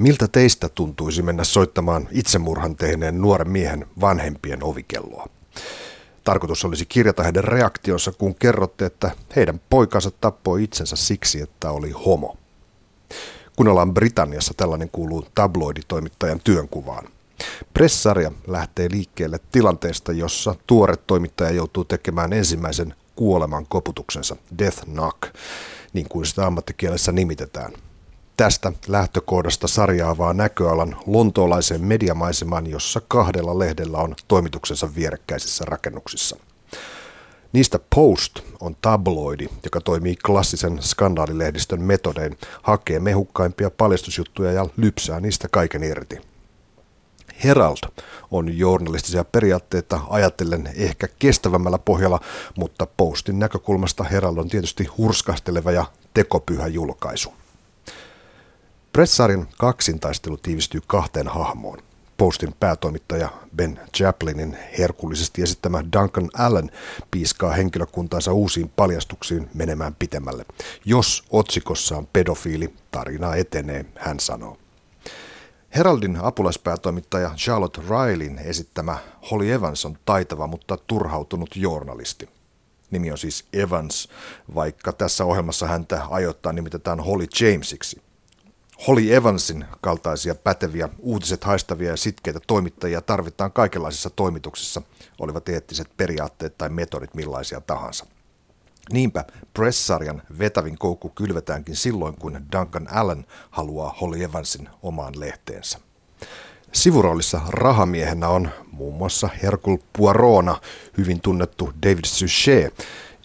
Miltä 0.00 0.28
teistä 0.28 0.68
tuntuisi 0.68 1.22
mennä 1.22 1.44
soittamaan 1.44 2.08
itsemurhan 2.10 2.76
tehneen 2.76 3.20
nuoren 3.20 3.50
miehen 3.50 3.86
vanhempien 4.00 4.64
ovikelloa? 4.64 5.26
Tarkoitus 6.24 6.64
olisi 6.64 6.86
kirjata 6.86 7.22
heidän 7.22 7.44
reaktionsa, 7.44 8.12
kun 8.12 8.34
kerrotte, 8.34 8.86
että 8.86 9.10
heidän 9.36 9.60
poikansa 9.70 10.10
tappoi 10.10 10.64
itsensä 10.64 10.96
siksi, 10.96 11.40
että 11.40 11.70
oli 11.70 11.90
homo. 11.90 12.36
Kun 13.56 13.68
ollaan 13.68 13.94
Britanniassa, 13.94 14.54
tällainen 14.56 14.90
kuuluu 14.92 15.26
tabloiditoimittajan 15.34 16.40
työnkuvaan. 16.44 17.08
Pressarja 17.74 18.32
lähtee 18.46 18.88
liikkeelle 18.90 19.40
tilanteesta, 19.52 20.12
jossa 20.12 20.54
tuore 20.66 20.96
toimittaja 20.96 21.50
joutuu 21.50 21.84
tekemään 21.84 22.32
ensimmäisen 22.32 22.94
kuoleman 23.16 23.66
koputuksensa, 23.66 24.36
death 24.58 24.84
knock, 24.84 25.34
niin 25.92 26.08
kuin 26.08 26.26
sitä 26.26 26.46
ammattikielessä 26.46 27.12
nimitetään. 27.12 27.72
Tästä 28.40 28.72
lähtökohdasta 28.88 29.68
sarjaavaa 29.68 30.34
näköalan 30.34 30.96
lontoolaisen 31.06 31.84
mediamaiseman, 31.84 32.66
jossa 32.66 33.00
kahdella 33.08 33.58
lehdellä 33.58 33.98
on 33.98 34.14
toimituksensa 34.28 34.94
vierekkäisissä 34.94 35.64
rakennuksissa. 35.64 36.36
Niistä 37.52 37.78
Post 37.94 38.40
on 38.60 38.76
tabloidi, 38.82 39.48
joka 39.64 39.80
toimii 39.80 40.16
klassisen 40.16 40.82
skandaalilehdistön 40.82 41.82
metodein, 41.82 42.38
hakee 42.62 43.00
mehukkaimpia 43.00 43.70
paljastusjuttuja 43.70 44.52
ja 44.52 44.66
lypsää 44.76 45.20
niistä 45.20 45.48
kaiken 45.50 45.82
irti. 45.82 46.18
Herald 47.44 47.90
on 48.30 48.58
journalistisia 48.58 49.24
periaatteita 49.24 50.00
ajatellen 50.08 50.70
ehkä 50.74 51.08
kestävämmällä 51.18 51.78
pohjalla, 51.78 52.20
mutta 52.56 52.86
Postin 52.96 53.38
näkökulmasta 53.38 54.04
Herald 54.04 54.36
on 54.36 54.48
tietysti 54.48 54.84
hurskasteleva 54.84 55.72
ja 55.72 55.86
tekopyhä 56.14 56.66
julkaisu. 56.66 57.39
Pressarin 58.92 59.46
kaksintaistelu 59.58 60.36
tiivistyy 60.36 60.80
kahteen 60.86 61.28
hahmoon. 61.28 61.78
Postin 62.16 62.54
päätoimittaja 62.60 63.28
Ben 63.56 63.80
Chaplinin 63.96 64.56
herkullisesti 64.78 65.42
esittämä 65.42 65.84
Duncan 65.92 66.30
Allen 66.38 66.70
piiskaa 67.10 67.52
henkilökuntaansa 67.52 68.32
uusiin 68.32 68.72
paljastuksiin 68.76 69.50
menemään 69.54 69.94
pitemmälle. 69.98 70.44
Jos 70.84 71.24
otsikossa 71.30 71.96
on 71.96 72.08
pedofiili, 72.12 72.74
tarina 72.90 73.34
etenee, 73.34 73.84
hän 73.96 74.20
sanoo. 74.20 74.56
Heraldin 75.74 76.18
apulaispäätoimittaja 76.22 77.30
Charlotte 77.36 77.80
Rileyn 77.80 78.38
esittämä 78.38 78.98
Holly 79.30 79.52
Evans 79.52 79.84
on 79.84 79.98
taitava, 80.04 80.46
mutta 80.46 80.76
turhautunut 80.76 81.56
journalisti. 81.56 82.28
Nimi 82.90 83.10
on 83.10 83.18
siis 83.18 83.44
Evans, 83.52 84.08
vaikka 84.54 84.92
tässä 84.92 85.24
ohjelmassa 85.24 85.66
häntä 85.66 86.02
ajoittain 86.10 86.56
nimitetään 86.56 87.00
Holly 87.00 87.26
Jamesiksi– 87.40 88.02
Holly 88.88 89.14
Evansin 89.14 89.64
kaltaisia 89.80 90.34
päteviä, 90.34 90.88
uutiset 90.98 91.44
haistavia 91.44 91.90
ja 91.90 91.96
sitkeitä 91.96 92.40
toimittajia 92.46 93.00
tarvitaan 93.00 93.52
kaikenlaisissa 93.52 94.10
toimituksissa, 94.10 94.82
olivat 95.18 95.48
eettiset 95.48 95.96
periaatteet 95.96 96.58
tai 96.58 96.68
metodit 96.68 97.14
millaisia 97.14 97.60
tahansa. 97.60 98.06
Niinpä 98.92 99.24
Press-sarjan 99.54 100.22
vetävin 100.38 100.78
koukku 100.78 101.08
kylvetäänkin 101.08 101.76
silloin, 101.76 102.14
kun 102.16 102.40
Duncan 102.52 102.88
Allen 102.92 103.26
haluaa 103.50 103.96
Holly 104.00 104.24
Evansin 104.24 104.68
omaan 104.82 105.20
lehteensä. 105.20 105.78
Sivuroolissa 106.72 107.40
rahamiehenä 107.48 108.28
on 108.28 108.50
muun 108.72 108.94
muassa 108.94 109.28
Hercule 109.42 109.78
Poirona, 109.98 110.60
hyvin 110.98 111.20
tunnettu 111.20 111.72
David 111.82 112.04
Suchet, 112.04 112.74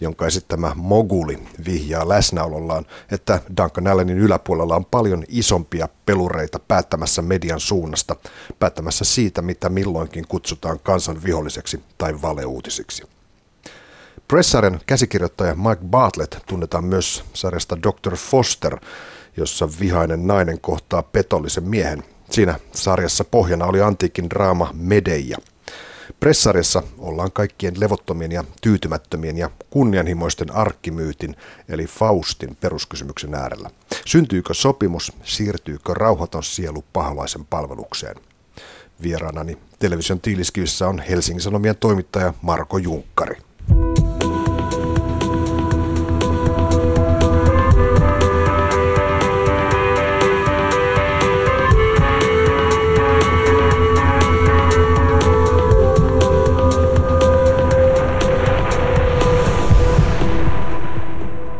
jonka 0.00 0.26
esittämä 0.26 0.72
moguli 0.74 1.38
vihjaa 1.66 2.08
läsnäolollaan, 2.08 2.86
että 3.10 3.40
Duncan 3.56 3.86
Allenin 3.86 4.18
yläpuolella 4.18 4.76
on 4.76 4.84
paljon 4.84 5.24
isompia 5.28 5.88
pelureita 6.06 6.58
päättämässä 6.58 7.22
median 7.22 7.60
suunnasta, 7.60 8.16
päättämässä 8.58 9.04
siitä, 9.04 9.42
mitä 9.42 9.68
milloinkin 9.68 10.24
kutsutaan 10.28 10.80
kansan 10.80 11.24
viholliseksi 11.24 11.80
tai 11.98 12.22
valeuutisiksi. 12.22 13.02
Pressaren 14.28 14.80
käsikirjoittaja 14.86 15.54
Mike 15.54 15.84
Bartlett 15.86 16.36
tunnetaan 16.46 16.84
myös 16.84 17.24
sarjasta 17.32 17.76
Dr. 17.82 18.16
Foster, 18.16 18.76
jossa 19.36 19.68
vihainen 19.80 20.26
nainen 20.26 20.60
kohtaa 20.60 21.02
petollisen 21.02 21.64
miehen. 21.64 22.04
Siinä 22.30 22.60
sarjassa 22.72 23.24
pohjana 23.24 23.66
oli 23.66 23.82
antiikin 23.82 24.30
draama 24.30 24.70
Medeia– 24.74 25.38
Pressarissa 26.20 26.82
ollaan 26.98 27.32
kaikkien 27.32 27.80
levottomien 27.80 28.32
ja 28.32 28.44
tyytymättömien 28.62 29.38
ja 29.38 29.50
kunnianhimoisten 29.70 30.54
arkkimyytin 30.54 31.36
eli 31.68 31.86
Faustin 31.86 32.56
peruskysymyksen 32.56 33.34
äärellä. 33.34 33.70
Syntyykö 34.06 34.54
sopimus, 34.54 35.12
siirtyykö 35.24 35.94
rauhaton 35.94 36.44
sielu 36.44 36.84
paholaisen 36.92 37.44
palvelukseen? 37.44 38.16
Vieraanani 39.02 39.58
television 39.78 40.20
tiiliskivissä 40.20 40.88
on 40.88 40.98
Helsingin 40.98 41.42
Sanomien 41.42 41.76
toimittaja 41.76 42.34
Marko 42.42 42.78
Junkkari. 42.78 43.45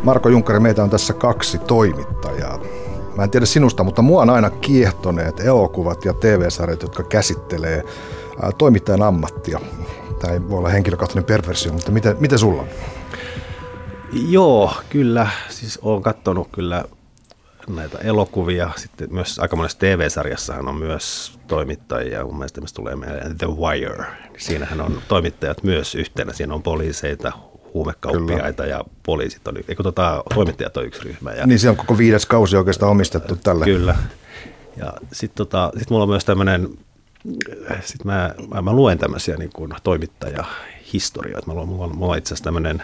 Marko 0.06 0.28
Junkkari, 0.28 0.60
meitä 0.60 0.82
on 0.82 0.90
tässä 0.90 1.12
kaksi 1.12 1.58
toimittajaa. 1.58 2.60
Mä 3.16 3.24
en 3.24 3.30
tiedä 3.30 3.46
sinusta, 3.46 3.84
mutta 3.84 4.02
mua 4.02 4.22
on 4.22 4.30
aina 4.30 4.50
kiehtoneet 4.50 5.40
elokuvat 5.40 6.04
ja 6.04 6.12
TV-sarjat, 6.12 6.82
jotka 6.82 7.02
käsittelee 7.02 7.82
toimittajan 8.58 9.02
ammattia. 9.02 9.60
Tämä 10.20 10.32
ei 10.32 10.48
voi 10.48 10.58
olla 10.58 10.68
henkilökohtainen 10.68 11.24
perversio, 11.24 11.72
mutta 11.72 11.90
miten, 11.90 12.16
miten 12.20 12.38
sulla 12.38 12.62
on? 12.62 12.68
Joo, 14.12 14.72
kyllä. 14.90 15.28
Siis 15.48 15.78
olen 15.82 16.02
katsonut 16.02 16.48
kyllä 16.52 16.84
näitä 17.68 17.98
elokuvia. 17.98 18.70
Sitten 18.76 19.08
myös 19.14 19.38
aika 19.38 19.56
monessa 19.56 19.78
TV-sarjassahan 19.78 20.68
on 20.68 20.76
myös 20.76 21.38
toimittajia. 21.46 22.24
Mun 22.24 22.38
mielestä 22.38 22.60
tulee 22.74 22.96
meidän 22.96 23.38
The 23.38 23.46
Wire. 23.46 24.04
Siinähän 24.38 24.80
on 24.80 25.02
toimittajat 25.08 25.62
myös 25.62 25.94
yhtenä. 25.94 26.32
Siinä 26.32 26.54
on 26.54 26.62
poliiseita, 26.62 27.32
huumekauppiaita 27.76 28.62
Kyllä. 28.62 28.76
ja 28.76 28.84
poliisit 29.02 29.48
oli, 29.48 29.64
eikö 29.68 29.82
tota, 29.82 30.22
toimittajat 30.34 30.76
on 30.76 30.86
yksi 30.86 31.02
ryhmä. 31.04 31.32
Ja, 31.32 31.46
niin 31.46 31.58
se 31.58 31.70
on 31.70 31.76
koko 31.76 31.98
viides 31.98 32.26
kausi 32.26 32.56
oikeastaan 32.56 32.92
omistettu 32.92 33.36
tälle. 33.36 33.64
Kyllä. 33.64 33.96
Ja 34.76 34.92
sitten 35.12 35.36
tota, 35.36 35.72
sit 35.78 35.90
mulla 35.90 36.02
on 36.02 36.08
myös 36.08 36.24
tämmöinen, 36.24 36.68
sit 37.80 38.04
mä, 38.04 38.34
mä, 38.54 38.62
mä, 38.62 38.72
luen 38.72 38.98
tämmöisiä 38.98 39.36
niin 39.36 39.50
kuin 39.54 39.74
toimittajahistorioita. 39.82 41.46
Mulla 41.46 41.62
on, 41.62 41.68
mulla 41.68 41.84
on, 41.84 41.96
mulla 41.96 42.12
on 42.12 42.18
itse 42.18 42.28
asiassa 42.28 42.44
tämmöinen 42.44 42.82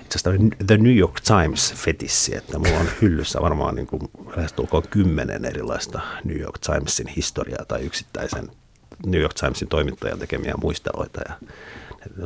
itse 0.00 0.18
asiassa 0.18 0.56
The 0.66 0.76
New 0.76 0.96
York 0.96 1.20
Times 1.20 1.74
fetissi, 1.74 2.36
että 2.36 2.58
mulla 2.58 2.80
on 2.80 2.88
hyllyssä 3.02 3.40
varmaan 3.42 3.74
niin 3.74 3.86
kuin 3.86 4.02
lähestulkoon 4.36 4.82
kymmenen 4.90 5.44
erilaista 5.44 6.00
New 6.24 6.40
York 6.40 6.58
Timesin 6.58 7.06
historiaa 7.06 7.64
tai 7.64 7.80
yksittäisen 7.80 8.50
New 9.06 9.20
York 9.20 9.34
Timesin 9.34 9.68
toimittajan 9.68 10.18
tekemiä 10.18 10.54
muisteloita. 10.62 11.20
Ja 11.28 11.34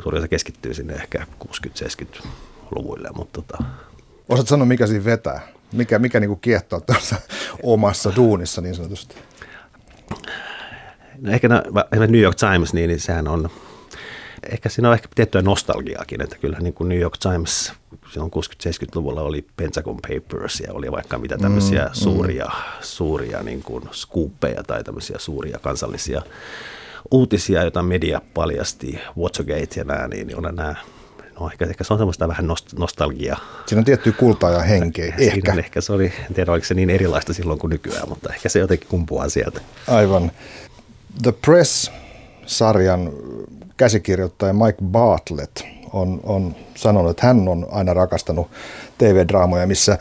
Suurin 0.03 0.19
osa 0.19 0.27
keskittyy 0.27 0.73
sinne 0.73 0.93
ehkä 0.93 1.27
60-70-luvuille, 1.47 3.09
mutta 3.15 3.41
tota... 3.41 3.63
Osaat 4.29 4.47
sanoa, 4.47 4.65
mikä 4.65 4.87
siinä 4.87 5.05
vetää? 5.05 5.47
Mikä, 5.71 5.99
mikä 5.99 6.19
niin 6.19 6.39
kiehtoo 6.39 6.79
tuossa 6.79 7.15
omassa 7.63 8.13
duunissa 8.15 8.61
niin 8.61 8.75
sanotusti? 8.75 9.15
No 11.21 11.31
ehkä 11.31 11.47
no, 11.47 11.61
New 12.07 12.21
York 12.21 12.37
Times, 12.37 12.73
niin, 12.73 12.87
niin 12.87 12.99
sehän 12.99 13.27
on, 13.27 13.49
ehkä 14.49 14.69
siinä 14.69 14.87
on 14.87 14.93
ehkä 14.93 15.07
tiettyä 15.15 15.41
nostalgiaakin, 15.41 16.21
että 16.21 16.37
kyllä 16.37 16.59
niin 16.59 16.73
kuin 16.73 16.89
New 16.89 16.99
York 16.99 17.17
Times 17.17 17.73
silloin 18.11 18.31
60-70-luvulla 18.31 19.21
oli 19.21 19.45
Pentagon 19.55 19.97
Papers 20.07 20.59
ja 20.59 20.73
oli 20.73 20.91
vaikka 20.91 21.17
mitä 21.17 21.37
tämmöisiä 21.37 21.83
mm, 21.85 21.93
suuria, 21.93 22.45
mm. 22.45 22.51
suuria 22.81 23.43
niin 23.43 23.63
kuin 23.63 23.83
skuuppeja 23.91 24.63
tai 24.63 24.83
tämmöisiä 24.83 25.17
suuria 25.19 25.59
kansallisia 25.59 26.21
uutisia, 27.11 27.61
joita 27.61 27.83
media 27.83 28.21
paljasti, 28.33 28.99
Watergate 29.19 29.79
ja 29.79 29.83
nämä, 29.83 30.07
niin 30.07 30.37
on 30.37 30.55
nämä 30.55 30.75
No 31.39 31.49
ehkä, 31.51 31.65
ehkä 31.65 31.83
se 31.83 31.93
on 31.93 31.99
semmoista 31.99 32.27
vähän 32.27 32.47
nostalgiaa. 32.77 33.39
Siinä 33.65 33.79
on 33.79 33.85
tietty 33.85 34.11
kultaa 34.11 34.51
ja 34.51 34.59
henkeä, 34.59 35.13
ehkä. 35.17 35.53
ehkä 35.57 35.81
se 35.81 35.93
oli, 35.93 36.05
en 36.05 36.33
tiedä 36.33 36.51
oliko 36.51 36.65
se 36.65 36.73
niin 36.73 36.89
erilaista 36.89 37.33
silloin 37.33 37.59
kuin 37.59 37.69
nykyään, 37.69 38.09
mutta 38.09 38.33
ehkä 38.33 38.49
se 38.49 38.59
jotenkin 38.59 38.87
kumpuaa 38.89 39.29
sieltä. 39.29 39.61
Aivan. 39.87 40.31
The 41.23 41.31
Press-sarjan 41.31 43.13
käsikirjoittaja 43.77 44.53
Mike 44.53 44.77
Bartlett 44.85 45.61
on, 45.93 46.19
on 46.23 46.55
sanonut, 46.75 47.11
että 47.11 47.27
hän 47.27 47.47
on 47.47 47.67
aina 47.71 47.93
rakastanut 47.93 48.47
TV-draamoja, 48.97 49.67
missä 49.67 49.97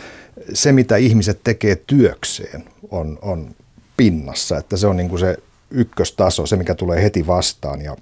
se, 0.52 0.72
mitä 0.72 0.96
ihmiset 0.96 1.40
tekee 1.44 1.76
työkseen, 1.76 2.64
on, 2.90 3.18
on 3.22 3.54
pinnassa. 3.96 4.58
Että 4.58 4.76
se 4.76 4.86
on 4.86 4.96
niin 4.96 5.08
kuin 5.08 5.20
se 5.20 5.36
ykköstaso, 5.74 6.46
se 6.46 6.56
mikä 6.56 6.74
tulee 6.74 7.02
heti 7.02 7.26
vastaan. 7.26 7.82
Ja, 7.82 7.96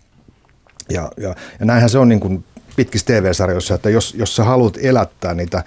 ja, 0.88 1.10
ja, 1.16 1.34
ja 1.60 1.66
näinhän 1.66 1.90
se 1.90 1.98
on 1.98 2.08
niin 2.08 2.20
kuin 2.20 2.44
pitkissä 2.76 3.06
TV-sarjoissa, 3.06 3.74
että 3.74 3.90
jos, 3.90 4.14
jos 4.14 4.36
sä 4.36 4.44
haluat 4.44 4.78
elättää 4.82 5.34
niitä, 5.34 5.64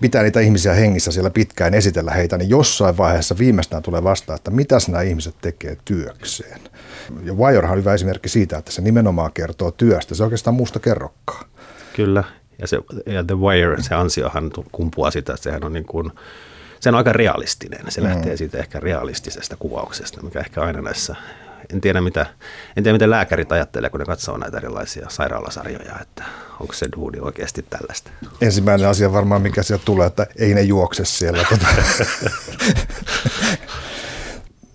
pitää 0.00 0.22
niitä 0.22 0.40
ihmisiä 0.40 0.74
hengissä 0.74 1.12
siellä 1.12 1.30
pitkään, 1.30 1.74
esitellä 1.74 2.10
heitä, 2.10 2.38
niin 2.38 2.50
jossain 2.50 2.96
vaiheessa 2.96 3.38
viimeistään 3.38 3.82
tulee 3.82 4.04
vastaan, 4.04 4.36
että 4.36 4.50
mitä 4.50 4.78
nämä 4.88 5.02
ihmiset 5.02 5.34
tekee 5.40 5.76
työkseen. 5.84 6.60
Ja 7.24 7.34
Wirehan 7.34 7.72
on 7.72 7.78
hyvä 7.78 7.94
esimerkki 7.94 8.28
siitä, 8.28 8.58
että 8.58 8.72
se 8.72 8.82
nimenomaan 8.82 9.32
kertoo 9.32 9.70
työstä. 9.70 10.14
Se 10.14 10.24
oikeastaan 10.24 10.54
muusta 10.54 10.80
kerrokkaa. 10.80 11.44
Kyllä, 11.96 12.24
ja, 12.58 12.66
se, 12.66 12.78
ja 13.06 13.24
The 13.24 13.34
Wire, 13.34 13.82
se 13.82 13.94
ansiohan 13.94 14.50
kumpuaa 14.72 15.10
sitä, 15.10 15.32
että 15.32 15.42
sehän 15.42 15.64
on 15.64 15.72
niin 15.72 15.86
kuin, 15.86 16.12
se 16.80 16.88
on 16.88 16.94
aika 16.94 17.12
realistinen. 17.12 17.80
Se 17.88 18.00
mm. 18.00 18.06
lähtee 18.06 18.36
siitä 18.36 18.58
ehkä 18.58 18.80
realistisesta 18.80 19.56
kuvauksesta, 19.56 20.22
mikä 20.22 20.40
ehkä 20.40 20.62
aina 20.62 20.80
näissä 20.80 21.16
en 21.72 21.80
tiedä, 21.80 22.00
mitä, 22.00 22.26
en 22.76 22.82
tiedä, 22.82 22.94
miten 22.94 23.10
lääkärit 23.10 23.52
ajattelee, 23.52 23.90
kun 23.90 24.00
ne 24.00 24.06
katsoo 24.06 24.36
näitä 24.36 24.56
erilaisia 24.56 25.06
sairaalasarjoja, 25.08 26.00
että 26.02 26.24
onko 26.60 26.72
se 26.72 26.88
duudi 26.96 27.18
oikeasti 27.20 27.66
tällaista. 27.70 28.10
Ensimmäinen 28.40 28.88
asia 28.88 29.12
varmaan, 29.12 29.42
mikä 29.42 29.62
sieltä 29.62 29.84
tulee, 29.84 30.06
että 30.06 30.26
ei 30.36 30.54
ne 30.54 30.62
juokse 30.62 31.04
siellä. 31.04 31.44
Tota. 31.50 31.66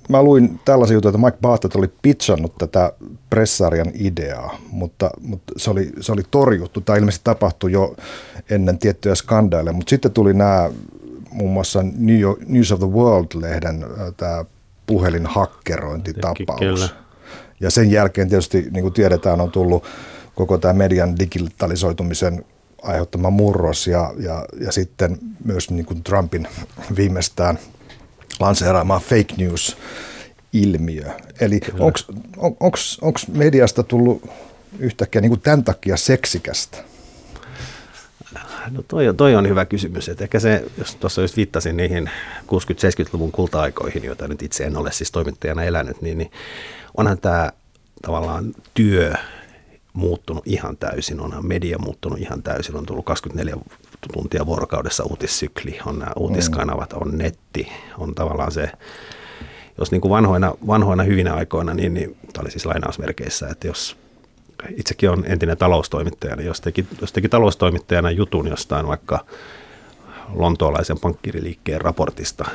Mä 0.10 0.24
luin 0.24 0.60
tällaisen 0.66 0.96
jutun, 0.96 1.10
että 1.10 1.26
Mike 1.26 1.38
Bartlett 1.42 1.76
oli 1.76 1.94
pitchannut 2.02 2.58
tätä 2.58 2.94
pressarjan 3.30 3.92
ideaa, 3.94 4.58
mutta, 4.72 5.10
mutta 5.20 5.54
se, 5.58 5.70
oli, 5.70 5.92
se 6.00 6.12
oli 6.12 6.22
torjuttu. 6.32 6.82
Tämä 6.82 6.98
ilmeisesti 6.98 7.24
tapahtui 7.24 7.72
jo 7.72 7.96
ennen 8.50 8.80
tiettyjä 8.80 9.16
skandaaleja, 9.16 9.74
mutta 9.74 9.90
sitten 9.90 10.12
tuli 10.12 10.34
nämä 10.34 10.70
muun 11.32 11.52
muassa 11.52 11.84
New 11.98 12.20
York, 12.20 12.40
News 12.48 12.72
of 12.72 12.80
the 12.80 12.88
World-lehden 12.88 13.86
tämä 14.18 14.46
puhelinhakkerointitapaus. 14.86 16.96
Ja 17.60 17.72
sen 17.72 17.92
jälkeen 17.92 18.30
tietysti, 18.30 18.68
niin 18.72 18.82
kuin 18.82 18.94
tiedetään, 18.94 19.42
on 19.42 19.52
tullut 19.52 19.84
koko 20.36 20.58
tämä 20.58 20.74
median 20.74 21.20
digitalisoitumisen 21.20 22.46
aiheuttama 22.84 23.30
murros 23.30 23.88
ja, 23.88 24.14
ja, 24.20 24.46
ja 24.60 24.72
sitten 24.72 25.18
myös 25.46 25.70
niin 25.70 25.86
kuin 25.86 26.04
Trumpin 26.04 26.48
viimeistään 26.98 27.60
lanseeraama 28.40 29.00
fake 29.00 29.34
news 29.38 29.78
ilmiö. 30.54 31.06
Eli 31.40 31.60
onko 33.02 33.20
mediasta 33.34 33.84
tullut 33.84 34.30
yhtäkkiä 34.80 35.22
niin 35.22 35.30
kuin 35.30 35.42
tämän 35.42 35.64
takia 35.64 35.98
seksikästä? 35.98 36.78
No 38.70 38.84
toi, 38.88 39.14
toi 39.18 39.36
on 39.36 39.50
hyvä 39.50 39.66
kysymys. 39.66 40.10
Et 40.10 40.22
ehkä 40.22 40.40
se, 40.40 40.64
jos 40.78 40.96
tuossa 40.96 41.22
just 41.22 41.38
viittasin 41.38 41.78
niihin 41.78 42.10
60-70-luvun 42.42 43.32
kulta-aikoihin, 43.32 44.04
joita 44.04 44.28
nyt 44.28 44.42
itse 44.42 44.64
en 44.64 44.78
ole 44.78 44.92
siis 44.92 45.12
toimittajana 45.12 45.64
elänyt, 45.64 46.02
niin, 46.02 46.18
niin 46.18 46.32
onhan 46.98 47.18
tämä 47.18 47.52
tavallaan 48.02 48.54
työ 48.74 49.14
muuttunut 49.94 50.44
ihan 50.48 50.78
täysin, 50.78 51.20
onhan 51.20 51.46
media 51.46 51.78
muuttunut 51.78 52.20
ihan 52.20 52.44
täysin, 52.44 52.76
on 52.76 52.86
tullut 52.86 53.06
24 53.06 53.56
tuntia 54.14 54.46
vuorokaudessa 54.46 55.04
uutissykli, 55.04 55.80
on 55.86 56.00
nämä 56.00 56.12
uutiskanavat, 56.16 56.94
on 56.94 57.18
netti, 57.18 57.68
on 57.98 58.16
tavallaan 58.16 58.52
se, 58.52 58.72
jos 59.78 59.92
niin 59.92 60.02
kuin 60.02 60.10
vanhoina, 60.10 60.54
vanhoina 60.68 61.04
hyvinä 61.04 61.34
aikoina, 61.34 61.74
niin, 61.74 61.94
niin 61.94 62.18
tämä 62.34 62.42
oli 62.42 62.52
siis 62.52 62.66
lainausmerkeissä, 62.66 63.48
että 63.48 63.68
jos 63.68 63.98
itsekin 64.78 65.10
on 65.10 65.24
entinen 65.28 65.58
taloustoimittaja, 65.58 66.36
niin 66.36 66.48
jos 66.48 66.62
teki, 66.62 66.86
jos 67.02 67.14
teki 67.14 67.30
taloustoimittajana 67.30 68.12
jutun 68.12 68.48
jostain 68.48 68.88
vaikka 68.88 69.26
lontoolaisen 70.36 71.00
pankkiriliikkeen 71.00 71.82
raportista, 71.82 72.46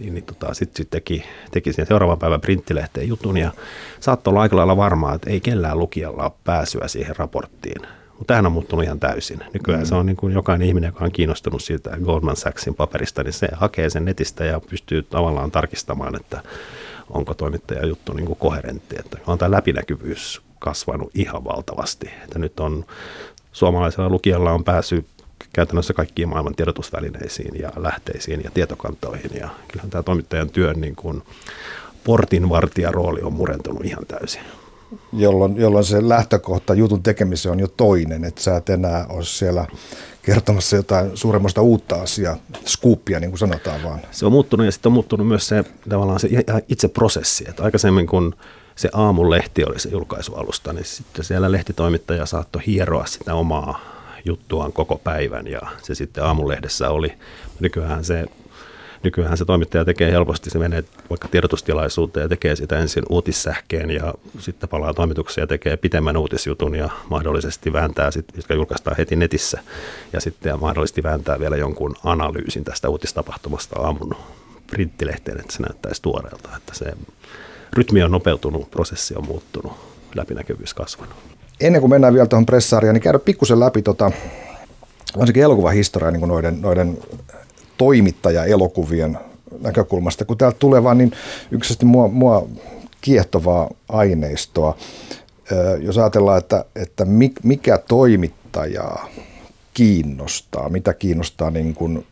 niin, 0.00 0.14
niin 0.14 0.24
tota, 0.24 0.54
sitten 0.54 0.76
sit 0.76 0.90
teki, 0.90 1.24
teki 1.50 1.72
siihen 1.72 1.86
seuraavan 1.86 2.18
päivän 2.18 2.40
printtilehteen 2.40 3.08
jutun 3.08 3.36
ja 3.36 3.52
saattoi 4.00 4.30
olla 4.30 4.42
aika 4.42 4.56
lailla 4.56 4.76
varmaa, 4.76 5.14
että 5.14 5.30
ei 5.30 5.40
kellään 5.40 5.78
lukijalla 5.78 6.22
ole 6.22 6.32
pääsyä 6.44 6.88
siihen 6.88 7.16
raporttiin. 7.16 7.82
Mutta 8.18 8.26
tämähän 8.26 8.46
on 8.46 8.52
muuttunut 8.52 8.84
ihan 8.84 9.00
täysin. 9.00 9.40
Nykyään 9.52 9.80
mm. 9.80 9.86
se 9.86 9.94
on 9.94 10.06
niin 10.06 10.16
kuin 10.16 10.32
jokainen 10.32 10.68
ihminen, 10.68 10.88
joka 10.88 11.04
on 11.04 11.12
kiinnostunut 11.12 11.62
siitä 11.62 11.96
Goldman 12.04 12.36
Sachsin 12.36 12.74
paperista, 12.74 13.22
niin 13.22 13.32
se 13.32 13.48
hakee 13.52 13.90
sen 13.90 14.04
netistä 14.04 14.44
ja 14.44 14.60
pystyy 14.60 15.02
tavallaan 15.02 15.50
tarkistamaan, 15.50 16.16
että 16.16 16.42
onko 17.10 17.34
toimittaja 17.34 17.86
juttu 17.86 18.12
niin 18.12 18.26
kuin 18.26 18.38
koherentti. 18.38 18.96
Että 18.98 19.18
on 19.26 19.38
tämä 19.38 19.50
läpinäkyvyys 19.50 20.42
kasvanut 20.64 21.10
ihan 21.14 21.44
valtavasti. 21.44 22.10
Että 22.24 22.38
nyt 22.38 22.60
on 22.60 22.84
suomalaisella 23.52 24.08
lukijalla 24.08 24.52
on 24.52 24.64
päässyt 24.64 25.06
käytännössä 25.52 25.94
kaikkiin 25.94 26.28
maailman 26.28 26.54
tiedotusvälineisiin 26.54 27.60
ja 27.60 27.72
lähteisiin 27.76 28.40
ja 28.44 28.50
tietokantoihin. 28.50 29.30
Ja 29.40 29.48
kyllähän 29.68 29.90
tämä 29.90 30.02
toimittajan 30.02 30.50
työn 30.50 30.80
niin 30.80 30.96
kuin 30.96 31.22
portinvartijarooli 32.04 33.20
on 33.20 33.32
murentunut 33.32 33.84
ihan 33.84 34.06
täysin. 34.06 34.42
Jolloin, 35.12 35.56
jolloin 35.56 35.84
se 35.84 36.08
lähtökohta 36.08 36.74
jutun 36.74 37.02
tekemiseen 37.02 37.52
on 37.52 37.60
jo 37.60 37.68
toinen, 37.68 38.24
että 38.24 38.42
sä 38.42 38.56
et 38.56 38.68
enää 38.68 39.06
ole 39.08 39.24
siellä 39.24 39.66
kertomassa 40.22 40.76
jotain 40.76 41.16
suuremmasta 41.16 41.62
uutta 41.62 41.96
asiaa, 41.96 42.36
skuuppia 42.66 43.20
niin 43.20 43.30
kuin 43.30 43.38
sanotaan 43.38 43.82
vaan. 43.82 44.00
Se 44.10 44.26
on 44.26 44.32
muuttunut 44.32 44.66
ja 44.66 44.72
sitten 44.72 44.90
on 44.90 44.92
muuttunut 44.92 45.28
myös 45.28 45.48
se 45.48 45.64
tavallaan 45.88 46.20
se 46.20 46.28
itse 46.68 46.88
prosessi, 46.88 47.44
että 47.48 47.62
aikaisemmin 47.62 48.06
kun 48.06 48.34
se 48.76 48.88
aamulehti 48.92 49.64
oli 49.64 49.78
se 49.78 49.88
julkaisualusta, 49.88 50.72
niin 50.72 50.84
sitten 50.84 51.24
siellä 51.24 51.52
lehtitoimittaja 51.52 52.26
saattoi 52.26 52.62
hieroa 52.66 53.06
sitä 53.06 53.34
omaa 53.34 53.94
juttuaan 54.24 54.72
koko 54.72 54.98
päivän 55.04 55.46
ja 55.46 55.60
se 55.82 55.94
sitten 55.94 56.24
aamulehdessä 56.24 56.90
oli. 56.90 57.12
Nykyään 57.60 58.04
se, 58.04 58.24
nykyään 59.02 59.36
se 59.36 59.44
toimittaja 59.44 59.84
tekee 59.84 60.12
helposti, 60.12 60.50
se 60.50 60.58
menee 60.58 60.84
vaikka 61.10 61.28
tiedotustilaisuuteen 61.28 62.24
ja 62.24 62.28
tekee 62.28 62.56
sitä 62.56 62.78
ensin 62.78 63.04
uutissähkeen 63.08 63.90
ja 63.90 64.14
sitten 64.38 64.68
palaa 64.68 64.94
toimitukseen 64.94 65.42
ja 65.42 65.46
tekee 65.46 65.76
pitemmän 65.76 66.16
uutisjutun 66.16 66.74
ja 66.74 66.88
mahdollisesti 67.10 67.72
vääntää, 67.72 68.10
sit, 68.10 68.24
jotka 68.36 68.54
julkaistaan 68.54 68.96
heti 68.96 69.16
netissä 69.16 69.60
ja 70.12 70.20
sitten 70.20 70.60
mahdollisesti 70.60 71.02
vääntää 71.02 71.40
vielä 71.40 71.56
jonkun 71.56 71.96
analyysin 72.04 72.64
tästä 72.64 72.88
uutistapahtumasta 72.88 73.80
aamun 73.80 74.16
printtilehteen, 74.66 75.40
että 75.40 75.52
se 75.52 75.62
näyttäisi 75.62 76.02
tuoreelta, 76.02 76.48
että 76.56 76.74
se 76.74 76.92
rytmi 77.74 78.02
on 78.02 78.10
nopeutunut, 78.10 78.70
prosessi 78.70 79.14
on 79.16 79.26
muuttunut, 79.26 79.72
läpinäkyvyys 80.14 80.74
kasvanut. 80.74 81.14
Ennen 81.60 81.80
kuin 81.80 81.90
mennään 81.90 82.14
vielä 82.14 82.26
tuohon 82.26 82.46
pressariaan, 82.46 82.94
niin 82.94 83.02
käydä 83.02 83.18
pikkusen 83.18 83.60
läpi 83.60 83.82
tota, 83.82 84.10
varsinkin 85.18 85.42
elokuvahistoriaa 85.42 86.10
niin 86.10 86.28
noiden, 86.28 86.62
noiden 86.62 86.98
toimittaja-elokuvien 87.78 89.18
näkökulmasta. 89.60 90.24
Kun 90.24 90.38
täältä 90.38 90.58
tulee 90.58 90.82
vaan 90.82 90.98
niin 90.98 91.12
yksisesti 91.50 91.84
mua, 91.84 92.08
mua 92.08 92.48
kiehtovaa 93.00 93.70
aineistoa. 93.88 94.76
Jos 95.80 95.98
ajatellaan, 95.98 96.38
että, 96.38 96.64
että 96.76 97.06
mikä 97.42 97.78
toimittajaa 97.78 99.08
kiinnostaa, 99.74 100.68
mitä 100.68 100.94
kiinnostaa 100.94 101.50
niin 101.50 101.74
kuin 101.74 102.06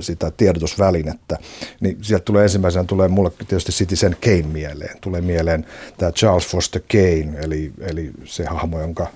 sitä 0.00 0.30
tiedotusvälinettä, 0.30 1.38
niin 1.80 1.98
sieltä 2.02 2.24
tulee 2.24 2.42
ensimmäisenä 2.42 2.84
tulee 2.84 3.08
mulle 3.08 3.30
tietysti 3.30 3.72
Citizen 3.72 4.16
Kane 4.24 4.42
mieleen. 4.42 4.98
Tulee 5.00 5.20
mieleen 5.20 5.66
tämä 5.96 6.12
Charles 6.12 6.46
Foster 6.46 6.82
Kane, 6.92 7.38
eli, 7.42 7.72
eli 7.80 8.10
se 8.24 8.44
hahmo, 8.44 8.80
jonka 8.80 9.06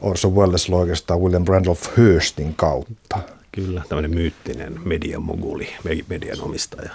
Orson 0.00 0.34
Welles 0.34 0.68
loi 0.68 0.80
oikeastaan 0.80 1.20
William 1.20 1.44
Randolph 1.48 1.98
Hearstin 1.98 2.54
kautta. 2.54 3.18
Kyllä, 3.52 3.82
tämmöinen 3.88 4.14
myyttinen 4.14 4.80
median 4.84 5.22
moguli, 5.22 5.68
median 6.08 6.40
omistaja. 6.40 6.90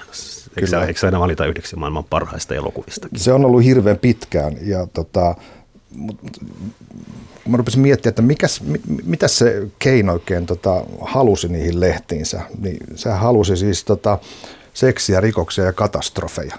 Eikö, 0.58 0.72
Kyllä. 0.72 0.86
eikö 0.86 1.05
aina 1.05 1.19
valita 1.19 1.46
yhdeksi 1.46 1.75
maailman 1.75 2.03
parhaista 2.03 2.55
elokuvista? 2.55 3.08
Se 3.15 3.34
on 3.34 3.46
ollut 3.46 3.63
hirveän 3.63 3.98
pitkään 3.98 4.58
ja 4.62 4.88
tota, 4.93 5.36
mä 7.48 7.58
rupesin 7.58 7.81
miettimään, 7.81 8.12
että 8.12 8.22
mikäs, 8.22 8.63
mitä 9.03 9.27
se 9.27 9.67
Kein 9.79 10.10
oikein 10.10 10.46
tota, 10.46 10.84
halusi 11.01 11.48
niihin 11.48 11.79
lehtiinsä, 11.79 12.41
niin 12.62 12.77
se 12.96 13.10
halusi 13.10 13.58
siis 13.58 13.84
tota, 13.84 14.19
seksiä, 14.74 15.22
rikoksia 15.22 15.63
ja 15.63 15.74
katastrofeja. 15.74 16.55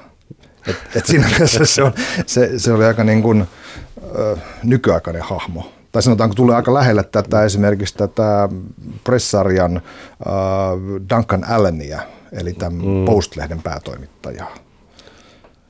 Et, 0.67 0.77
et 0.97 1.07
siinä 1.07 1.29
mielessä 1.31 1.65
se, 1.65 1.83
on, 1.83 1.93
se, 2.27 2.59
se 2.59 2.73
oli 2.73 2.85
aika 2.85 3.05
niin 3.05 3.23
kuin, 3.23 3.47
ö, 4.15 4.37
nykyaikainen 4.63 5.23
hahmo. 5.23 5.73
Tai 5.93 6.03
sanotaanko 6.03 6.35
tulee 6.35 6.57
aika 6.57 6.75
lähelle 6.75 7.05
tätä 7.05 7.45
esimerkiksi 7.45 7.97
tätä 7.97 8.49
pressarjan 9.05 9.77
äh, 9.77 9.83
Duncan 11.11 11.45
Allenia, 11.45 12.01
eli 12.33 12.53
tämän 12.53 12.75
mm. 12.75 13.05
Post-lehden 13.05 13.63
päätoimittajaa. 13.63 14.55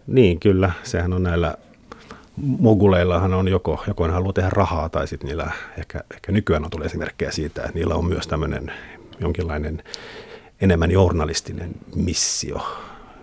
Niin, 0.06 0.40
kyllä. 0.40 0.72
Sehän 0.82 1.12
on 1.12 1.22
näillä 1.22 1.54
moguleillahan 2.42 3.34
on 3.34 3.48
joko, 3.48 3.84
joko 3.86 4.06
ne 4.06 4.12
haluaa 4.12 4.32
tehdä 4.32 4.50
rahaa 4.50 4.88
tai 4.88 5.08
sitten 5.08 5.28
niillä, 5.28 5.50
ehkä, 5.78 6.00
ehkä 6.14 6.32
nykyään 6.32 6.64
on 6.64 6.70
tulee 6.70 6.86
esimerkkejä 6.86 7.30
siitä, 7.30 7.60
että 7.62 7.74
niillä 7.74 7.94
on 7.94 8.04
myös 8.04 8.26
tämmöinen 8.26 8.72
jonkinlainen 9.20 9.82
enemmän 10.60 10.90
journalistinen 10.90 11.70
missio. 11.94 12.60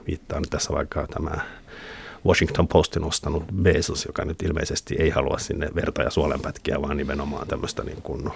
Viittaan 0.07 0.43
tässä 0.49 0.73
vaikka 0.73 1.07
tämä 1.07 1.31
Washington 2.25 2.67
Postin 2.67 3.03
ostanut 3.03 3.43
Bezos, 3.61 4.05
joka 4.05 4.25
nyt 4.25 4.41
ilmeisesti 4.41 4.95
ei 4.99 5.09
halua 5.09 5.37
sinne 5.37 5.69
verta- 5.75 6.03
ja 6.03 6.09
suolenpätkiä, 6.09 6.81
vaan 6.81 6.97
nimenomaan 6.97 7.47
tämmöistä 7.47 7.83
niin 7.83 8.01
kuin 8.01 8.31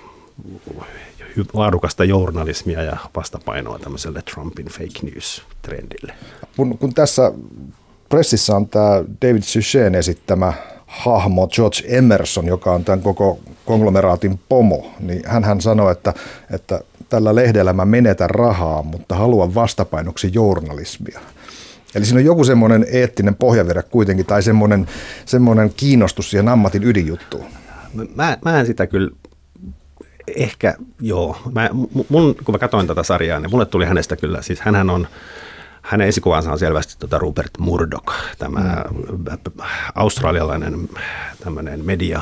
laadukasta 1.54 2.04
journalismia 2.04 2.84
ja 2.84 2.98
vastapainoa 3.16 3.80
tämmöiselle 3.80 4.22
Trumpin 4.22 4.66
fake 4.66 5.00
news-trendille. 5.04 6.14
Kun, 6.58 6.78
kun 6.78 6.94
tässä 6.94 7.32
pressissä 8.12 8.56
on 8.56 8.68
tämä 8.68 9.04
David 9.22 9.42
Suchet 9.42 9.96
esittämä 9.96 10.54
hahmo 10.86 11.48
George 11.48 11.84
Emerson, 11.88 12.48
joka 12.48 12.72
on 12.72 12.86
tämän 12.86 13.02
koko 13.02 13.40
konglomeraatin 13.66 14.40
pomo, 14.50 14.92
niin 15.00 15.22
hän, 15.26 15.62
sanoi, 15.62 15.92
että, 15.92 16.14
että 16.52 16.82
tällä 17.10 17.36
lehdellä 17.36 17.74
mä 17.74 17.86
menetän 17.86 18.30
rahaa, 18.30 18.84
mutta 18.84 19.16
haluan 19.16 19.56
vastapainoksi 19.56 20.32
journalismia. 20.34 21.20
Eli 21.96 22.06
siinä 22.06 22.20
on 22.20 22.26
joku 22.26 22.44
semmoinen 22.44 22.86
eettinen 22.92 23.36
pohjavere 23.36 23.84
kuitenkin, 23.84 24.26
tai 24.26 24.44
semmoinen, 24.44 24.88
semmoinen 25.26 25.72
kiinnostus 25.78 26.30
siihen 26.30 26.48
ammatin 26.48 26.84
ydinjuttuun. 26.84 27.46
Mä, 28.16 28.38
mä 28.46 28.60
en 28.60 28.66
sitä 28.66 28.88
kyllä 28.88 29.12
ehkä 30.36 30.76
joo. 31.02 31.38
Mä, 31.54 31.70
mun, 32.10 32.36
kun 32.44 32.56
mä 32.56 32.60
katsoin 32.60 32.88
tätä 32.88 33.04
sarjaa, 33.04 33.40
niin 33.40 33.52
mulle 33.52 33.66
tuli 33.66 33.86
hänestä 33.86 34.16
kyllä, 34.16 34.42
siis 34.42 34.62
hän 34.62 34.90
on, 34.90 35.08
hänen 35.82 36.08
esikuvansa 36.08 36.52
on 36.52 36.60
selvästi 36.60 36.96
tuota 37.00 37.18
Rupert 37.18 37.52
Murdoch, 37.60 38.14
tämä 38.40 38.84
mm. 38.92 39.64
australialainen 39.96 40.90
tämmöinen 41.44 41.86
media 41.86 42.22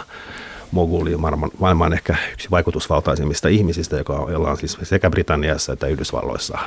moguli, 0.71 1.17
maailman, 1.17 1.51
maailman 1.59 1.93
ehkä 1.93 2.15
yksi 2.33 2.51
vaikutusvaltaisimmista 2.51 3.47
ihmisistä, 3.47 3.97
joka, 3.97 4.27
jolla 4.31 4.51
on 4.51 4.57
siis 4.57 4.77
sekä 4.83 5.09
Britanniassa 5.09 5.73
että 5.73 5.87
Yhdysvalloissa, 5.87 6.57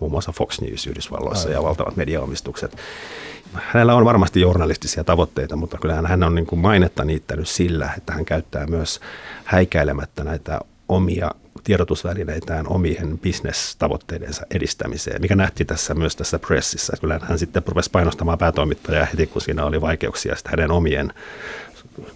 muun 0.00 0.12
muassa 0.12 0.32
Fox 0.32 0.60
News 0.60 0.86
Yhdysvalloissa 0.86 1.48
Aivan. 1.48 1.62
ja 1.62 1.62
valtavat 1.62 1.96
mediaomistukset. 1.96 2.76
Hänellä 3.52 3.94
on 3.94 4.04
varmasti 4.04 4.40
journalistisia 4.40 5.04
tavoitteita, 5.04 5.56
mutta 5.56 5.78
kyllähän 5.78 6.06
hän 6.06 6.22
on 6.22 6.34
niin 6.34 6.46
kuin 6.46 6.58
mainetta 6.58 7.04
niittänyt 7.04 7.48
sillä, 7.48 7.90
että 7.96 8.12
hän 8.12 8.24
käyttää 8.24 8.66
myös 8.66 9.00
häikäilemättä 9.44 10.24
näitä 10.24 10.60
omia 10.88 11.30
tiedotusvälineitään 11.64 12.68
omien 12.68 13.18
bisnestavoitteidensa 13.18 14.46
edistämiseen, 14.50 15.20
mikä 15.20 15.36
nähtiin 15.36 15.66
tässä 15.66 15.94
myös 15.94 16.16
tässä 16.16 16.38
pressissä. 16.38 16.92
Kyllä 17.00 17.20
hän 17.22 17.38
sitten 17.38 17.62
rupesi 17.66 17.90
painostamaan 17.90 18.38
päätoimittajaa 18.38 19.06
heti, 19.06 19.26
kun 19.26 19.42
siinä 19.42 19.64
oli 19.64 19.80
vaikeuksia 19.80 20.34
hänen 20.46 20.70
omien 20.70 21.12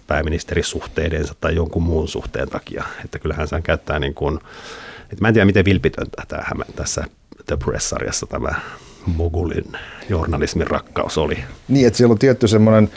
pääministerisuhteidensa 0.07 1.35
tai 1.41 1.55
jonkun 1.55 1.83
muun 1.83 2.07
suhteen 2.07 2.49
takia. 2.49 2.83
Että 3.05 3.19
kyllähän 3.19 3.47
hän 3.51 3.63
käyttää 3.63 3.99
niin 3.99 4.13
kuin, 4.13 4.39
että 5.01 5.21
mä 5.21 5.27
en 5.27 5.33
tiedä 5.33 5.45
miten 5.45 5.65
vilpitöntä 5.65 6.23
tämä 6.27 6.65
tässä 6.75 7.03
The 7.45 7.57
Press-sarjassa 7.57 8.25
tämä 8.25 8.49
mogulin 9.05 9.71
journalismin 10.09 10.67
rakkaus 10.67 11.17
oli. 11.17 11.37
Niin, 11.67 11.87
että 11.87 11.97
siellä 11.97 12.11
on 12.11 12.19
tietty 12.19 12.47
semmoinen 12.47 12.89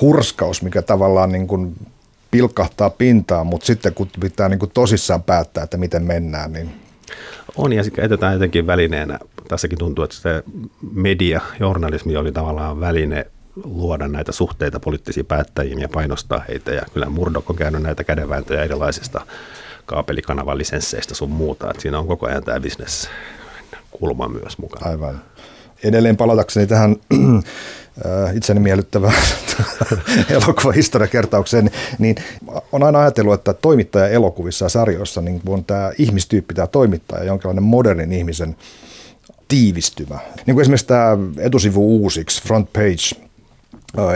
hurskaus, 0.00 0.62
mikä 0.62 0.82
tavallaan 0.82 1.32
niin 1.32 1.46
kuin 1.46 1.76
pilkahtaa 2.34 2.90
pintaan, 2.90 3.46
mutta 3.46 3.66
sitten 3.66 3.94
kun 3.94 4.08
pitää 4.20 4.48
niin 4.48 4.58
kuin 4.58 4.70
tosissaan 4.74 5.22
päättää, 5.22 5.64
että 5.64 5.76
miten 5.76 6.02
mennään, 6.02 6.52
niin 6.52 6.70
on 7.56 7.72
ja 7.72 7.84
sitten 7.84 8.02
käytetään 8.02 8.32
jotenkin 8.32 8.66
välineenä. 8.66 9.18
Tässäkin 9.48 9.78
tuntuu, 9.78 10.04
että 10.04 10.16
se 10.16 10.44
media, 10.92 11.40
journalismi 11.60 12.16
oli 12.16 12.32
tavallaan 12.32 12.80
väline 12.80 13.26
luoda 13.64 14.08
näitä 14.08 14.32
suhteita 14.32 14.80
poliittisiin 14.80 15.26
päättäjiin 15.26 15.80
ja 15.80 15.88
painostaa 15.88 16.44
heitä. 16.48 16.70
Ja 16.70 16.82
kyllä 16.92 17.08
Murdoch 17.08 17.50
on 17.50 17.56
käynyt 17.56 17.82
näitä 17.82 18.04
kädenvääntöjä 18.04 18.62
erilaisista 18.62 19.20
kaapelikanavan 19.86 20.58
lisensseistä 20.58 21.14
sun 21.14 21.30
muuta. 21.30 21.70
Että 21.70 21.82
siinä 21.82 21.98
on 21.98 22.06
koko 22.06 22.26
ajan 22.26 22.44
tämä 22.44 22.60
business 22.60 23.08
kulma 23.90 24.28
myös 24.28 24.58
mukana. 24.58 24.90
Aivan. 24.90 25.22
Edelleen 25.84 26.16
palatakseni 26.16 26.66
tähän 26.66 26.96
äh, 28.06 28.36
itseni 28.36 28.60
miellyttävään 28.60 29.22
elokuvahistoriakertaukseen, 30.30 31.70
niin 31.98 32.16
on 32.72 32.82
aina 32.82 33.00
ajatellut, 33.00 33.34
että 33.34 33.54
toimittaja 33.54 34.08
elokuvissa 34.08 34.64
ja 34.64 34.68
sarjoissa 34.68 35.20
niin 35.20 35.40
on 35.46 35.64
tämä 35.64 35.92
ihmistyyppi, 35.98 36.54
tämä 36.54 36.66
toimittaja, 36.66 37.24
jonkinlainen 37.24 37.64
modernin 37.64 38.12
ihmisen 38.12 38.56
tiivistymä. 39.48 40.18
Niin 40.46 40.54
kuin 40.54 40.62
esimerkiksi 40.62 40.86
tämä 40.86 41.18
etusivu 41.38 41.96
uusiksi, 41.96 42.42
front 42.42 42.72
page, 42.72 43.23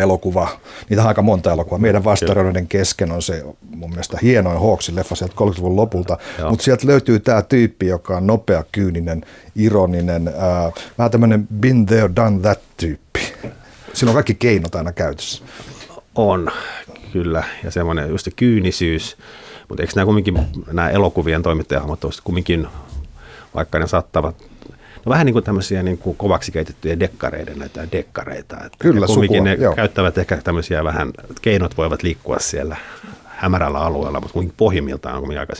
elokuva, 0.01 0.49
niitä 0.89 1.03
on 1.03 1.09
aika 1.09 1.23
monta 1.23 1.53
elokuvaa. 1.53 1.79
Meidän 1.79 2.05
vastaroiden 2.05 2.69
kesken 2.69 3.13
on 3.13 3.23
se 3.23 3.45
mun 3.71 3.91
mielestä 3.91 4.19
hienoin 4.23 4.61
Hawksin 4.61 4.97
leffa 4.97 5.15
sieltä 5.15 5.35
30-luvun 5.41 5.77
lopulta, 5.77 6.19
mutta 6.51 6.65
sieltä 6.65 6.87
löytyy 6.87 7.21
tämä 7.21 7.43
tyyppi, 7.43 7.87
joka 7.87 8.17
on 8.17 8.27
nopea, 8.27 8.65
kyyninen, 8.73 9.25
ironinen, 9.57 10.29
ää, 10.29 10.73
vähän 10.99 11.11
tämmöinen 11.11 11.49
been 11.61 11.87
there, 11.87 12.11
done 12.17 12.41
that 12.41 12.61
tyyppi. 12.77 13.21
Siinä 13.93 14.11
on 14.11 14.15
kaikki 14.15 14.35
keinot 14.35 14.75
aina 14.75 14.93
käytössä. 14.93 15.45
On, 16.15 16.51
kyllä, 17.13 17.45
ja 17.65 17.71
semmoinen 17.71 18.09
just 18.09 18.25
se 18.25 18.31
kyynisyys, 18.31 19.17
mutta 19.69 19.83
eikö 19.83 19.93
nämä 19.97 20.07
kumminkin, 20.07 20.47
nämä 20.73 20.91
elokuvien 20.91 21.43
toimittajahahmot 21.43 22.01
kumminkin, 22.25 22.67
vaikka 23.55 23.79
ne 23.79 23.87
saattavat 23.87 24.48
No 25.09 25.11
vähän 25.11 25.27
niin 25.27 25.33
kuin 25.33 25.45
tämmöisiä 25.45 25.83
niin 25.83 25.99
kuin 25.99 26.17
kovaksi 26.17 26.53
keitettyjä 26.53 27.01
dekkareiden 27.01 27.59
näitä 27.59 27.89
dekkareita. 27.93 28.57
Että 28.57 28.79
Kyllä, 28.79 29.07
sukua, 29.07 29.43
ne 29.43 29.55
joo. 29.55 29.75
käyttävät 29.75 30.19
ehkä 30.19 30.37
tämmöisiä 30.37 30.85
vähän, 30.85 31.13
keinot 31.43 31.77
voivat 31.77 32.03
liikkua 32.03 32.39
siellä 32.39 32.77
hämärällä 33.25 33.79
alueella, 33.79 34.21
mutta 34.21 34.33
kuitenkin 34.33 34.57
pohjimmiltaan 34.57 35.23
on 35.23 35.39
aika 35.39 35.53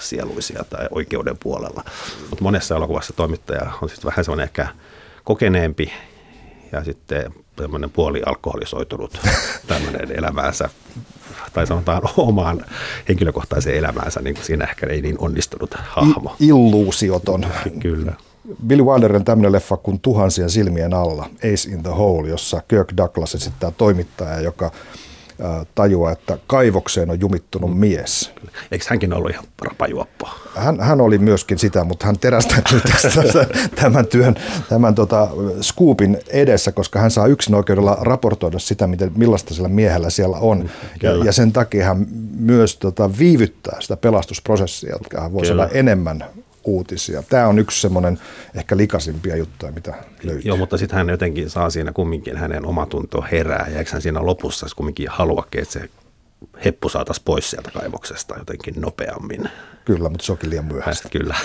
sieluisia 0.00 0.64
tai 0.70 0.86
oikeuden 0.90 1.36
puolella. 1.40 1.84
Mutta 2.30 2.42
monessa 2.42 2.76
elokuvassa 2.76 3.12
toimittaja 3.12 3.70
on 3.82 3.88
sitten 3.88 4.10
vähän 4.10 4.24
semmoinen 4.24 4.44
ehkä 4.44 4.68
kokeneempi 5.24 5.92
ja 6.72 6.84
sitten 6.84 7.34
tämmöinen 7.56 7.90
puoli 7.90 8.22
alkoholisoitunut 8.26 9.20
tämmöinen 9.68 10.18
elämäänsä 10.18 10.70
tai 11.52 11.66
sanotaan 11.66 12.02
omaan 12.16 12.64
henkilökohtaiseen 13.08 13.76
elämäänsä, 13.76 14.20
niin 14.20 14.34
kuin 14.34 14.44
siinä 14.44 14.64
ehkä 14.64 14.86
ei 14.86 15.02
niin 15.02 15.16
onnistunut 15.18 15.74
hahmo. 15.74 16.36
Illuusioton. 16.40 17.46
Kyllä. 17.80 18.12
Billy 18.66 18.82
Wilderin 18.84 19.24
tämmöinen 19.24 19.52
leffa 19.52 19.76
kuin 19.76 20.00
Tuhansien 20.00 20.50
silmien 20.50 20.94
alla, 20.94 21.30
Ace 21.36 21.70
in 21.70 21.82
the 21.82 21.90
Hole, 21.90 22.28
jossa 22.28 22.62
Kirk 22.68 22.92
Douglas 22.96 23.34
esittää 23.34 23.70
toimittaja, 23.70 24.40
joka 24.40 24.70
tajua, 25.74 26.12
että 26.12 26.38
kaivokseen 26.46 27.10
on 27.10 27.20
jumittunut 27.20 27.78
mies. 27.78 28.32
Eikö 28.72 28.84
hänkin 28.88 29.12
ollut 29.12 29.30
ihan 29.30 29.44
rapajuoppo? 29.62 30.28
Hän, 30.54 30.80
hän 30.80 31.00
oli 31.00 31.18
myöskin 31.18 31.58
sitä, 31.58 31.84
mutta 31.84 32.06
hän 32.06 32.18
terästäytyy 32.18 32.80
tästä 32.92 33.46
tämän 33.74 34.06
työn, 34.06 34.34
tämän 34.68 34.94
tota, 34.94 35.28
scoopin 35.62 36.18
edessä, 36.28 36.72
koska 36.72 36.98
hän 36.98 37.10
saa 37.10 37.26
yksin 37.26 37.54
oikeudella 37.54 37.98
raportoida 38.00 38.58
sitä, 38.58 38.86
miten, 38.86 39.12
millaista 39.16 39.54
sillä 39.54 39.68
miehellä 39.68 40.10
siellä 40.10 40.36
on. 40.36 40.70
Ja, 41.02 41.24
ja 41.24 41.32
sen 41.32 41.52
takia 41.52 41.84
hän 41.84 42.06
myös 42.38 42.76
tota, 42.76 43.10
viivyttää 43.18 43.80
sitä 43.80 43.96
pelastusprosessia, 43.96 44.92
jotka 44.92 45.20
hän 45.20 45.32
voisi 45.32 45.52
olla 45.52 45.68
enemmän 45.68 46.24
uutisia. 46.64 47.22
Tämä 47.22 47.48
on 47.48 47.58
yksi 47.58 47.80
semmoinen 47.80 48.18
ehkä 48.54 48.76
likaisimpia 48.76 49.36
juttuja, 49.36 49.72
mitä 49.72 49.94
löytyy. 50.22 50.42
Joo, 50.44 50.56
mutta 50.56 50.78
sitten 50.78 50.96
hän 50.96 51.08
jotenkin 51.08 51.50
saa 51.50 51.70
siinä 51.70 51.92
kumminkin 51.92 52.36
hänen 52.36 52.66
omatunto 52.66 53.24
herää, 53.32 53.66
ja 53.72 53.78
eikö 53.78 53.90
hän 53.92 54.02
siinä 54.02 54.26
lopussa 54.26 54.66
kumminkin 54.76 55.08
haluakin, 55.08 55.62
että 55.62 55.72
se 55.72 55.90
heppu 56.64 56.88
saataisiin 56.88 57.24
pois 57.24 57.50
sieltä 57.50 57.70
kaivoksesta 57.70 58.38
jotenkin 58.38 58.74
nopeammin. 58.80 59.50
Kyllä, 59.84 60.08
mutta 60.08 60.26
se 60.26 60.32
onkin 60.32 60.50
liian 60.50 60.64
myöhäistä. 60.64 61.08
Kyllä. 61.08 61.36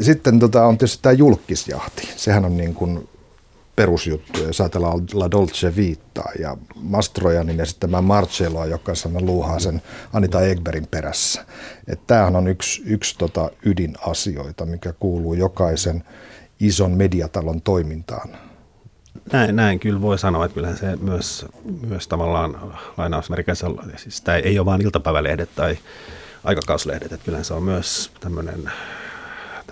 Sitten 0.00 0.38
tota, 0.38 0.66
on 0.66 0.78
tietysti 0.78 1.02
tämä 1.02 1.12
julkisjahti. 1.12 2.08
Sehän 2.16 2.44
on 2.44 2.56
niin 2.56 2.74
kuin 2.74 3.08
perusjuttu, 3.76 4.42
jos 4.42 4.60
ajatellaan 4.60 5.06
La 5.12 5.30
Dolce 5.30 5.76
Viittaa 5.76 6.30
ja 6.38 6.56
Mastrojanin 6.74 7.60
esittämää 7.60 8.00
Marcelloa, 8.00 8.66
joka 8.66 8.94
sana 8.94 9.20
luuhaa 9.20 9.58
sen 9.58 9.82
Anita 10.12 10.40
Egberin 10.40 10.86
perässä. 10.86 11.44
Tämähän 12.06 12.36
on 12.36 12.48
yksi, 12.48 12.82
yksi 12.86 13.18
tota 13.18 13.50
ydinasioita, 13.64 14.66
mikä 14.66 14.92
kuuluu 14.92 15.34
jokaisen 15.34 16.04
ison 16.60 16.90
mediatalon 16.90 17.62
toimintaan. 17.62 18.28
Näin, 19.32 19.56
näin 19.56 19.80
kyllä 19.80 20.00
voi 20.00 20.18
sanoa, 20.18 20.44
että 20.44 20.54
kyllähän 20.54 20.78
se 20.78 20.96
myös, 20.96 21.46
myös 21.86 22.08
tavallaan 22.08 22.78
lainausmerkeissä, 22.96 23.66
siis 23.96 24.20
tämä 24.20 24.38
ei 24.38 24.58
ole 24.58 24.66
vain 24.66 24.82
iltapäivälehdet 24.82 25.48
tai 25.54 25.78
aikakauslehdet, 26.44 27.12
että 27.12 27.24
kyllähän 27.24 27.44
se 27.44 27.54
on 27.54 27.62
myös 27.62 28.10
tämmöinen 28.20 28.72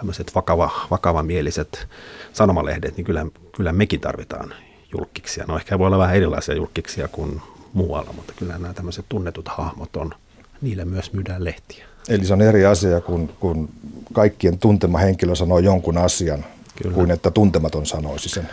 tämmöiset 0.03 0.35
vakava, 0.35 0.71
vakavamieliset 0.91 1.89
sanomalehdet, 2.33 2.97
niin 2.97 3.05
kyllä, 3.05 3.27
kyllä 3.57 3.73
mekin 3.73 4.01
tarvitaan 4.01 4.55
julkiksia. 4.93 5.45
No 5.49 5.57
ehkä 5.57 5.79
voi 5.79 5.87
olla 5.87 5.99
vähän 5.99 6.17
erilaisia 6.17 6.55
julkiksia 6.55 7.09
kuin 7.09 7.43
muualla, 7.73 8.13
mutta 8.13 8.33
kyllä 8.37 8.53
nämä 8.53 8.75
tämmöiset 8.75 9.05
tunnetut 9.09 9.49
hahmot 9.49 9.97
on, 9.97 10.15
niille 10.61 10.85
myös 10.85 11.13
myydään 11.13 11.45
lehtiä. 11.45 11.87
Eli 12.09 12.25
se 12.25 12.33
on 12.33 12.43
eri 12.43 12.67
asia, 12.67 13.01
kun, 13.01 13.29
kun 13.41 13.69
kaikkien 14.13 14.59
tuntema 14.59 14.99
henkilö 14.99 15.35
sanoo 15.35 15.59
jonkun 15.59 15.99
asian, 15.99 16.45
kyllä. 16.83 16.95
kuin 16.95 17.11
että 17.11 17.31
tuntematon 17.31 17.87
sanoisi 17.87 18.29
sen. 18.29 18.49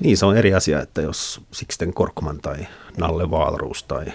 Niin, 0.00 0.16
se 0.16 0.26
on 0.26 0.36
eri 0.36 0.54
asia, 0.54 0.80
että 0.80 1.02
jos 1.02 1.40
Sixten 1.52 1.94
Korkman 1.94 2.38
tai 2.38 2.66
Nalle 2.96 3.30
Vaalruus 3.30 3.82
tai 3.82 4.06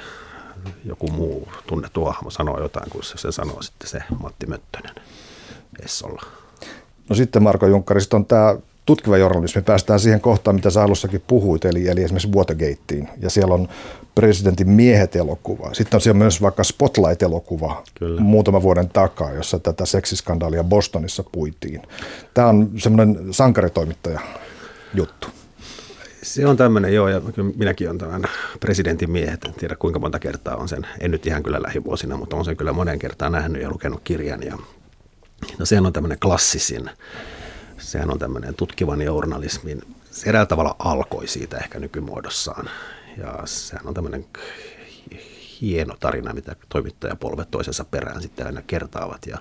joku 0.85 1.11
muu 1.11 1.47
tunnettu 1.67 2.05
hahmo 2.05 2.29
sanoo 2.29 2.61
jotain, 2.61 2.89
kun 2.89 3.03
se 3.03 3.31
sanoo 3.31 3.61
sitten 3.61 3.89
se 3.89 3.99
Matti 4.19 4.45
Möttönen 4.45 4.95
Essolla. 5.85 6.46
No 7.09 7.15
sitten 7.15 7.43
Marko 7.43 7.67
Junkkari, 7.67 7.99
on 8.13 8.25
tämä 8.25 8.55
tutkiva 8.85 9.17
journalismi. 9.17 9.61
Päästään 9.61 9.99
siihen 9.99 10.21
kohtaan, 10.21 10.55
mitä 10.55 10.69
sä 10.69 10.83
alussakin 10.83 11.23
puhuit, 11.27 11.65
eli, 11.65 11.87
eli 11.87 12.03
esimerkiksi 12.03 12.31
Watergateen. 12.35 13.09
Ja 13.21 13.29
siellä 13.29 13.53
on 13.53 13.67
presidentin 14.15 14.69
miehet-elokuva. 14.69 15.73
Sitten 15.73 15.97
on 15.97 16.01
siellä 16.01 16.17
myös 16.17 16.41
vaikka 16.41 16.63
Spotlight-elokuva 16.63 17.83
Kyllä. 17.99 18.21
muutaman 18.21 18.61
vuoden 18.61 18.89
takaa, 18.89 19.31
jossa 19.31 19.59
tätä 19.59 19.85
seksiskandaalia 19.85 20.63
Bostonissa 20.63 21.23
puitiin. 21.31 21.81
Tämä 22.33 22.47
on 22.47 22.69
semmoinen 22.77 23.17
sankaritoimittaja 23.31 24.19
juttu. 24.93 25.27
Se 26.23 26.47
on 26.47 26.57
tämmöinen, 26.57 26.93
joo, 26.93 27.07
ja 27.07 27.21
minäkin 27.55 27.87
olen 27.87 27.97
tämän 27.97 28.23
presidentin 28.59 29.11
miehet. 29.11 29.45
En 29.45 29.53
tiedä 29.53 29.75
kuinka 29.75 29.99
monta 29.99 30.19
kertaa 30.19 30.55
on 30.55 30.69
sen, 30.69 30.87
en 30.99 31.11
nyt 31.11 31.27
ihan 31.27 31.43
kyllä 31.43 31.61
lähivuosina, 31.61 32.17
mutta 32.17 32.35
on 32.35 32.45
sen 32.45 32.57
kyllä 32.57 32.73
monen 32.73 32.99
kertaa 32.99 33.29
nähnyt 33.29 33.61
ja 33.61 33.69
lukenut 33.69 34.01
kirjan. 34.03 34.43
Ja, 34.43 34.57
no 35.59 35.65
sehän 35.65 35.85
on 35.85 35.93
tämmöinen 35.93 36.19
klassisin, 36.19 36.89
sehän 37.77 38.11
on 38.11 38.19
tämmöinen 38.19 38.55
tutkivan 38.55 39.01
journalismin, 39.01 39.81
se 40.11 40.29
eräällä 40.29 40.45
tavalla 40.45 40.75
alkoi 40.79 41.27
siitä 41.27 41.57
ehkä 41.57 41.79
nykymuodossaan. 41.79 42.69
Ja 43.17 43.41
sehän 43.45 43.87
on 43.87 43.93
tämmöinen 43.93 44.25
hieno 45.61 45.95
tarina, 45.99 46.33
mitä 46.33 46.55
toimittajapolvet 46.69 47.51
toisensa 47.51 47.85
perään 47.85 48.21
sitten 48.21 48.45
aina 48.45 48.61
kertaavat. 48.61 49.25
Ja 49.25 49.37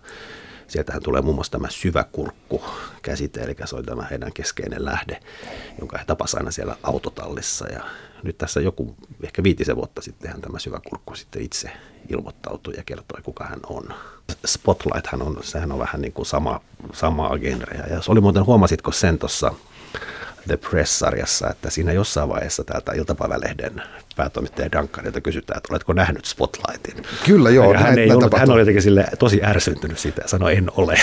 sieltähän 0.68 1.02
tulee 1.02 1.22
muun 1.22 1.34
muassa 1.34 1.52
tämä 1.52 1.68
syväkurkku 1.70 2.64
käsite, 3.02 3.40
eli 3.40 3.56
se 3.64 3.76
on 3.76 3.84
tämä 3.84 4.06
heidän 4.10 4.32
keskeinen 4.32 4.84
lähde, 4.84 5.20
jonka 5.78 5.98
he 5.98 6.04
tapasivat 6.04 6.40
aina 6.40 6.50
siellä 6.50 6.76
autotallissa. 6.82 7.66
Ja 7.68 7.84
nyt 8.22 8.38
tässä 8.38 8.60
joku, 8.60 8.96
ehkä 9.22 9.42
viitisen 9.42 9.76
vuotta 9.76 10.02
sitten 10.02 10.40
tämä 10.40 10.58
syväkurkku 10.58 11.14
sitten 11.14 11.42
itse 11.42 11.70
ilmoittautui 12.08 12.74
ja 12.76 12.82
kertoi, 12.86 13.22
kuka 13.22 13.44
hän 13.44 13.60
on. 13.66 13.94
Spotlight 14.46 15.06
hän 15.06 15.22
on, 15.22 15.38
sehän 15.42 15.72
on 15.72 15.78
vähän 15.78 16.00
niin 16.00 16.12
kuin 16.12 16.26
sama, 16.26 16.60
samaa 16.92 17.38
genreä. 17.38 17.86
Ja 17.90 18.02
se 18.02 18.12
oli 18.12 18.20
muuten, 18.20 18.46
huomasitko 18.46 18.92
sen 18.92 19.18
tuossa 19.18 19.52
The 20.46 20.56
Press-sarjassa, 20.56 21.50
että 21.50 21.70
siinä 21.70 21.92
jossain 21.92 22.28
vaiheessa 22.28 22.64
täältä 22.64 22.92
iltapäivälehden 22.92 23.82
päätoimittaja 24.16 24.72
Duncanilta 24.72 25.20
kysytään, 25.20 25.56
että 25.56 25.68
oletko 25.72 25.92
nähnyt 25.92 26.24
Spotlightin. 26.24 27.04
Kyllä 27.24 27.50
joo. 27.50 27.72
Ja 27.72 27.78
hän, 27.78 27.98
ei 27.98 28.10
ollut, 28.10 28.38
hän 28.38 28.50
oli 28.50 28.60
jotenkin 28.60 28.82
sille 28.82 29.06
tosi 29.18 29.40
ärsyntynyt 29.44 29.98
siitä 29.98 30.22
ja 30.22 30.28
sanoi, 30.28 30.56
en 30.56 30.70
ole. 30.76 31.00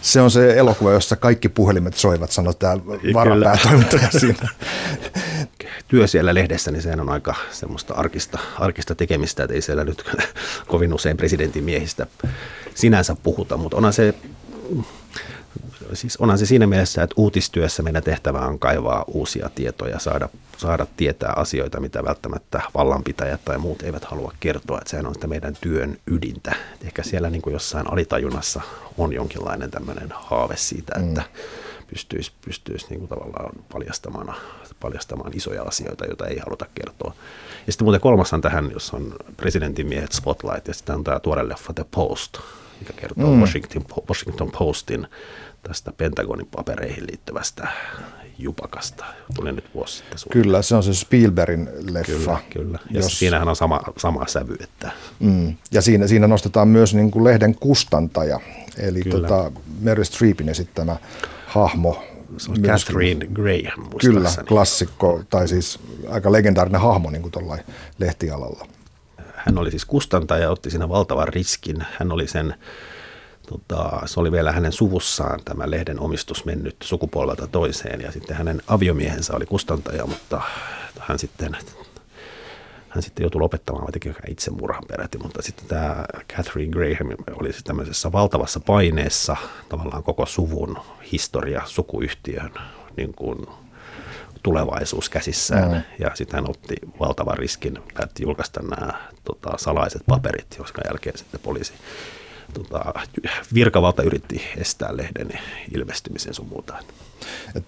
Se 0.00 0.20
on 0.20 0.30
se 0.30 0.58
elokuva, 0.58 0.92
jossa 0.92 1.16
kaikki 1.16 1.48
puhelimet 1.48 1.94
soivat, 1.94 2.30
sanoi 2.30 2.54
tämä 2.54 2.76
varapäätoimittaja 3.14 4.10
siinä. 4.10 4.48
Työ 5.88 6.06
siellä 6.06 6.34
lehdessä, 6.34 6.70
niin 6.70 6.82
sehän 6.82 7.00
on 7.00 7.08
aika 7.08 7.34
semmoista 7.50 7.94
arkista, 7.94 8.38
arkista 8.58 8.94
tekemistä, 8.94 9.42
että 9.42 9.54
ei 9.54 9.62
siellä 9.62 9.84
nyt 9.84 10.04
kovin 10.66 10.94
usein 10.94 11.16
presidentin 11.16 11.64
miehistä 11.64 12.06
sinänsä 12.74 13.16
puhuta, 13.22 13.56
mutta 13.56 13.76
onhan 13.76 13.92
se 13.92 14.14
siis 15.96 16.16
onhan 16.16 16.38
se 16.38 16.46
siinä 16.46 16.66
mielessä, 16.66 17.02
että 17.02 17.14
uutistyössä 17.16 17.82
meidän 17.82 18.02
tehtävä 18.02 18.38
on 18.38 18.58
kaivaa 18.58 19.04
uusia 19.06 19.50
tietoja, 19.54 19.98
saada, 19.98 20.28
saada 20.56 20.86
tietää 20.96 21.32
asioita, 21.36 21.80
mitä 21.80 22.04
välttämättä 22.04 22.62
vallanpitäjät 22.74 23.44
tai 23.44 23.58
muut 23.58 23.82
eivät 23.82 24.04
halua 24.04 24.32
kertoa. 24.40 24.78
Että 24.78 24.90
sehän 24.90 25.06
on 25.06 25.14
sitä 25.14 25.26
meidän 25.26 25.56
työn 25.60 25.98
ydintä. 26.06 26.54
Et 26.74 26.84
ehkä 26.84 27.02
siellä 27.02 27.30
niin 27.30 27.42
kuin 27.42 27.52
jossain 27.52 27.92
alitajunnassa 27.92 28.60
on 28.98 29.12
jonkinlainen 29.12 29.70
tämmöinen 29.70 30.08
haave 30.14 30.56
siitä, 30.56 30.92
että 31.00 31.20
mm. 31.20 31.86
pystyisi, 31.86 32.32
pystyisi 32.44 32.86
niin 32.90 32.98
kuin 32.98 33.08
tavallaan 33.08 33.52
paljastamaan, 33.72 34.34
paljastamaan 34.80 35.36
isoja 35.36 35.62
asioita, 35.62 36.06
joita 36.06 36.26
ei 36.26 36.38
haluta 36.38 36.66
kertoa. 36.74 37.14
Ja 37.66 37.72
sitten 37.72 37.84
muuten 37.84 38.00
kolmas 38.00 38.32
on 38.32 38.40
tähän, 38.40 38.70
jos 38.72 38.94
on 38.94 39.14
presidentin 39.36 39.86
miehet 39.86 40.12
Spotlight, 40.12 40.68
ja 40.68 40.74
sitten 40.74 40.94
on 40.94 41.04
tämä 41.04 41.20
tuore 41.20 41.48
leffa 41.48 41.72
The 41.72 41.84
Post, 41.90 42.38
mikä 42.80 42.92
kertoo 42.92 43.34
mm. 43.34 43.40
Washington, 43.40 43.84
Washington 44.08 44.50
Postin 44.58 45.06
tästä 45.62 45.92
Pentagonin 45.92 46.46
papereihin 46.46 47.06
liittyvästä 47.06 47.68
jupakasta. 48.38 49.04
Tuli 49.34 49.52
nyt 49.52 49.64
vuosi 49.74 49.96
sitten. 49.96 50.18
Suuntaan. 50.18 50.42
Kyllä, 50.42 50.62
se 50.62 50.74
on 50.74 50.82
se 50.82 50.94
Spielbergin 50.94 51.68
leffa. 51.90 52.12
Kyllä, 52.12 52.38
kyllä. 52.50 52.78
Ja 52.90 53.00
jos... 53.00 53.18
siinähän 53.18 53.48
on 53.48 53.56
sama, 53.56 53.80
sama 53.96 54.26
sävy. 54.26 54.56
Että... 54.60 54.90
Mm. 55.20 55.56
Ja 55.72 55.82
siinä, 55.82 56.06
siinä 56.06 56.26
nostetaan 56.26 56.68
myös 56.68 56.94
niin 56.94 57.10
kuin 57.10 57.24
lehden 57.24 57.54
kustantaja, 57.54 58.40
eli 58.78 59.02
tota, 59.02 59.52
Mary 59.82 60.04
Streepin 60.04 60.48
esittämä 60.48 60.96
hahmo. 61.46 62.04
Se 62.38 62.50
on 62.50 62.62
Catherine 62.62 63.26
Graham, 63.26 63.90
Kyllä, 64.00 64.30
klassikko, 64.48 65.22
tai 65.30 65.48
siis 65.48 65.78
aika 66.08 66.32
legendaarinen 66.32 66.80
hahmo 66.80 67.10
niin 67.10 67.22
kuin 67.22 67.60
lehtialalla. 67.98 68.66
Hän 69.34 69.58
oli 69.58 69.70
siis 69.70 69.84
kustantaja 69.84 70.42
ja 70.42 70.50
otti 70.50 70.70
siinä 70.70 70.88
valtavan 70.88 71.28
riskin. 71.28 71.84
Hän 71.98 72.12
oli 72.12 72.28
sen 72.28 72.54
tota, 73.52 74.06
se 74.06 74.20
oli 74.20 74.32
vielä 74.32 74.52
hänen 74.52 74.72
suvussaan 74.72 75.40
tämä 75.44 75.70
lehden 75.70 76.00
omistus 76.00 76.44
mennyt 76.44 76.76
sukupolvelta 76.82 77.46
toiseen 77.46 78.00
ja 78.00 78.12
sitten 78.12 78.36
hänen 78.36 78.62
aviomiehensä 78.66 79.36
oli 79.36 79.46
kustantaja, 79.46 80.06
mutta 80.06 80.40
hän 81.00 81.18
sitten, 81.18 81.56
hän 82.88 83.02
sitten 83.02 83.24
joutui 83.24 83.40
lopettamaan, 83.40 83.84
vai 83.84 83.92
teki 83.92 84.12
itsemurhan 84.28 84.84
peräti, 84.88 85.18
mutta 85.18 85.42
sitten 85.42 85.66
tämä 85.66 86.04
Catherine 86.36 86.72
Graham 86.72 87.16
oli 87.40 87.52
siis 87.52 87.64
tämmöisessä 87.64 88.12
valtavassa 88.12 88.60
paineessa 88.60 89.36
tavallaan 89.68 90.02
koko 90.02 90.26
suvun 90.26 90.78
historia 91.12 91.62
sukuyhtiön 91.66 92.50
niin 92.96 93.14
kuin 93.14 93.46
tulevaisuus 94.42 95.08
käsissään. 95.08 95.70
Mm. 95.70 95.82
Ja 95.98 96.10
sitten 96.14 96.36
hän 96.36 96.50
otti 96.50 96.74
valtavan 97.00 97.38
riskin, 97.38 97.78
päätti 97.94 98.22
julkaista 98.22 98.60
nämä 98.62 98.92
tota, 99.24 99.50
salaiset 99.56 100.02
paperit, 100.08 100.56
jotka 100.58 100.82
jälkeen 100.88 101.18
sitten 101.18 101.40
poliisi 101.40 101.72
tota, 102.54 102.94
virkavalta 103.54 104.02
yritti 104.02 104.42
estää 104.56 104.96
lehden 104.96 105.28
ilmestymisen 105.74 106.34
sun 106.34 106.48
muuta. 106.48 106.74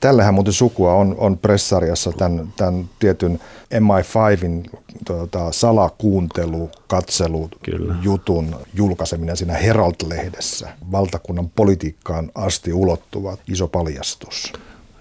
Tällähän 0.00 0.34
muuten 0.34 0.52
sukua 0.52 0.94
on, 0.94 1.14
on 1.18 1.38
pressarjassa 1.38 2.12
tämän, 2.12 2.52
tämän 2.56 2.90
tietyn 2.98 3.40
MI5in 3.74 4.78
tota, 5.04 5.52
salakuuntelu, 5.52 6.70
katselu, 6.86 7.48
Kyllä. 7.62 7.94
jutun 8.02 8.56
julkaiseminen 8.74 9.36
siinä 9.36 9.54
Herald-lehdessä. 9.54 10.68
Valtakunnan 10.92 11.50
politiikkaan 11.50 12.30
asti 12.34 12.72
ulottuva 12.72 13.36
iso 13.48 13.68
paljastus. 13.68 14.52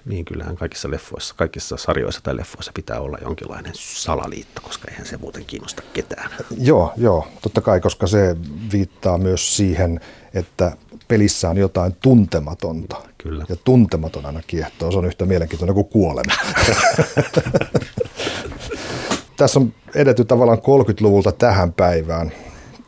Niin 0.05 0.25
kyllähän 0.25 0.55
kaikissa 0.55 0.91
leffoissa, 0.91 1.35
kaikissa 1.37 1.77
sarjoissa 1.77 2.21
tai 2.23 2.37
leffoissa 2.37 2.71
pitää 2.75 2.99
olla 2.99 3.17
jonkinlainen 3.21 3.71
salaliitto, 3.75 4.61
koska 4.61 4.87
eihän 4.91 5.05
se 5.05 5.17
muuten 5.17 5.45
kiinnosta 5.45 5.83
ketään. 5.93 6.31
Joo, 6.57 6.93
joo, 6.97 7.27
totta 7.41 7.61
kai, 7.61 7.81
koska 7.81 8.07
se 8.07 8.35
viittaa 8.71 9.17
myös 9.17 9.57
siihen, 9.57 9.99
että 10.33 10.77
pelissä 11.07 11.49
on 11.49 11.57
jotain 11.57 11.95
tuntematonta. 12.01 12.95
Kyllä. 13.17 13.45
Ja 13.49 13.55
tuntematon 13.55 14.25
aina 14.25 14.41
kiehtoo. 14.47 14.91
Se 14.91 14.97
on 14.97 15.05
yhtä 15.05 15.25
mielenkiintoinen 15.25 15.73
kuin 15.73 15.87
kuolema. 15.87 16.33
Tässä 19.37 19.59
on 19.59 19.73
edetty 19.95 20.25
tavallaan 20.25 20.57
30-luvulta 20.57 21.31
tähän 21.31 21.73
päivään. 21.73 22.31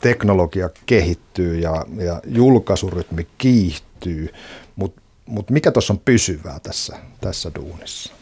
Teknologia 0.01 0.69
kehittyy 0.86 1.60
ja, 1.60 1.86
ja 1.97 2.21
julkaisurytmi 2.25 3.28
kiihtyy, 3.38 4.30
mutta 5.26 5.54
mikä 5.54 5.72
tuossa 5.72 5.94
on 5.94 6.00
pysyvää 6.00 6.60
tässä, 6.60 6.98
tässä 7.22 7.52
duunissa? 7.56 8.14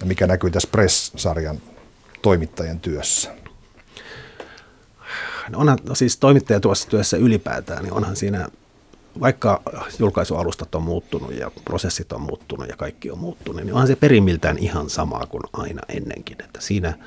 Ja 0.00 0.06
mikä 0.06 0.26
näkyy 0.26 0.50
tässä 0.50 0.68
Press-sarjan 0.72 1.60
toimittajien 2.22 2.80
työssä? 2.80 3.30
No 5.48 5.58
onhan 5.58 5.78
no 5.88 5.94
siis 5.94 6.16
toimittaja 6.16 6.60
tuossa 6.60 6.88
työssä 6.88 7.16
ylipäätään, 7.16 7.82
niin 7.82 7.92
onhan 7.92 8.16
siinä, 8.16 8.48
vaikka 9.20 9.62
julkaisualustat 9.98 10.74
on 10.74 10.82
muuttunut 10.82 11.34
ja 11.34 11.50
prosessit 11.64 12.12
on 12.12 12.20
muuttunut 12.20 12.68
ja 12.68 12.76
kaikki 12.76 13.10
on 13.10 13.18
muuttunut, 13.18 13.62
niin 13.62 13.72
onhan 13.72 13.86
se 13.86 13.96
perimiltään 13.96 14.58
ihan 14.58 14.90
sama 14.90 15.26
kuin 15.26 15.42
aina 15.52 15.82
ennenkin. 15.88 16.42
Että 16.44 16.60
siinä 16.60 16.98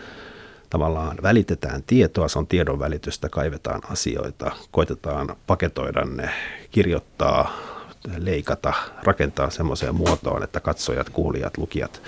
tavallaan 0.69 1.17
välitetään 1.23 1.83
tietoa, 1.87 2.27
se 2.27 2.39
on 2.39 2.47
tiedon 2.47 2.79
välitystä, 2.79 3.29
kaivetaan 3.29 3.81
asioita, 3.89 4.51
koitetaan 4.71 5.35
paketoida 5.47 6.05
ne, 6.05 6.29
kirjoittaa 6.71 7.74
leikata, 8.17 8.73
rakentaa 9.03 9.49
semmoiseen 9.49 9.95
muotoon, 9.95 10.43
että 10.43 10.59
katsojat, 10.59 11.09
kuulijat, 11.09 11.57
lukijat 11.57 12.01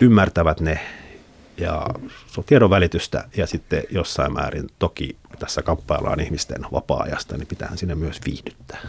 ymmärtävät 0.00 0.60
ne 0.60 0.80
ja 1.56 1.86
se 2.26 2.40
on 2.40 2.44
tiedon 2.44 2.70
välitystä 2.70 3.24
ja 3.36 3.46
sitten 3.46 3.82
jossain 3.90 4.32
määrin 4.32 4.70
toki 4.78 5.16
tässä 5.38 5.62
kamppaillaan 5.62 6.20
ihmisten 6.20 6.66
vapaa-ajasta, 6.72 7.36
niin 7.36 7.46
pitäähän 7.46 7.78
sinne 7.78 7.94
myös 7.94 8.20
viihdyttää. 8.26 8.80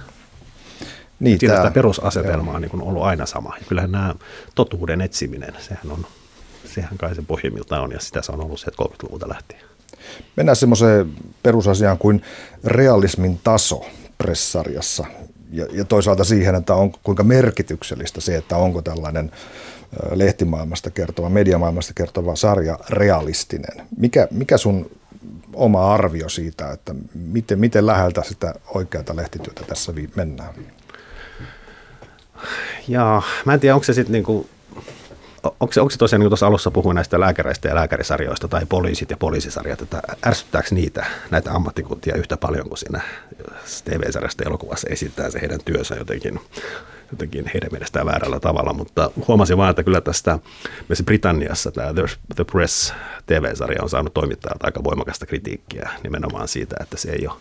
Niin, 1.20 1.40
Siinä 1.40 1.56
tämä, 1.56 1.72
perusasetelma 1.72 2.52
on 2.52 2.62
niin 2.62 2.82
ollut 2.82 3.04
aina 3.04 3.26
sama. 3.26 3.56
Ja 3.60 3.66
kyllähän 3.68 3.92
nämä 3.92 4.16
totuuden 4.56 5.02
etsiminen, 5.02 5.54
sehän 5.60 5.92
on, 5.92 6.06
sehän 6.66 6.98
kai 6.98 7.16
se 7.16 7.22
pohjimmiltaan 7.22 7.82
on 7.82 7.92
ja 7.92 8.00
sitä 8.00 8.22
se 8.22 8.32
on 8.32 8.42
ollut 8.42 8.60
se 8.60 8.72
30-luvulta 8.82 9.30
lähtien. 9.30 9.62
Mennään 10.36 10.56
semmoiseen 10.56 11.14
perusasiaan 11.44 11.98
kuin 11.98 12.22
realismin 12.64 13.40
taso 13.44 13.86
pressarjassa 14.18 15.06
ja, 15.52 15.66
ja 15.72 15.86
toisaalta 15.86 16.24
siihen, 16.24 16.56
että 16.56 16.76
on, 16.76 16.92
kuinka 16.92 17.24
merkityksellistä 17.24 18.22
se, 18.22 18.36
että 18.36 18.58
onko 18.58 18.82
tällainen 18.82 19.32
lehtimaailmasta 20.12 20.92
kertova, 20.92 21.30
mediamaailmasta 21.30 21.94
kertova 21.94 22.36
sarja 22.36 22.80
realistinen. 22.90 23.88
Mikä, 23.98 24.28
mikä 24.32 24.58
sun 24.58 24.92
oma 25.54 25.94
arvio 25.94 26.30
siitä, 26.30 26.72
että 26.72 26.96
miten, 27.14 27.60
miten 27.60 27.86
läheltä 27.86 28.24
sitä 28.24 28.54
oikeata 28.74 29.16
lehtityötä 29.16 29.64
tässä 29.64 29.94
mennään? 30.16 30.54
Ja 32.88 33.22
mä 33.46 33.54
en 33.54 33.60
tiedä, 33.60 33.76
onko 33.76 33.84
se 33.84 33.94
sitten 33.94 34.14
niinku 34.14 34.50
onko 35.46 35.74
onko 35.80 35.90
se 35.90 35.98
tosiaan, 35.98 36.20
niin 36.20 36.26
kuin 36.26 36.30
tuossa 36.30 36.48
alussa 36.48 36.72
puhuin 36.72 36.96
näistä 36.96 37.20
lääkäreistä 37.20 37.68
ja 37.68 37.76
lääkärisarjoista 37.76 38.48
tai 38.48 38.66
poliisit 38.66 39.10
ja 39.10 39.18
poliisisarjat, 39.18 39.82
että 39.82 40.02
ärsyttääkö 40.26 40.68
niitä, 40.72 41.06
näitä 41.32 41.52
ammattikuntia 41.52 42.16
yhtä 42.16 42.38
paljon 42.38 42.68
kuin 42.68 42.78
siinä 42.78 43.02
TV-sarjasta 43.86 44.44
elokuvassa 44.46 44.88
esittää 44.90 45.30
se 45.30 45.42
heidän 45.42 45.60
työnsä 45.66 45.96
jotenkin 45.96 46.40
jotenkin 47.12 47.46
heidän 47.54 47.70
mielestään 47.72 48.06
väärällä 48.06 48.40
tavalla, 48.40 48.74
mutta 48.74 49.12
huomasin 49.28 49.58
vaan, 49.58 49.70
että 49.70 49.84
kyllä 49.84 50.02
tästä 50.02 50.40
myös 50.90 51.04
Britanniassa 51.06 51.72
tämä 51.72 51.94
The 52.36 52.44
Press 52.44 52.94
TV-sarja 53.26 53.84
on 53.84 53.90
saanut 53.90 54.14
toimittajalta 54.14 54.68
aika 54.68 54.84
voimakasta 54.84 55.26
kritiikkiä 55.26 55.90
nimenomaan 56.04 56.48
siitä, 56.48 56.76
että 56.82 56.98
se 56.98 57.12
ei 57.12 57.28
ole 57.28 57.38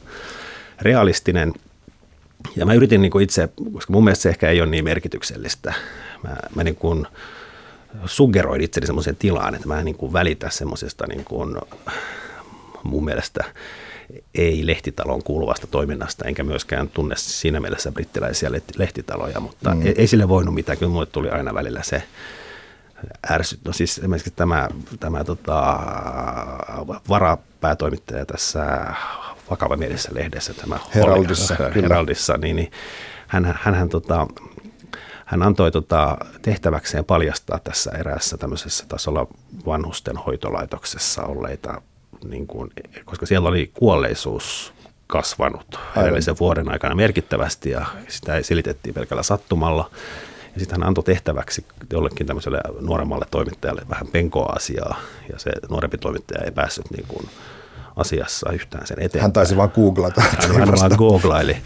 realistinen. 0.83 1.53
Ja 2.57 2.67
mä 2.67 2.75
yritin 2.75 3.03
niin 3.03 3.11
kuin 3.13 3.23
itse, 3.23 3.49
koska 3.73 3.93
mun 3.93 4.05
mielestä 4.05 4.23
se 4.23 4.29
ehkä 4.29 4.49
ei 4.49 4.61
ole 4.61 4.71
niin 4.71 4.85
merkityksellistä, 4.85 5.75
mä, 6.23 6.37
mä 6.55 6.65
niin 6.65 6.77
kuin 6.77 7.07
suggeroin 8.07 8.61
itseni 8.61 8.87
semmoiseen 8.87 9.17
tilaan, 9.17 9.55
että 9.55 9.69
mä 9.69 9.79
en 9.79 9.85
niin 9.85 9.97
kuin 9.97 10.13
välitä 10.13 10.51
semmoisesta 10.51 11.07
niin 11.07 11.25
kuin 11.25 11.57
mun 12.83 13.05
mielestä 13.05 13.45
ei 14.35 14.67
lehtitalon 14.67 15.23
kuuluvasta 15.23 15.67
toiminnasta, 15.67 16.25
enkä 16.25 16.45
myöskään 16.45 16.89
tunne 16.89 17.15
siinä 17.19 17.61
mielessä 17.61 17.93
brittiläisiä 17.93 18.51
lehtitaloja, 18.77 19.41
mutta 19.41 19.75
mm. 19.75 19.87
ei, 19.87 19.95
ei 19.99 20.07
sille 20.07 20.29
voinut 20.29 20.55
mitään. 20.55 20.79
Kyllä 20.79 20.93
mulle 20.93 21.07
tuli 21.07 21.31
aina 21.31 21.55
välillä 21.55 21.83
se 21.83 22.03
ärsyt. 23.31 23.61
No 23.65 23.73
siis 23.73 23.99
esimerkiksi 23.99 24.31
tämä, 24.37 24.69
tämä 25.01 25.25
tota, 25.25 25.81
varapäätoimittaja 27.09 28.27
tässä 28.27 28.87
vakava 29.51 29.77
mielessä 29.77 30.11
lehdessä, 30.15 30.55
tämä 30.55 30.79
Heraldissa, 30.95 31.57
Heraldissa 31.75 32.37
niin, 32.37 32.57
niin 32.57 32.73
hän, 33.27 33.59
hän, 33.61 33.75
hän, 33.75 33.89
tota, 33.89 34.27
hän 35.25 35.43
antoi 35.43 35.73
tota, 35.73 36.17
tehtäväkseen 36.43 37.05
paljastaa 37.05 37.59
tässä 37.59 37.91
eräässä 37.91 38.37
tämmöisessä 38.37 38.85
tasolla 38.89 39.27
vanhusten 39.67 40.17
hoitolaitoksessa 40.17 41.23
olleita 41.23 41.83
niin 42.25 42.47
kuin, 42.47 42.71
koska 43.05 43.27
siellä 43.27 43.49
oli 43.49 43.71
kuolleisuus 43.75 44.75
kasvanut 45.07 45.79
edellisen 45.97 46.37
vuoden 46.41 46.73
aikana 46.73 46.95
merkittävästi 46.95 47.71
ja 47.71 47.87
sitä 48.09 48.37
ei 48.37 48.45
selitettiin 48.45 48.95
pelkällä 48.95 49.23
sattumalla. 49.23 49.91
Ja 50.55 50.61
sitten 50.61 50.81
hän 50.81 50.89
antoi 50.89 51.05
tehtäväksi 51.05 51.67
jollekin 51.93 52.27
tämmöiselle 52.27 52.61
nuoremmalle 52.81 53.27
toimittajalle 53.31 53.83
vähän 53.91 54.07
penkoa 54.07 54.53
asiaa 54.57 55.01
ja 55.33 55.39
se 55.39 55.51
nuorempi 55.71 55.99
toimittaja 55.99 56.45
ei 56.45 56.51
päässyt 56.51 56.91
niin 56.91 57.07
kuin 57.09 57.29
asiassa 57.97 58.53
yhtään 58.53 58.87
sen 58.87 59.03
eteen. 59.03 59.23
Hän 59.23 59.33
taisi 59.33 59.57
vaan 59.57 59.73
googlata. 59.75 60.21
Hän, 60.21 60.57
hän 60.59 60.69
vaan 60.81 60.93
googlaili. 60.99 61.57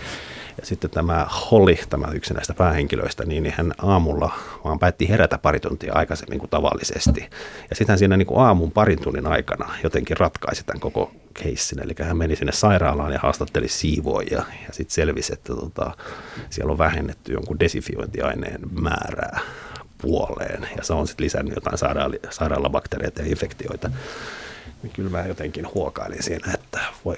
Ja 0.61 0.67
sitten 0.67 0.91
tämä 0.91 1.27
Holly, 1.51 1.77
tämä 1.91 2.09
yksi 2.13 2.35
näistä 2.35 2.55
päähenkilöistä, 2.55 3.25
niin, 3.25 3.43
niin 3.43 3.55
hän 3.57 3.73
aamulla 3.79 4.33
vaan 4.65 4.79
päätti 4.79 5.09
herätä 5.09 5.39
pari 5.39 5.61
tuntia 5.61 5.95
aikaisemmin 5.95 6.39
kuin 6.39 6.51
tavallisesti. 6.51 7.21
Ja 7.71 7.77
sitten 7.77 7.99
siinä 7.99 8.17
niin 8.17 8.27
kuin 8.27 8.41
aamun 8.41 8.73
parin 8.73 9.03
tunnin 9.03 9.27
aikana 9.27 9.75
jotenkin 9.83 10.17
ratkaisi 10.17 10.65
tämän 10.65 10.81
koko 10.81 11.13
keissin. 11.35 11.83
Eli 11.83 11.95
hän 12.03 12.17
meni 12.17 12.37
sinne 12.37 12.53
sairaalaan 12.53 13.13
ja 13.13 13.19
haastatteli 13.23 13.69
siivoja 13.69 14.43
ja 14.67 14.73
sitten 14.73 14.95
selvisi, 14.95 15.33
että 15.33 15.55
tota, 15.55 15.91
siellä 16.51 16.73
on 16.73 16.79
vähennetty 16.79 17.33
jonkun 17.33 17.61
desifiointiaineen 17.61 18.61
määrää 18.81 19.41
puoleen 20.03 20.69
ja 20.77 20.85
se 20.85 20.93
on 20.93 21.07
sitten 21.07 21.25
lisännyt 21.25 21.55
jotain 21.55 21.79
sairaalabakteereita 22.31 23.23
ja 23.23 23.29
infektioita 23.29 23.91
niin 24.83 24.93
kyllä 24.93 25.11
mä 25.11 25.27
jotenkin 25.27 25.67
huokailin 25.75 26.23
siinä, 26.23 26.53
että 26.55 26.81
voi, 27.05 27.17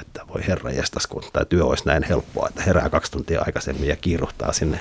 että 0.00 0.22
voi 0.34 0.46
herra 0.46 0.70
jestas, 0.70 1.06
kun 1.06 1.22
tämä 1.32 1.44
työ 1.44 1.64
olisi 1.64 1.86
näin 1.86 2.02
helppoa, 2.02 2.48
että 2.48 2.62
herää 2.62 2.90
kaksi 2.90 3.12
tuntia 3.12 3.42
aikaisemmin 3.46 3.88
ja 3.88 3.96
kiiruhtaa 3.96 4.52
sinne 4.52 4.80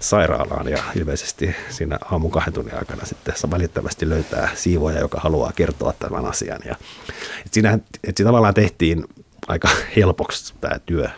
sairaalaan 0.00 0.68
ja 0.68 0.82
ilmeisesti 0.96 1.56
siinä 1.70 1.98
aamun 2.10 2.30
kahden 2.30 2.54
tunnin 2.54 2.74
aikana 2.74 3.04
sitten 3.04 3.34
välittömästi 3.50 4.08
löytää 4.08 4.48
siivoja, 4.54 5.00
joka 5.00 5.20
haluaa 5.20 5.52
kertoa 5.56 5.92
tämän 5.98 6.26
asian. 6.26 6.60
Ja, 6.64 6.76
että 7.38 7.50
siinähän, 7.50 7.82
että 8.04 8.12
siinä 8.16 8.28
tavallaan 8.28 8.54
tehtiin 8.54 9.04
aika 9.48 9.68
helpoksi 9.96 10.54
tämä 10.60 10.78
työ, 10.86 11.10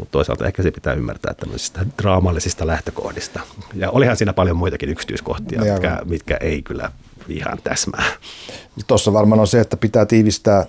mutta 0.00 0.12
toisaalta 0.12 0.46
ehkä 0.46 0.62
se 0.62 0.70
pitää 0.70 0.94
ymmärtää 0.94 1.34
tämmöisistä 1.34 1.86
draamallisista 2.02 2.66
lähtökohdista. 2.66 3.40
Ja 3.74 3.90
olihan 3.90 4.16
siinä 4.16 4.32
paljon 4.32 4.56
muitakin 4.56 4.88
yksityiskohtia, 4.88 5.60
mitkä, 5.60 5.98
mitkä 6.04 6.36
ei 6.36 6.62
kyllä 6.62 6.92
ihan 7.28 7.58
täsmää. 7.64 8.04
Tuossa 8.86 9.12
varmaan 9.12 9.40
on 9.40 9.46
se, 9.46 9.60
että 9.60 9.76
pitää 9.76 10.06
tiivistää 10.06 10.66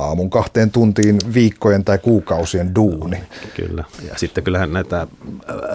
aamun 0.00 0.30
kahteen 0.30 0.70
tuntiin 0.70 1.18
viikkojen 1.34 1.84
tai 1.84 1.98
kuukausien 1.98 2.74
duuni. 2.74 3.16
Kyllä. 3.56 3.84
Ja 4.08 4.18
sitten 4.18 4.44
kyllähän 4.44 4.72
näitä 4.72 5.00
äh, 5.00 5.08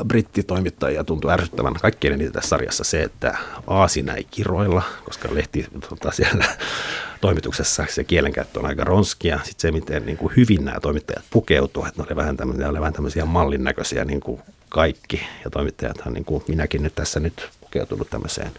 brittitoimittajia 0.08 1.04
tuntuu 1.04 1.32
ärsyttävän 1.32 1.74
kaikkien 1.74 2.14
eniten 2.14 2.34
tässä 2.34 2.50
sarjassa 2.50 2.84
se, 2.84 3.04
että 3.04 3.38
aasina 3.68 4.14
ei 4.14 4.28
kiroilla, 4.32 4.84
koska 5.06 5.30
lehti 5.36 5.68
tota, 5.90 6.12
siellä 6.12 6.46
toimituksessa 7.22 7.86
se 7.90 8.04
kielenkäyttö 8.04 8.60
on 8.60 8.66
aika 8.66 8.84
ronskia. 8.84 9.40
Sitten 9.44 9.62
se, 9.62 9.72
miten 9.72 10.06
niin 10.06 10.18
kuin 10.18 10.34
hyvin 10.38 10.66
nämä 10.66 10.80
toimittajat 10.80 11.26
pukeutuvat, 11.30 11.88
että 11.88 12.02
ne 12.02 12.06
oli 12.08 12.16
vähän 12.16 12.38
tämmöisiä, 12.38 12.70
oli 12.70 12.80
vähän 12.80 12.94
tämmöisiä 12.94 13.26
mallin 13.26 13.64
näköisiä 13.64 14.06
niin 14.06 14.22
kuin 14.22 14.42
kaikki. 14.70 15.22
Ja 15.44 15.50
toimittajathan, 15.50 16.14
niin 16.14 16.26
kuin 16.26 16.44
minäkin 16.48 16.84
nyt 16.84 16.96
tässä 16.96 17.20
nyt 17.20 17.50
pukeutunut 17.76 18.10
tämmöiseen 18.10 18.52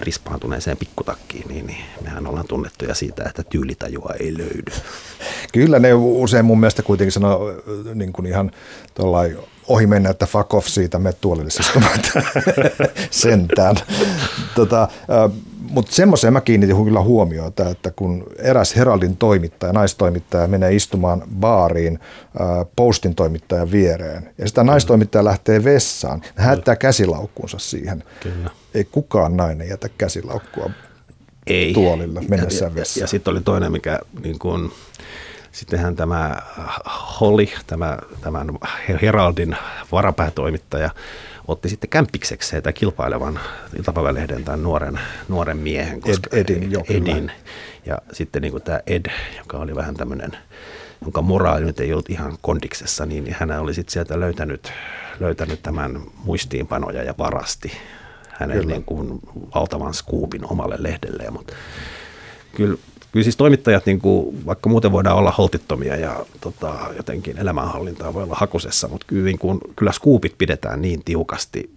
rispaantuneeseen 0.00 0.76
pikkutakkiin, 0.76 1.48
niin, 1.48 1.66
niin 1.66 1.84
mehän 2.00 2.26
ollaan 2.26 2.48
tunnettuja 2.48 2.94
siitä, 2.94 3.24
että 3.24 3.42
tyylitajua 3.42 4.14
ei 4.20 4.38
löydy. 4.38 4.72
Kyllä 5.52 5.78
ne 5.78 5.94
usein 5.94 6.44
mun 6.44 6.60
mielestä 6.60 6.82
kuitenkin 6.82 7.12
sanoo 7.12 7.52
niin 7.94 8.12
kuin 8.12 8.26
ihan 8.26 8.50
ohi 9.68 9.86
mennä, 9.86 10.10
että 10.10 10.26
fuck 10.26 10.54
off 10.54 10.68
siitä, 10.68 10.98
me 10.98 11.12
tuolille 11.12 11.50
sentään. 13.10 13.76
Tota, 14.54 14.88
mutta 15.72 15.94
semmoiseen 15.94 16.32
mä 16.32 16.40
kiinnitin 16.40 16.84
kyllä 16.84 17.00
huomiota, 17.00 17.68
että 17.68 17.90
kun 17.90 18.26
eräs 18.38 18.76
Heraldin 18.76 19.16
toimittaja, 19.16 19.72
naistoimittaja 19.72 20.48
menee 20.48 20.74
istumaan 20.74 21.22
baariin 21.40 21.98
postin 22.76 23.14
toimittajan 23.14 23.70
viereen 23.70 24.30
ja 24.38 24.48
sitä 24.48 24.64
naistoimittaja 24.64 25.24
lähtee 25.24 25.64
vessaan, 25.64 26.22
hän 26.34 26.48
hättää 26.48 26.76
käsilaukkuunsa 26.76 27.58
siihen. 27.58 28.04
Kyllä. 28.20 28.50
Ei 28.74 28.84
kukaan 28.84 29.36
nainen 29.36 29.68
jätä 29.68 29.88
käsilaukkua 29.98 30.70
ei. 31.46 31.72
tuolilla 31.72 32.22
mennessään 32.28 32.74
vessaan. 32.74 33.00
Ja, 33.00 33.00
ja, 33.00 33.04
ja 33.04 33.08
sitten 33.08 33.32
oli 33.32 33.40
toinen, 33.40 33.72
mikä 33.72 33.98
niin 34.24 34.38
kun, 34.38 34.72
sittenhän 35.52 35.96
tämä 35.96 36.36
Holly, 37.20 37.46
tämä, 37.66 37.98
tämän 38.20 38.48
Heraldin 39.02 39.56
varapäätoimittaja, 39.92 40.90
otti 41.48 41.68
sitten 41.68 41.90
kämppikseksi 41.90 42.62
tämä 42.62 42.72
kilpailevan 42.72 43.40
iltapäivälehden 43.76 44.44
tämän 44.44 44.62
nuoren, 44.62 45.00
nuoren 45.28 45.56
miehen. 45.56 46.00
Koska 46.00 46.30
Ed, 46.32 46.40
Edin, 46.40 46.72
jo, 46.72 46.80
Edin. 46.88 47.32
Ja 47.86 47.98
sitten 48.12 48.42
niin 48.42 48.52
kuin 48.52 48.62
tämä 48.62 48.80
Ed, 48.86 49.10
joka 49.38 49.56
oli 49.58 49.74
vähän 49.74 49.94
tämmöinen, 49.94 50.36
jonka 51.02 51.22
moraali 51.22 51.64
nyt 51.64 51.80
ei 51.80 51.92
ollut 51.92 52.10
ihan 52.10 52.38
kondiksessa, 52.40 53.06
niin 53.06 53.36
hän 53.38 53.50
oli 53.50 53.74
sitten 53.74 53.92
sieltä 53.92 54.20
löytänyt, 54.20 54.72
löytänyt 55.20 55.62
tämän 55.62 56.00
muistiinpanoja 56.24 57.02
ja 57.02 57.14
varasti 57.18 57.72
hänen 58.28 58.68
niin 58.68 58.84
kuin 58.84 59.20
valtavan 59.54 59.94
skuupin 59.94 60.52
omalle 60.52 60.76
lehdelleen. 60.78 61.32
Mutta 61.32 61.52
kyllä 62.54 62.78
kyllä 63.12 63.24
siis 63.24 63.36
toimittajat, 63.36 63.86
niin 63.86 64.00
kuin, 64.00 64.46
vaikka 64.46 64.68
muuten 64.68 64.92
voidaan 64.92 65.16
olla 65.16 65.34
holtittomia 65.38 65.96
ja 65.96 66.26
tota, 66.40 66.74
jotenkin 66.96 67.38
elämänhallintaa 67.38 68.14
voi 68.14 68.22
olla 68.22 68.36
hakusessa, 68.38 68.88
mutta 68.88 69.06
kyllä, 69.06 69.24
niin 69.24 69.38
kuin, 69.38 69.60
kyllä 69.76 69.92
skuupit 69.92 70.34
pidetään 70.38 70.82
niin 70.82 71.04
tiukasti 71.04 71.70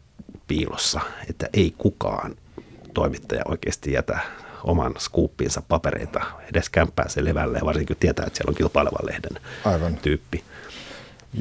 piilossa, 0.47 1.01
että 1.29 1.49
ei 1.53 1.73
kukaan 1.77 2.35
toimittaja 2.93 3.41
oikeasti 3.47 3.91
jätä 3.91 4.19
oman 4.63 4.93
skuuppinsa 4.97 5.61
papereita 5.67 6.21
edes 6.51 6.69
kämppää 6.69 7.09
sen 7.09 7.25
levälle, 7.25 7.59
varsinkin 7.65 7.97
tietää, 7.99 8.25
että 8.25 8.37
siellä 8.37 8.49
on 8.49 8.55
kilpailevan 8.55 9.05
lehden 9.05 9.41
Aivan. 9.65 9.95
tyyppi. 9.95 10.43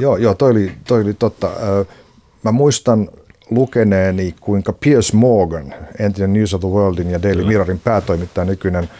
Joo, 0.00 0.16
joo 0.16 0.34
toi, 0.34 0.50
oli, 0.50 0.72
toi 0.86 1.02
oli 1.02 1.14
totta. 1.14 1.50
Mä 2.42 2.52
muistan 2.52 3.08
lukeneeni, 3.50 4.34
kuinka 4.40 4.72
Piers 4.72 5.12
Morgan, 5.12 5.74
entinen 5.98 6.32
News 6.32 6.54
of 6.54 6.60
the 6.60 6.68
Worldin 6.68 7.10
ja 7.10 7.22
Daily 7.22 7.44
Mirrorin 7.44 7.80
päätoimittaja, 7.80 8.44
nykyinen– 8.44 8.90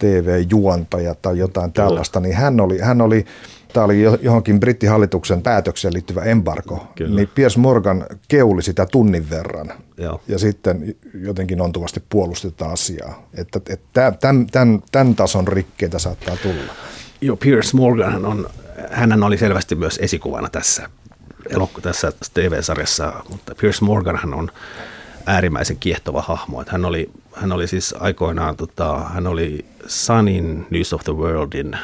TV-juontaja 0.00 1.14
tai 1.14 1.38
jotain 1.38 1.72
tällaista, 1.72 2.20
niin 2.20 2.36
hän 2.36 2.60
oli, 2.60 2.78
hän 2.78 3.00
oli 3.00 3.26
tämä 3.72 3.84
oli 3.84 4.02
johonkin 4.22 4.60
brittihallituksen 4.60 5.42
päätökseen 5.42 5.94
liittyvä 5.94 6.22
embargo, 6.22 6.86
Kyllä. 6.96 7.16
niin 7.16 7.28
Piers 7.34 7.56
Morgan 7.56 8.06
keuli 8.28 8.62
sitä 8.62 8.86
tunnin 8.86 9.30
verran 9.30 9.72
Joo. 9.98 10.20
ja 10.28 10.38
sitten 10.38 10.94
jotenkin 11.14 11.60
ontuvasti 11.60 12.02
puolusti 12.08 12.50
tätä 12.50 12.70
asiaa. 12.70 13.28
Että, 13.34 13.60
että 13.68 14.12
tämän, 14.20 14.46
tämän, 14.46 14.82
tämän 14.92 15.14
tason 15.14 15.48
rikkeitä 15.48 15.98
saattaa 15.98 16.36
tulla. 16.36 16.72
Joo, 17.20 17.36
Piers 17.36 17.74
Morgan 17.74 18.24
on, 18.26 18.50
hän 18.90 19.22
oli 19.22 19.38
selvästi 19.38 19.74
myös 19.74 19.98
esikuvana 20.02 20.48
tässä, 20.48 20.88
tässä 21.82 22.12
TV-sarjassa, 22.34 23.12
mutta 23.30 23.54
Piers 23.60 23.82
Morgan 23.82 24.34
on 24.34 24.50
äärimmäisen 25.30 25.76
kiehtova 25.76 26.22
hahmo. 26.22 26.60
Että 26.60 26.72
hän, 26.72 26.84
oli, 26.84 27.10
hän 27.32 27.52
oli 27.52 27.66
siis 27.66 27.94
aikoinaan, 28.00 28.56
tota, 28.56 28.98
hän 28.98 29.26
oli 29.26 29.64
Sunin 29.86 30.66
News 30.70 30.92
of 30.92 31.04
the 31.04 31.12
Worldin 31.12 31.78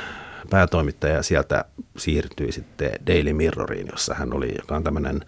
päätoimittaja 0.50 1.14
ja 1.14 1.22
sieltä 1.22 1.64
siirtyi 1.96 2.52
sitten 2.52 2.90
Daily 3.06 3.32
Mirroriin, 3.32 3.88
jossa 3.90 4.14
hän 4.14 4.32
oli, 4.32 4.54
joka 4.58 4.76
on 4.76 4.84
tämmöinen 4.84 5.20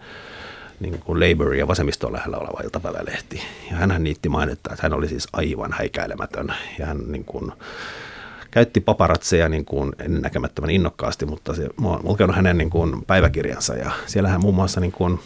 niin 0.79 0.99
kuin 0.99 1.19
Labour 1.19 1.53
ja 1.53 1.67
vasemmiston 1.67 2.13
lähellä 2.13 2.37
oleva 2.37 2.61
iltapäivälehti. 2.63 3.41
Ja 3.71 3.77
hän 3.77 4.03
niitti 4.03 4.29
mainittaa, 4.29 4.73
että 4.73 4.83
hän 4.83 4.93
oli 4.93 5.07
siis 5.07 5.27
aivan 5.33 5.73
häikäilemätön 5.73 6.53
ja 6.79 6.85
hän 6.85 6.99
niin 7.07 7.25
kuin, 7.25 7.51
käytti 8.51 8.81
paparatseja 8.81 9.49
niin 9.49 9.65
kuin 9.65 9.91
ennennäkemättömän 9.99 10.69
innokkaasti, 10.69 11.25
mutta 11.25 11.53
se, 11.53 11.69
mä 11.81 11.87
oon 11.87 11.99
lukenut 12.03 12.35
hänen 12.35 12.57
niin 12.57 12.69
kuin 12.69 13.05
päiväkirjansa 13.05 13.75
ja 13.75 13.91
siellä 14.05 14.29
hän 14.29 14.41
muun 14.41 14.55
muassa 14.55 14.79
niin 14.79 14.91
kuin, 14.91 15.19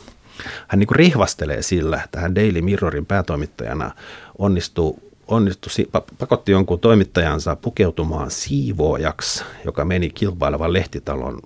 hän 0.67 0.79
niin 0.79 0.87
kuin 0.87 0.95
rihvastelee 0.95 1.61
sillä, 1.61 2.01
että 2.03 2.19
hän 2.19 2.35
Daily 2.35 2.61
Mirrorin 2.61 3.05
päätoimittajana 3.05 3.91
onnistuu 4.37 5.13
onnistui, 5.27 5.87
pakotti 6.19 6.51
jonkun 6.51 6.79
toimittajansa 6.79 7.55
pukeutumaan 7.55 8.31
siivoojaksi, 8.31 9.43
joka 9.65 9.85
meni 9.85 10.09
kilpailevan 10.09 10.73
lehtitalon 10.73 11.39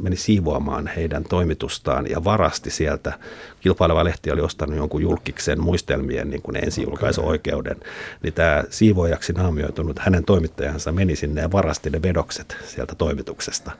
meni 0.00 0.16
siivoamaan 0.16 0.86
heidän 0.86 1.24
toimitustaan 1.24 2.10
ja 2.10 2.24
varasti 2.24 2.70
sieltä. 2.70 3.12
Kilpaileva 3.60 4.04
lehti 4.04 4.30
oli 4.30 4.40
ostanut 4.40 4.76
jonkun 4.76 5.02
julkiksen 5.02 5.60
muistelmien 5.60 6.30
niin 6.30 6.42
kuin 6.42 6.56
ensi-julkaisuoikeuden. 6.56 7.76
Niin 8.22 8.34
tämä 8.34 8.64
siivoajaksi 8.70 9.32
naamioitunut 9.32 9.98
hänen 9.98 10.24
toimittajansa 10.24 10.92
meni 10.92 11.16
sinne 11.16 11.40
ja 11.40 11.52
varasti 11.52 11.90
ne 11.90 12.02
vedokset 12.02 12.56
sieltä 12.64 12.94
toimituksesta, 12.94 13.70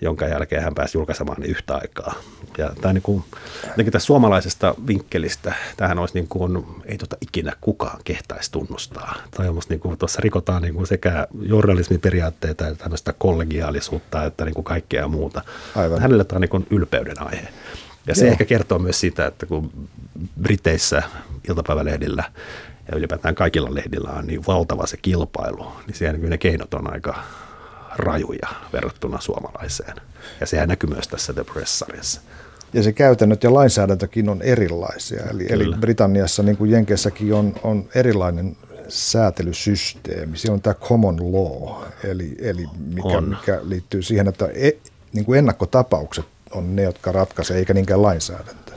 jonka 0.00 0.26
jälkeen 0.26 0.62
hän 0.62 0.74
pääsi 0.74 0.98
julkaisemaan 0.98 1.42
yhtä 1.42 1.74
aikaa. 1.74 2.14
Ja 2.58 2.70
tämä 2.80 2.92
niin 2.92 3.02
kuin, 3.02 3.24
tästä 3.76 3.98
suomalaisesta 3.98 4.74
vinkkelistä, 4.86 5.54
tähän 5.76 5.98
olisi 5.98 6.14
niin 6.14 6.28
kuin, 6.28 6.66
ei 6.84 6.98
tota 6.98 7.16
ikinä 7.20 7.52
kukaan 7.60 8.00
kehtaisi 8.04 8.52
tunnustaa. 8.52 9.14
Tai 9.36 9.46
niin 9.68 9.80
kuin, 9.80 9.98
tuossa 9.98 10.20
rikotaan 10.22 10.62
niin 10.62 10.74
kuin 10.74 10.86
sekä 10.86 11.26
journalismin 11.40 12.00
periaatteita 12.00 12.68
että 12.68 12.82
tämmöistä 12.82 13.14
kollegiaalisuutta 13.18 14.24
että 14.24 14.44
niin 14.44 14.54
kuin 14.54 14.64
kaikkea 14.64 15.08
muuta. 15.08 15.31
Aivan. 15.76 16.00
Hänelle 16.00 16.24
tämä 16.24 16.36
on 16.36 16.40
niin 16.40 16.66
ylpeyden 16.70 17.22
aihe. 17.22 17.48
Ja 18.06 18.14
se 18.14 18.24
Joo. 18.24 18.32
ehkä 18.32 18.44
kertoo 18.44 18.78
myös 18.78 19.00
sitä, 19.00 19.26
että 19.26 19.46
kun 19.46 19.88
Briteissä 20.42 21.02
iltapäivälehdillä 21.48 22.24
ja 22.90 22.98
ylipäätään 22.98 23.34
kaikilla 23.34 23.74
lehdillä 23.74 24.10
on 24.10 24.26
niin 24.26 24.46
valtava 24.46 24.86
se 24.86 24.96
kilpailu, 24.96 25.72
niin 25.86 25.94
siellä 25.94 26.18
ne 26.18 26.38
keinot 26.38 26.74
on 26.74 26.92
aika 26.92 27.22
rajuja 27.96 28.48
verrattuna 28.72 29.20
suomalaiseen. 29.20 29.96
Ja 30.40 30.46
sehän 30.46 30.68
näkyy 30.68 30.90
myös 30.90 31.08
tässä 31.08 31.32
The 31.32 31.44
Press-sarjassa. 31.44 32.20
Ja 32.72 32.82
se 32.82 32.92
käytännöt 32.92 33.42
ja 33.42 33.54
lainsäädäntökin 33.54 34.28
on 34.28 34.42
erilaisia. 34.42 35.22
Eli, 35.30 35.46
eli 35.48 35.64
Britanniassa, 35.80 36.42
niin 36.42 36.56
kuin 36.56 36.70
Jenkeissäkin, 36.70 37.34
on, 37.34 37.54
on 37.62 37.88
erilainen 37.94 38.56
säätelysysteemi. 38.88 40.38
Siellä 40.38 40.54
on 40.54 40.62
tämä 40.62 40.74
common 40.74 41.32
law, 41.32 41.84
eli, 42.04 42.36
eli 42.38 42.66
mikä, 42.78 43.20
mikä 43.20 43.60
liittyy 43.62 44.02
siihen, 44.02 44.28
että 44.28 44.48
e, 44.54 44.70
niin 45.12 45.24
kuin 45.24 45.38
ennakkotapaukset 45.38 46.26
on 46.50 46.76
ne, 46.76 46.82
jotka 46.82 47.12
ratkaisee, 47.12 47.58
eikä 47.58 47.74
niinkään 47.74 48.02
lainsäädäntö. 48.02 48.72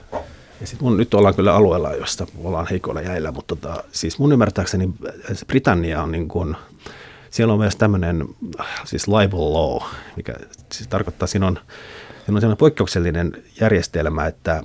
Ja 0.62 0.68
sit 0.68 0.82
mun, 0.82 0.98
nyt 0.98 1.14
ollaan 1.14 1.36
kyllä 1.36 1.56
alueella, 1.56 1.94
josta 1.94 2.28
ollaan 2.44 2.68
heikoilla 2.70 3.02
jäillä, 3.02 3.32
mutta 3.32 3.56
tota, 3.56 3.84
siis 3.92 4.20
mun 4.20 4.32
ymmärtääkseni 4.32 4.90
Britannia 5.48 6.04
on 6.04 6.12
niin 6.12 6.28
kuin, 6.28 6.56
siellä 7.32 7.54
on 7.54 7.60
myös 7.60 7.76
tämmöinen 7.76 8.26
siis 8.86 9.08
libel 9.08 9.54
law, 9.54 9.82
mikä 10.16 10.34
siis 10.72 10.88
tarkoittaa, 10.88 11.28
siinä 11.28 11.48
on, 11.48 11.60
siinä 12.26 12.36
on 12.36 12.42
sellainen 12.42 12.58
poikkeuksellinen 12.58 13.44
järjestelmä, 13.62 14.28
että 14.28 14.64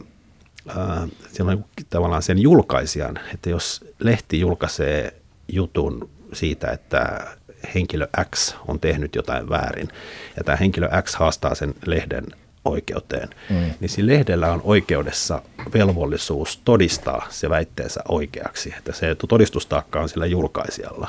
ää, 0.69 1.09
siellä 1.33 1.53
on 1.53 1.65
tavallaan 1.91 2.23
sen 2.23 2.39
julkaisijan, 2.39 3.21
että 3.35 3.51
jos 3.51 3.85
lehti 3.99 4.41
julkaisee 4.41 5.15
jutun 5.49 6.11
siitä, 6.33 6.71
että 6.71 7.27
henkilö 7.75 8.09
X 8.35 8.55
on 8.69 8.81
tehnyt 8.81 9.15
jotain 9.15 9.49
väärin 9.49 9.89
ja 10.37 10.45
tämä 10.45 10.57
henkilö 10.57 10.89
X 11.03 11.15
haastaa 11.15 11.55
sen 11.55 11.75
lehden 11.87 12.25
oikeuteen, 12.65 13.29
mm. 13.51 13.57
niin 13.81 14.07
lehdellä 14.07 14.53
on 14.53 14.61
oikeudessa 14.65 15.43
velvollisuus 15.75 16.61
todistaa 16.65 17.27
se 17.31 17.51
väitteensä 17.51 18.01
oikeaksi. 18.09 18.75
Että 18.79 18.93
se 18.93 19.17
todistustaakka 19.29 20.01
on 20.01 20.09
sillä 20.09 20.27
julkaisijalla, 20.27 21.09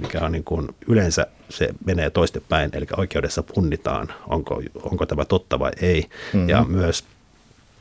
mikä 0.00 0.20
on 0.20 0.32
niin 0.32 0.44
kuin, 0.44 0.68
yleensä 0.88 1.26
se 1.48 1.68
menee 1.84 2.10
toistepäin, 2.10 2.70
eli 2.72 2.86
oikeudessa 2.96 3.42
punnitaan, 3.42 4.08
onko, 4.26 4.62
onko 4.82 5.06
tämä 5.06 5.24
totta 5.24 5.58
vai 5.58 5.72
ei. 5.82 6.00
Mm-hmm. 6.32 6.48
Ja 6.48 6.64
myös 6.64 7.04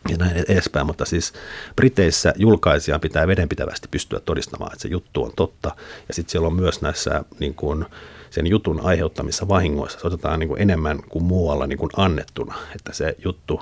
ja 0.10 0.18
näin 0.18 0.46
edespäin, 0.48 0.86
mutta 0.86 1.06
siis 1.06 1.34
Briteissä 1.76 2.34
julkaisijan 2.38 3.00
pitää 3.00 3.28
vedenpitävästi 3.28 3.88
pystyä 3.92 4.20
todistamaan, 4.20 4.74
että 4.74 4.82
se 4.82 4.88
juttu 4.88 5.24
on 5.24 5.32
totta. 5.36 5.76
Ja 6.08 6.14
sitten 6.14 6.32
siellä 6.32 6.48
on 6.48 6.56
myös 6.56 6.82
näissä 6.82 7.24
niin 7.40 7.56
kuin, 7.56 7.86
sen 8.30 8.48
jutun 8.48 8.82
aiheuttamissa 8.84 9.48
vahingoissa, 9.48 10.00
se 10.00 10.08
otetaan 10.08 10.40
niin 10.40 10.48
kuin 10.48 10.62
enemmän 10.62 11.00
kuin 11.10 11.24
muualla 11.24 11.68
niin 11.68 11.80
kuin 11.80 11.90
annettuna, 11.98 12.56
että 12.76 12.94
se 12.94 13.16
juttu, 13.26 13.62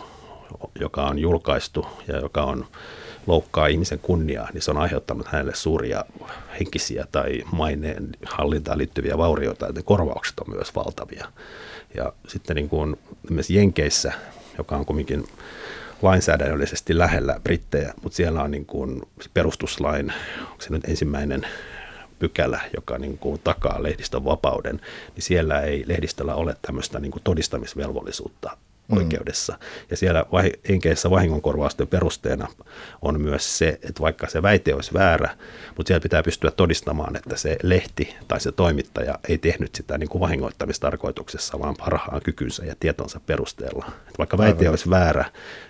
joka 0.80 1.06
on 1.06 1.20
julkaistu 1.20 1.86
ja 2.08 2.18
joka 2.18 2.44
on 2.44 2.66
loukkaa 3.28 3.68
ihmisen 3.68 4.00
kunniaa, 4.00 4.50
niin 4.54 4.62
se 4.62 4.72
on 4.72 4.78
aiheuttanut 4.78 5.28
hänelle 5.28 5.56
suuria 5.56 6.06
henkisiä 6.60 7.06
tai 7.12 7.44
maineen 7.52 8.10
hallintaan 8.26 8.78
liittyviä 8.78 9.18
vaurioita, 9.18 9.68
että 9.68 9.82
korvaukset 9.84 10.40
on 10.40 10.56
myös 10.56 10.76
valtavia. 10.76 11.28
Ja 11.96 12.14
sitten 12.28 12.56
niin 12.56 12.70
kuin 12.70 13.00
Jenkeissä, 13.50 14.14
joka 14.58 14.78
on 14.78 14.86
kuitenkin 14.86 15.28
lainsäädännöllisesti 16.02 16.98
lähellä 16.98 17.40
brittejä, 17.44 17.94
mutta 18.04 18.16
siellä 18.16 18.44
on 18.44 18.52
niin 18.52 18.66
kuin 18.66 19.02
perustuslain, 19.34 20.14
onko 20.42 20.62
se 20.62 20.74
nyt 20.74 20.86
ensimmäinen 20.86 21.48
pykälä, 22.20 22.60
joka 22.76 22.98
niin 22.98 23.18
kuin 23.18 23.42
takaa 23.44 23.84
lehdistön 23.84 24.26
vapauden, 24.26 24.82
niin 25.16 25.24
siellä 25.24 25.62
ei 25.62 25.84
lehdistöllä 25.88 26.36
ole 26.36 26.56
tämmöistä 26.62 27.00
niin 27.00 27.12
kuin 27.12 27.24
todistamisvelvollisuutta 27.24 28.58
mm. 28.88 28.98
oikeudessa. 28.98 29.60
Ja 29.92 29.98
siellä 29.98 30.26
enkeissä 30.70 31.10
vahingonkorvausten 31.10 31.88
perusteena 31.88 32.48
on 33.02 33.22
myös 33.22 33.58
se, 33.58 33.68
että 33.68 34.02
vaikka 34.02 34.28
se 34.28 34.42
väite 34.42 34.76
olisi 34.76 34.94
väärä, 34.94 35.38
mutta 35.78 35.88
siellä 35.88 36.04
pitää 36.04 36.24
pystyä 36.24 36.52
todistamaan, 36.52 37.16
että 37.16 37.38
se 37.38 37.58
lehti 37.64 38.16
tai 38.28 38.40
se 38.40 38.52
toimittaja 38.52 39.20
ei 39.30 39.38
tehnyt 39.38 39.76
sitä 39.76 39.98
niin 39.98 40.10
kuin 40.10 40.20
vahingoittamistarkoituksessa, 40.20 41.60
vaan 41.60 41.76
parhaan 41.80 42.22
kykynsä 42.22 42.66
ja 42.66 42.76
tietonsa 42.80 43.20
perusteella. 43.26 43.86
Että 43.88 44.18
vaikka 44.18 44.38
väite 44.38 44.60
Aivan. 44.60 44.70
olisi 44.70 44.90
väärä, 44.90 45.26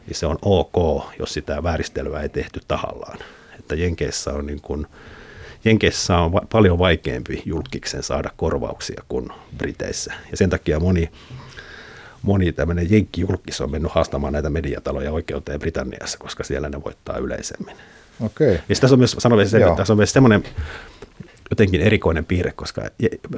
niin 0.05 0.15
se 0.15 0.25
on 0.25 0.37
ok, 0.41 1.03
jos 1.19 1.33
sitä 1.33 1.63
vääristelyä 1.63 2.21
ei 2.21 2.29
tehty 2.29 2.59
tahallaan. 2.67 3.19
Että 3.59 3.75
Jenkeissä 3.75 4.33
on 4.33 4.45
niin 4.45 4.61
kuin, 4.61 4.87
Jenkeissä 5.65 6.17
on 6.17 6.31
va- 6.31 6.45
paljon 6.51 6.79
vaikeampi 6.79 7.41
julkiksen 7.45 8.03
saada 8.03 8.29
korvauksia 8.37 9.03
kuin 9.09 9.29
Briteissä. 9.57 10.13
Ja 10.31 10.37
sen 10.37 10.49
takia 10.49 10.79
moni 10.79 11.09
moni 12.21 12.51
tämmöinen 12.51 12.91
jenkkijulkis 12.91 13.61
on 13.61 13.71
mennyt 13.71 13.91
haastamaan 13.91 14.33
näitä 14.33 14.49
mediataloja 14.49 15.11
oikeuteen 15.11 15.59
Britanniassa, 15.59 16.17
koska 16.17 16.43
siellä 16.43 16.69
ne 16.69 16.83
voittaa 16.85 17.17
yleisemmin. 17.17 17.75
Okay. 18.25 18.57
Ja 18.69 18.75
tässä 18.81 18.95
on 18.95 18.99
myös, 18.99 19.15
sanon 19.19 19.47
se, 19.47 19.57
että 19.57 19.75
tässä 19.75 19.93
on 19.93 19.97
myös 19.97 20.13
semmoinen 20.13 20.43
jotenkin 21.49 21.81
erikoinen 21.81 22.25
piirre, 22.25 22.51
koska 22.51 22.81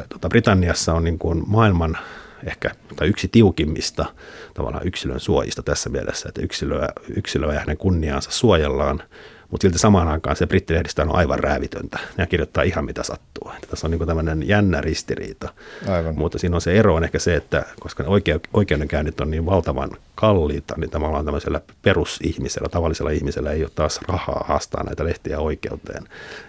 tuota, 0.10 0.30
Britanniassa 0.30 0.94
on 0.94 1.04
niin 1.04 1.20
kuin 1.20 1.44
maailman 1.48 1.98
ehkä 2.44 2.72
tai 2.96 3.08
yksi 3.08 3.28
tiukimmista 3.28 4.06
tavallaan 4.54 4.88
yksilön 4.88 5.20
suojista 5.20 5.64
tässä 5.64 5.90
mielessä, 5.90 6.30
että 6.30 6.42
yksilöä, 6.42 6.90
yksilöä 7.16 7.54
ja 7.54 7.60
hänen 7.60 7.78
kunniaansa 7.78 8.32
suojellaan 8.32 9.04
mutta 9.52 9.66
silti 9.66 9.80
samaan 9.80 10.08
aikaan 10.08 10.36
se 10.36 10.48
brittilehdistä 10.48 11.02
on 11.02 11.16
aivan 11.16 11.40
räävitöntä. 11.40 12.00
Ne 12.18 12.28
kirjoittaa 12.28 12.64
ihan 12.64 12.86
mitä 12.86 13.04
sattuu. 13.04 13.52
Että 13.56 13.68
tässä 13.68 13.88
on 13.88 13.92
niin 13.92 14.08
tämmöinen 14.08 14.48
jännä 14.48 14.82
ristiriita. 14.82 15.54
Aivan. 15.88 16.16
Mutta 16.18 16.40
siinä 16.40 16.56
on 16.56 16.62
se 16.62 16.80
ero 16.80 16.96
on 16.96 17.04
ehkä 17.04 17.20
se, 17.20 17.36
että 17.36 17.66
koska 17.80 18.04
ne 18.04 18.10
oike- 18.10 18.50
oikeudenkäynnit 18.54 19.22
on 19.22 19.32
niin 19.32 19.46
valtavan 19.46 19.90
kalliita, 20.16 20.76
niin 20.78 20.90
tavallaan 20.90 21.26
tämmöisellä 21.26 21.62
perusihmisellä, 21.82 22.70
tavallisella 22.70 23.12
ihmisellä 23.12 23.52
ei 23.52 23.64
ole 23.64 23.72
taas 23.76 24.00
rahaa 24.08 24.46
haastaa 24.48 24.84
näitä 24.84 25.06
lehtiä 25.06 25.40
oikeuteen. 25.40 26.04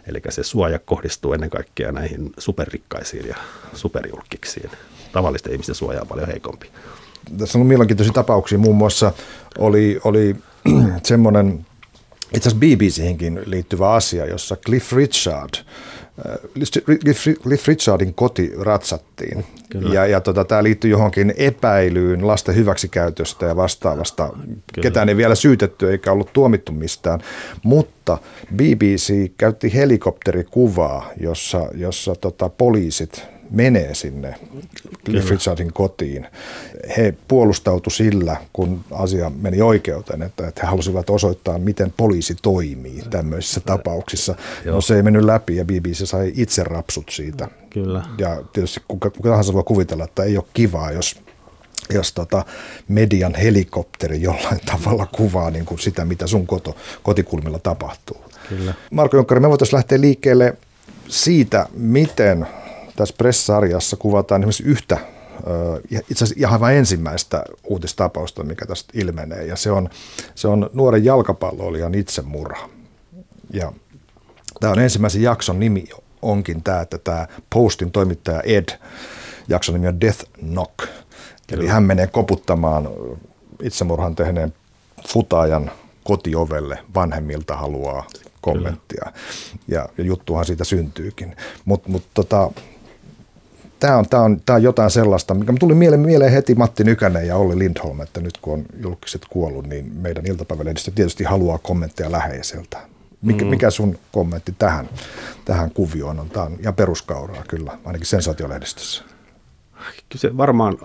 Eli 0.07 0.23
se 0.29 0.43
suoja 0.43 0.79
kohdistuu 0.79 1.33
ennen 1.33 1.51
kaikkea 1.51 1.93
näihin 1.93 2.33
superrikkaisiin 2.39 3.29
ja 3.29 3.37
superjulkiksiin. 3.75 4.71
Tavallisten 5.13 5.53
ihmisten 5.53 5.75
suoja 5.75 6.01
on 6.01 6.09
paljon 6.09 6.29
heikompi. 6.29 6.71
Tässä 7.39 7.59
on 7.59 7.67
mielenkiintoisia 7.67 8.13
tapauksia. 8.13 8.59
Muun 8.59 8.77
muassa 8.77 9.13
oli, 9.59 10.01
oli 10.05 10.37
semmoinen 11.03 11.67
itse 12.35 12.49
asiassa 12.49 12.67
BBChinkin 12.67 13.41
liittyvä 13.47 13.93
asia, 13.93 14.27
jossa 14.27 14.57
Cliff 14.57 14.93
Richard, 14.93 15.55
äh, 16.27 17.39
Cliff 17.43 17.67
Richardin 17.69 18.15
koti 18.15 18.53
ratsattiin. 18.59 19.45
Kyllä. 19.71 19.95
Ja, 19.95 20.07
ja 20.07 20.21
tota, 20.21 20.45
tämä 20.45 20.63
liittyy 20.63 20.91
johonkin 20.91 21.35
epäilyyn 21.37 22.27
lasten 22.27 22.55
hyväksikäytöstä 22.55 23.47
ja 23.47 23.57
vastaavasta. 23.57 24.29
Kyllä. 24.29 24.83
Ketään 24.83 25.09
ei 25.09 25.17
vielä 25.17 25.35
syytetty 25.35 25.91
eikä 25.91 26.13
ollut 26.13 26.33
tuomittu 26.33 26.73
mistään. 26.73 27.21
Mutta 27.63 28.19
BBC 28.57 29.31
käytti 29.39 29.75
helikopterikuvaa, 29.75 31.11
jossa, 31.21 31.69
jossa 31.75 32.15
tota, 32.15 32.49
poliisit 32.49 33.27
menee 33.51 33.95
sinne 33.95 34.35
Cliff 35.05 35.31
Richardin 35.31 35.73
kotiin. 35.73 36.27
He 36.97 37.15
puolustautu 37.29 37.91
sillä, 37.91 38.37
kun 38.53 38.85
asia 38.91 39.31
meni 39.41 39.63
oikeuteen, 39.63 40.23
että, 40.23 40.49
että 40.49 40.61
he 40.63 40.67
halusivat 40.67 41.11
osoittaa, 41.11 41.59
miten 41.59 41.95
poliisi 41.97 42.37
toimii 42.43 43.03
tämmöisissä 43.11 43.61
tapauksissa. 43.61 44.35
Joo. 44.65 44.75
No 44.75 44.81
se 44.81 44.97
ei 44.97 45.03
mennyt 45.03 45.25
läpi 45.25 45.57
ja 45.57 45.65
BBC 45.65 46.07
sai 46.07 46.33
itse 46.37 46.65
rapsut 46.65 47.09
siitä. 47.11 47.49
Kyllä. 47.71 48.03
Ja 48.19 48.43
tietysti 48.53 48.81
kuka, 48.89 49.11
kuka 49.11 49.29
tahansa 49.29 49.53
voi 49.53 49.65
kuvitella, 49.65 50.05
että 50.05 50.23
ei 50.23 50.37
ole 50.37 50.45
kivaa, 50.55 50.93
jos 50.93 51.17
jos 51.95 52.13
tota 52.13 52.45
median 52.89 53.35
helikopteri 53.35 54.23
jollain 54.23 54.61
tavalla 54.73 55.07
kuvaa 55.07 55.51
niin 55.51 55.65
kuin 55.65 55.79
sitä, 55.79 56.05
mitä 56.05 56.27
sun 56.27 56.47
koto, 56.47 56.77
kotikulmilla 57.03 57.59
tapahtuu. 57.59 58.25
Kyllä. 58.49 58.75
Marko 58.91 59.17
Junkkari, 59.17 59.41
me 59.41 59.49
voitaisiin 59.49 59.77
lähteä 59.77 60.01
liikkeelle 60.01 60.57
siitä, 61.09 61.67
miten 61.73 62.47
tässä 63.01 63.15
pressarjassa 63.19 63.97
kuvataan 63.97 64.41
esimerkiksi 64.41 64.63
yhtä 64.63 64.99
itse 66.11 66.25
asiassa 66.25 66.35
ihan 66.39 66.61
vain 66.61 66.77
ensimmäistä 66.77 67.45
uutistapausta, 67.65 68.43
mikä 68.43 68.67
tästä 68.67 68.93
ilmenee, 68.95 69.45
ja 69.45 69.57
se 69.57 69.71
on, 69.71 69.89
se 70.35 70.49
on 70.49 70.71
nuoren 70.73 71.05
jalkapalloilijan 71.05 71.95
itsemurha. 71.95 72.69
Ja 73.53 73.73
tämä 74.61 74.73
on 74.73 74.79
ensimmäisen 74.79 75.23
jakson 75.23 75.61
nimi 75.61 75.89
onkin 76.23 76.63
tämä, 76.63 76.81
että 76.81 76.99
tämä 76.99 77.27
Postin 77.51 77.91
toimittaja 77.91 78.41
Ed, 78.41 78.79
jakson 79.49 79.75
nimi 79.75 79.89
on 79.89 80.01
Death 80.01 80.25
Knock. 80.41 80.79
Kyllä. 80.79 80.95
Eli 81.53 81.67
hän 81.67 81.83
menee 81.83 82.07
koputtamaan 82.07 82.89
itsemurhan 83.63 84.15
tehneen 84.15 84.55
futaajan 85.09 85.71
kotiovelle, 86.05 86.79
vanhemmilta 86.95 87.57
haluaa 87.57 88.07
kommenttia. 88.41 89.13
Ja, 89.69 89.89
ja 89.99 90.05
juttuhan 90.05 90.45
siitä 90.45 90.65
syntyykin. 90.65 91.37
Mutta 91.65 91.89
mut 91.89 92.03
tota, 92.15 92.51
tämä 93.81 93.97
on, 93.97 94.09
tää 94.09 94.21
on, 94.21 94.41
tää 94.47 94.57
on 94.57 94.63
jotain 94.63 94.91
sellaista, 94.91 95.35
mikä 95.35 95.53
tuli 95.61 95.75
mieleen, 95.75 96.01
mieleen 96.01 96.33
heti 96.33 96.55
Matti 96.55 96.85
Nykänen 96.85 97.27
ja 97.27 97.37
Olli 97.37 97.59
Lindholm, 97.59 98.01
että 98.01 98.21
nyt 98.21 98.39
kun 98.43 98.53
on 98.55 98.65
julkiset 98.83 99.27
kuollut, 99.31 99.67
niin 99.67 99.93
meidän 99.95 100.27
iltapäivälehdistö 100.27 100.91
tietysti 100.91 101.25
haluaa 101.25 101.59
kommentteja 101.59 102.13
läheiseltä. 102.13 102.79
Mikä, 103.23 103.45
mm. 103.45 103.51
mikä 103.51 103.71
sun 103.71 103.99
kommentti 104.13 104.55
tähän, 104.59 104.89
tähän 105.45 105.71
kuvioon 105.71 106.21
on? 106.21 106.31
Tämä 106.31 106.47
on 106.47 106.57
ihan 106.61 106.75
peruskauraa 106.75 107.45
kyllä, 107.49 107.79
ainakin 107.85 108.07
sensaatiolehdistössä. 108.07 109.05
Kyllä 110.09 110.21
se 110.21 110.37
varmaan 110.37 110.79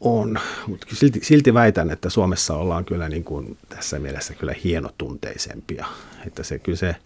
on, 0.00 0.38
mutta 0.66 0.86
silti, 0.92 1.20
silti 1.22 1.54
väitän, 1.54 1.90
että 1.90 2.10
Suomessa 2.10 2.56
ollaan 2.56 2.84
kyllä 2.84 3.08
niin 3.08 3.24
kuin 3.24 3.56
tässä 3.68 3.98
mielessä 3.98 4.34
kyllä 4.34 4.54
hienotunteisempia. 4.64 5.86
Että 6.26 6.42
se, 6.42 6.58
kyllä 6.58 6.78
se, 6.78 6.96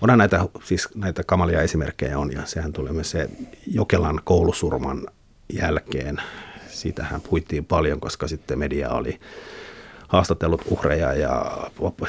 onhan 0.00 0.18
näitä, 0.18 0.44
siis 0.64 0.88
näitä 0.94 1.22
kamalia 1.24 1.62
esimerkkejä 1.62 2.18
on, 2.18 2.32
ja 2.32 2.46
sehän 2.46 2.72
tulee 2.72 2.92
myös 2.92 3.10
se 3.10 3.30
Jokelan 3.66 4.20
koulusurman 4.24 5.06
jälkeen. 5.52 6.22
Siitähän 6.68 7.20
puhuttiin 7.20 7.64
paljon, 7.64 8.00
koska 8.00 8.28
sitten 8.28 8.58
media 8.58 8.90
oli 8.90 9.20
haastatellut 10.08 10.62
uhreja 10.70 11.14
ja 11.14 11.44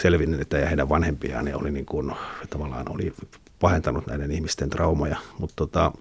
selvinneitä 0.01 0.57
ja 0.57 0.67
heidän 0.67 0.89
vanhempiaan, 0.89 1.55
oli 1.55 1.71
niin 1.71 1.85
kuin, 1.85 2.11
tavallaan 2.49 2.91
oli 2.91 3.13
pahentanut 3.59 4.07
näiden 4.07 4.31
ihmisten 4.31 4.69
traumoja. 4.69 5.17
Mutta 5.39 5.55
tota, 5.55 5.91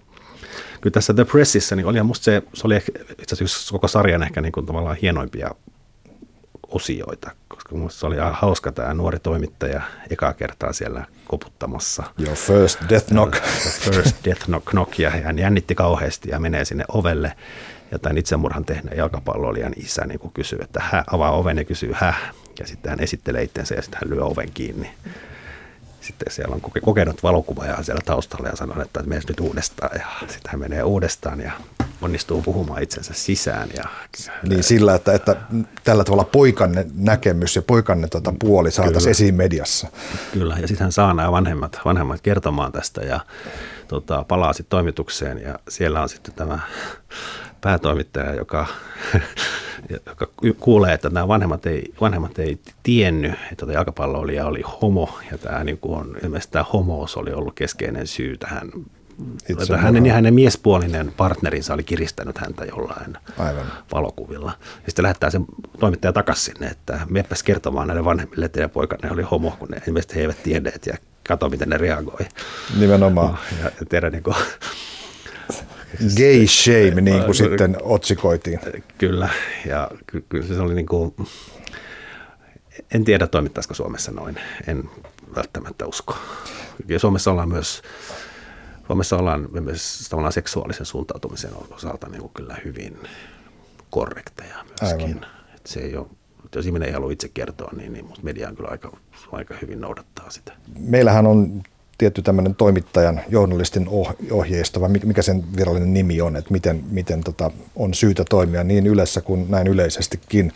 kyllä 0.81 0.93
tässä 0.93 1.13
The 1.13 1.25
Pressissä 1.25 1.75
niin 1.75 1.85
oli 1.85 2.03
musta 2.03 2.23
se, 2.23 2.43
se 2.53 2.67
oli 2.67 2.75
itse 3.19 3.35
asiassa 3.35 3.71
koko 3.71 3.87
sarjan 3.87 4.23
ehkä 4.23 4.41
niin 4.41 4.51
kuin 4.51 4.65
tavallaan 4.65 4.97
hienoimpia 5.01 5.51
osioita, 6.67 7.31
koska 7.47 7.75
minusta 7.75 7.99
se 7.99 8.05
oli 8.05 8.15
hauska 8.31 8.71
tämä 8.71 8.93
nuori 8.93 9.19
toimittaja 9.19 9.81
ekaa 10.09 10.33
kertaa 10.33 10.73
siellä 10.73 11.05
koputtamassa. 11.27 12.03
Your 12.19 12.37
first 12.37 12.79
death 12.89 13.07
knock. 13.07 13.35
first 13.79 14.15
death 14.25 14.45
knock, 14.45 14.65
knock 14.65 14.99
ja 14.99 15.09
hän 15.09 15.39
jännitti 15.39 15.75
kauheasti 15.75 16.29
ja 16.29 16.39
menee 16.39 16.65
sinne 16.65 16.85
ovelle 16.87 17.35
ja 17.91 17.99
tämän 17.99 18.17
itsemurhan 18.17 18.65
tehneen 18.65 18.97
jalkapalloilijan 18.97 19.73
isä 19.75 20.05
niin 20.05 20.19
kysyy, 20.33 20.59
että 20.61 20.81
hän 20.91 21.03
avaa 21.11 21.31
oven 21.31 21.57
ja 21.57 21.63
kysyy 21.63 21.91
häh, 21.93 22.33
ja 22.59 22.67
sitten 22.67 22.89
hän 22.89 22.99
esittelee 22.99 23.43
itsensä 23.43 23.75
ja 23.75 23.81
sitten 23.81 23.99
hän 24.01 24.09
lyö 24.09 24.23
oven 24.23 24.51
kiinni. 24.53 24.91
Sitten 26.01 26.33
siellä 26.33 26.55
on 26.55 26.61
kokenut 26.81 27.23
valokuvaaja 27.23 27.83
siellä 27.83 28.01
taustalla 28.05 28.49
ja 28.49 28.55
sanoo, 28.55 28.81
että 28.81 29.03
mene 29.03 29.21
nyt 29.27 29.39
uudestaan. 29.39 29.99
Ja 29.99 30.05
sitten 30.19 30.51
hän 30.51 30.59
menee 30.59 30.83
uudestaan 30.83 31.41
ja 31.41 31.51
onnistuu 32.01 32.41
puhumaan 32.41 32.83
itsensä 32.83 33.13
sisään. 33.13 33.69
Ja, 33.77 33.83
niin 34.49 34.63
sillä, 34.63 34.95
että, 34.95 35.13
että 35.13 35.35
tällä 35.83 36.03
tavalla 36.03 36.23
poikanne 36.23 36.85
näkemys 36.95 37.55
ja 37.55 37.61
poikanne 37.61 38.07
tuota 38.07 38.33
puoli 38.39 38.71
saataisiin 38.71 39.11
esiin 39.11 39.35
mediassa. 39.35 39.87
Kyllä, 40.33 40.57
ja 40.61 40.67
sitten 40.67 40.85
hän 40.85 40.91
saa 40.91 41.13
nämä 41.13 41.31
vanhemmat, 41.31 41.79
vanhemmat 41.85 42.21
kertomaan 42.21 42.71
tästä 42.71 43.01
ja 43.01 43.19
tota, 43.87 44.25
palaa 44.27 44.53
sitten 44.53 44.69
toimitukseen 44.69 45.41
ja 45.41 45.59
siellä 45.69 46.01
on 46.01 46.09
sitten 46.09 46.33
tämä 46.33 46.59
päätoimittaja, 47.61 48.33
joka, 48.33 48.65
joka 50.05 50.27
kuulee, 50.59 50.93
että 50.93 51.09
nämä 51.09 51.27
vanhemmat 51.27 51.65
ei, 51.65 51.93
vanhemmat 52.01 52.39
ei 52.39 52.59
tiennyt, 52.83 53.33
että 53.51 53.65
jalkapalloilija 53.65 54.45
oli 54.45 54.61
homo, 54.81 55.19
ja 55.31 55.37
tämä 55.37 55.63
niin 55.63 55.77
kuin 55.77 55.99
on, 55.99 56.17
ilmeisesti 56.23 56.51
tämä 56.51 56.65
homous 56.73 57.17
oli 57.17 57.33
ollut 57.33 57.55
keskeinen 57.55 58.07
syy 58.07 58.37
tähän 58.37 58.71
että 59.49 59.77
hänen, 59.77 60.11
hänen 60.11 60.33
miespuolinen 60.33 61.13
partnerinsa 61.17 61.73
oli 61.73 61.83
kiristänyt 61.83 62.37
häntä 62.37 62.65
jollain 62.65 63.17
Aivan. 63.37 63.65
valokuvilla. 63.91 64.51
Ja 64.61 64.83
sitten 64.87 65.03
lähettää 65.03 65.29
sen 65.29 65.45
toimittaja 65.79 66.13
takaisin 66.13 66.53
sinne, 66.53 66.67
että 66.67 66.99
meepäs 67.09 67.43
kertomaan 67.43 67.87
näille 67.87 68.05
vanhemmille, 68.05 68.45
että 68.45 68.53
teidän 68.53 68.69
poikanne 68.69 69.11
oli 69.11 69.23
homo, 69.23 69.55
kun 69.59 69.67
ne 69.67 69.81
ilmeisesti 69.87 70.15
he 70.15 70.21
eivät 70.21 70.43
tienneet 70.43 70.85
ja 70.85 70.97
katso, 71.27 71.49
miten 71.49 71.69
ne 71.69 71.77
reagoi. 71.77 72.25
Nimenomaan. 72.79 73.37
Ja, 73.59 73.65
ja 73.65 73.85
tehdä 73.89 74.09
niin 74.09 74.23
kuin, 74.23 74.35
Gay 76.17 76.47
shame, 76.47 77.01
niin 77.01 77.23
kuin 77.23 77.35
sitten 77.35 77.77
otsikoitiin. 77.81 78.59
Kyllä, 78.97 79.29
ja 79.65 79.91
kyllä 80.29 80.47
se 80.47 80.59
oli 80.59 80.75
niin 80.75 80.85
kuin, 80.85 81.15
en 82.93 83.05
tiedä 83.05 83.27
toimittaisiko 83.27 83.73
Suomessa 83.73 84.11
noin, 84.11 84.39
en 84.67 84.89
välttämättä 85.35 85.85
usko. 85.85 86.17
Ja 86.87 86.99
Suomessa 86.99 87.31
ollaan 87.31 87.49
myös, 87.49 87.81
Suomessa 88.87 89.17
ollaan 89.17 89.49
myös 89.51 90.07
tavallaan 90.09 90.33
seksuaalisen 90.33 90.85
suuntautumisen 90.85 91.51
osalta 91.71 92.09
niin 92.09 92.21
kuin 92.21 92.31
kyllä 92.33 92.57
hyvin 92.65 92.97
korrekteja 93.89 94.55
myöskin. 94.81 95.07
Aivan. 95.07 95.25
Et 95.55 95.67
se 95.67 95.79
ei 95.79 95.97
ole, 95.97 96.07
jos 96.55 96.65
ihminen 96.65 96.87
ei 96.87 96.93
halua 96.93 97.11
itse 97.11 97.29
kertoa, 97.33 97.71
niin, 97.77 97.93
niin 97.93 98.05
media 98.21 98.49
on 98.49 98.55
kyllä 98.55 98.69
aika, 98.69 98.97
aika 99.31 99.55
hyvin 99.61 99.81
noudattaa 99.81 100.29
sitä. 100.29 100.53
Meillähän 100.79 101.27
on 101.27 101.63
tietty 101.97 102.21
tämmöinen 102.21 102.55
toimittajan, 102.55 103.21
journalistin 103.29 103.87
oh, 103.89 104.15
ohjeisto, 104.31 104.81
vai 104.81 104.89
mikä 104.89 105.21
sen 105.21 105.43
virallinen 105.57 105.93
nimi 105.93 106.21
on, 106.21 106.35
että 106.35 106.51
miten, 106.51 106.83
miten 106.89 107.23
tota, 107.23 107.51
on 107.75 107.93
syytä 107.93 108.25
toimia 108.29 108.63
niin 108.63 108.87
yleensä 108.87 109.21
kuin 109.21 109.51
näin 109.51 109.67
yleisestikin. 109.67 110.51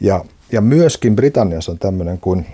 Ja, 0.00 0.24
ja 0.52 0.60
myöskin 0.60 1.16
Britanniassa 1.16 1.72
on 1.72 1.78
tämmöinen 1.78 2.18
kuin 2.18 2.46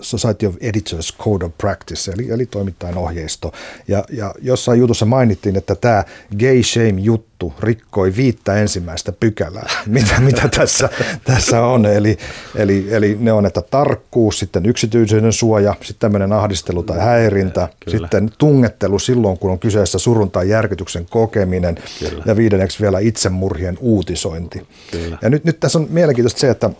Society 0.00 0.46
of 0.46 0.54
Editors 0.60 1.14
Code 1.18 1.44
of 1.44 1.52
Practice, 1.58 2.12
eli, 2.12 2.30
eli 2.30 2.46
toimittajan 2.46 2.98
ohjeisto. 2.98 3.52
Ja, 3.88 4.04
ja 4.12 4.34
jossain 4.42 4.80
jutussa 4.80 5.06
mainittiin, 5.06 5.56
että 5.56 5.74
tämä 5.74 6.04
gay 6.38 6.62
shame-juttu 6.62 7.54
rikkoi 7.60 8.16
viittä 8.16 8.54
ensimmäistä 8.54 9.12
pykälää, 9.12 9.70
mitä, 9.86 10.20
mitä 10.20 10.48
tässä, 10.48 10.88
tässä 11.24 11.62
on. 11.62 11.86
Eli, 11.86 12.18
eli, 12.54 12.86
eli 12.90 13.16
ne 13.20 13.32
on, 13.32 13.46
että 13.46 13.62
tarkkuus, 13.62 14.38
sitten 14.38 14.66
yksityisyyden 14.66 15.32
suoja, 15.32 15.74
sitten 15.74 16.00
tämmöinen 16.00 16.32
ahdistelu 16.32 16.82
tai 16.82 16.98
häirintä, 16.98 17.68
Kyllä. 17.84 17.98
sitten 17.98 18.30
tungettelu 18.38 18.98
silloin, 18.98 19.38
kun 19.38 19.50
on 19.50 19.58
kyseessä 19.58 19.98
surun 19.98 20.30
tai 20.30 20.48
järkytyksen 20.48 21.06
kokeminen, 21.10 21.78
Kyllä. 21.98 22.22
ja 22.26 22.36
viidenneksi 22.36 22.82
vielä 22.82 22.98
itsemurhien 22.98 23.78
uutisointi. 23.80 24.66
Kyllä. 24.90 25.18
Ja 25.22 25.30
nyt, 25.30 25.44
nyt 25.44 25.60
tässä 25.60 25.78
on 25.78 25.86
mielenkiintoista 25.90 26.40
se, 26.40 26.50
että 26.50 26.70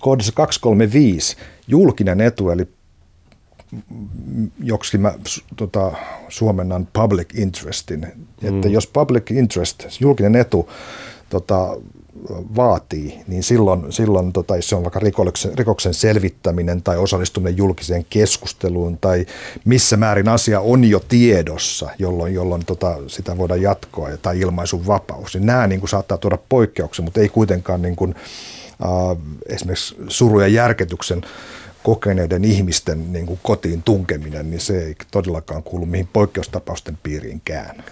kohdassa 0.00 0.32
235 0.32 1.36
julkinen 1.68 2.20
etu, 2.20 2.50
eli 2.50 2.68
joksi 4.62 4.98
mä 4.98 5.14
tota, 5.56 5.92
suomennan 6.28 6.88
public 6.92 7.34
interestin, 7.34 8.00
mm. 8.42 8.56
että 8.56 8.68
jos 8.68 8.86
public 8.86 9.30
interest, 9.30 9.84
julkinen 10.00 10.36
etu 10.36 10.70
tota, 11.30 11.76
vaatii, 12.56 13.20
niin 13.26 13.42
silloin, 13.42 13.92
silloin 13.92 14.32
tota, 14.32 14.56
jos 14.56 14.68
se 14.68 14.76
on 14.76 14.84
vaikka 14.84 14.98
rikoksen, 14.98 15.58
rikoksen 15.58 15.94
selvittäminen 15.94 16.82
tai 16.82 16.98
osallistuminen 16.98 17.56
julkiseen 17.56 18.06
keskusteluun 18.10 18.98
tai 19.00 19.26
missä 19.64 19.96
määrin 19.96 20.28
asia 20.28 20.60
on 20.60 20.84
jo 20.84 21.00
tiedossa, 21.00 21.90
jolloin, 21.98 22.34
jolloin 22.34 22.64
tota, 22.64 22.96
sitä 23.06 23.38
voidaan 23.38 23.62
jatkoa 23.62 24.08
tai 24.22 24.40
ilmaisun 24.40 24.86
vapaus, 24.86 25.34
niin 25.34 25.46
nämä 25.46 25.66
niin 25.66 25.80
kuin, 25.80 25.90
saattaa 25.90 26.18
tuoda 26.18 26.38
poikkeuksia, 26.48 27.04
mutta 27.04 27.20
ei 27.20 27.28
kuitenkaan 27.28 27.82
niin 27.82 27.96
kuin, 27.96 28.14
äh, 28.16 28.57
esimerkiksi 29.46 29.96
suru- 30.08 30.40
ja 30.40 30.48
järketyksen 30.48 31.22
kokeneiden 31.82 32.44
ihmisten 32.44 33.12
niin 33.12 33.26
kuin 33.26 33.40
kotiin 33.42 33.82
tunkeminen, 33.82 34.50
niin 34.50 34.60
se 34.60 34.84
ei 34.84 34.94
todellakaan 35.10 35.62
kuulu 35.62 35.86
mihin 35.86 36.08
poikkeustapausten 36.12 36.98
piiriinkään. 37.02 37.84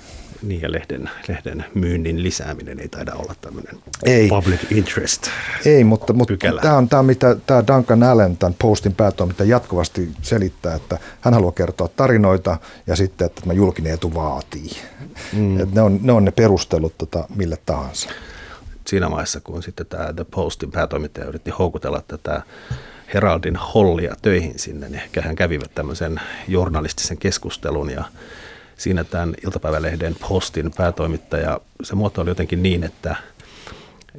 Niin 0.42 0.61
ja 0.61 0.72
lehden, 0.72 1.11
lehden 1.29 1.64
myynnin 1.75 2.22
lisääminen 2.22 2.81
ei 2.81 2.88
taida 2.88 3.14
olla 3.14 3.35
tämmöinen 3.40 3.77
ei. 4.03 4.29
public 4.29 4.61
interest 4.70 5.27
Ei, 5.64 5.85
mutta, 5.85 6.12
mutta 6.12 6.35
tämä 6.62 6.77
on 6.77 6.88
tämä, 6.88 7.03
mitä 7.03 7.37
tämä 7.46 7.64
Duncan 7.66 8.03
Allen, 8.03 8.37
tämän 8.37 8.55
postin 8.59 8.94
päätoimittaja 8.94 9.51
jatkuvasti 9.51 10.09
selittää, 10.22 10.75
että 10.75 10.99
hän 11.20 11.35
haluaa 11.35 11.53
kertoa 11.53 11.88
tarinoita 11.88 12.59
ja 12.87 12.96
sitten, 12.96 13.27
että 13.27 13.40
tämä 13.40 13.53
julkinen 13.53 13.94
etu 13.94 14.14
vaatii. 14.14 14.70
Mm. 15.33 15.61
Että 15.61 15.75
ne, 15.75 15.81
on, 15.81 15.99
ne 16.03 16.12
on 16.12 16.25
ne 16.25 16.31
perustelut 16.31 16.99
tota, 16.99 17.29
mille 17.37 17.59
tahansa 17.66 18.09
siinä 18.87 19.11
vaiheessa, 19.11 19.40
kun 19.40 19.62
sitten 19.62 19.87
tämä 19.87 20.12
The 20.12 20.25
Postin 20.31 20.72
päätoimittaja 20.72 21.27
yritti 21.27 21.51
houkutella 21.51 22.03
tätä 22.09 22.43
Heraldin 23.14 23.57
Hollia 23.57 24.14
töihin 24.22 24.59
sinne, 24.59 24.89
niin 24.89 25.03
ehkä 25.03 25.22
hän 25.22 25.37
kävivät 25.37 25.74
tämmöisen 25.74 26.20
journalistisen 26.49 27.18
keskustelun. 27.18 27.91
Ja 27.91 28.05
siinä 28.76 29.05
tämän 29.05 29.34
iltapäivälehden 29.45 30.16
Postin 30.28 30.70
päätoimittaja, 30.76 31.61
se 31.82 31.95
muotoili 31.95 32.30
jotenkin 32.30 32.62
niin, 32.62 32.84
että 32.84 33.16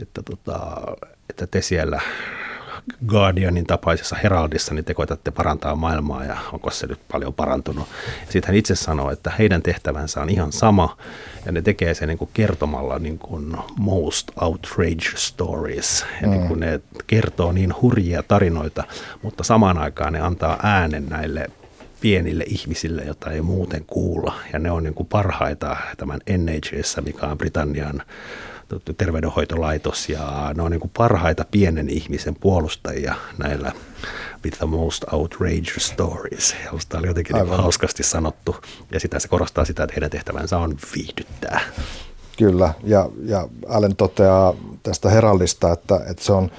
että, 0.01 0.21
tota, 0.23 0.77
että 1.29 1.47
te 1.47 1.61
siellä 1.61 2.01
Guardianin 3.07 3.65
tapaisessa 3.65 4.15
Heraldissa, 4.23 4.73
niin 4.73 4.85
te 4.85 4.93
koetatte 4.93 5.31
parantaa 5.31 5.75
maailmaa 5.75 6.25
ja 6.25 6.37
onko 6.53 6.71
se 6.71 6.87
nyt 6.87 6.99
paljon 7.11 7.33
parantunut. 7.33 7.87
Sitten 8.23 8.47
hän 8.47 8.55
itse 8.55 8.75
sanoo, 8.75 9.11
että 9.11 9.31
heidän 9.39 9.61
tehtävänsä 9.61 10.21
on 10.21 10.29
ihan 10.29 10.51
sama 10.51 10.97
ja 11.45 11.51
ne 11.51 11.61
tekee 11.61 11.93
sen 11.93 12.07
niin 12.07 12.17
kuin 12.17 12.29
kertomalla 12.33 12.99
niin 12.99 13.17
kuin 13.17 13.57
most 13.77 14.31
outrageous 14.41 15.27
stories. 15.27 16.05
Mm. 16.21 16.29
niin 16.29 16.47
kuin 16.47 16.59
ne 16.59 16.81
kertoo 17.07 17.51
niin 17.51 17.73
hurjia 17.81 18.23
tarinoita, 18.23 18.83
mutta 19.21 19.43
samaan 19.43 19.77
aikaan 19.77 20.13
ne 20.13 20.19
antaa 20.19 20.59
äänen 20.63 21.05
näille 21.09 21.47
pienille 22.01 22.43
ihmisille, 22.47 23.03
joita 23.03 23.31
ei 23.31 23.41
muuten 23.41 23.83
kuulla. 23.87 24.33
Ja 24.53 24.59
ne 24.59 24.71
on 24.71 24.83
niin 24.83 24.93
kuin 24.93 25.07
parhaita 25.07 25.77
tämän 25.97 26.19
NHS, 26.37 26.97
mikä 27.05 27.25
on 27.25 27.37
Britannian 27.37 28.03
terveydenhoitolaitos 28.97 30.09
ja 30.09 30.51
ne 30.57 30.63
on 30.63 30.71
niin 30.71 30.79
kuin 30.79 30.91
parhaita 30.97 31.45
pienen 31.51 31.89
ihmisen 31.89 32.35
puolustajia 32.35 33.15
näillä 33.37 33.71
with 34.43 34.57
the 34.57 34.65
most 34.65 35.03
outrageous 35.11 35.87
stories. 35.87 36.55
Tämä 36.89 36.99
oli 36.99 37.07
jotenkin 37.07 37.35
niin 37.35 37.47
hauskasti 37.47 38.03
sanottu 38.03 38.55
ja 38.91 38.99
sitä 38.99 39.19
se 39.19 39.27
korostaa 39.27 39.65
sitä, 39.65 39.83
että 39.83 39.93
heidän 39.93 40.09
tehtävänsä 40.09 40.57
on 40.57 40.77
viihdyttää. 40.95 41.59
Kyllä, 42.37 42.73
ja, 42.83 43.09
ja 43.25 43.47
Allen 43.69 43.95
toteaa 43.95 44.53
tästä 44.83 45.09
Heraldista, 45.09 45.71
että, 45.71 45.99
että 46.09 46.23
se 46.23 46.33
on, 46.33 46.51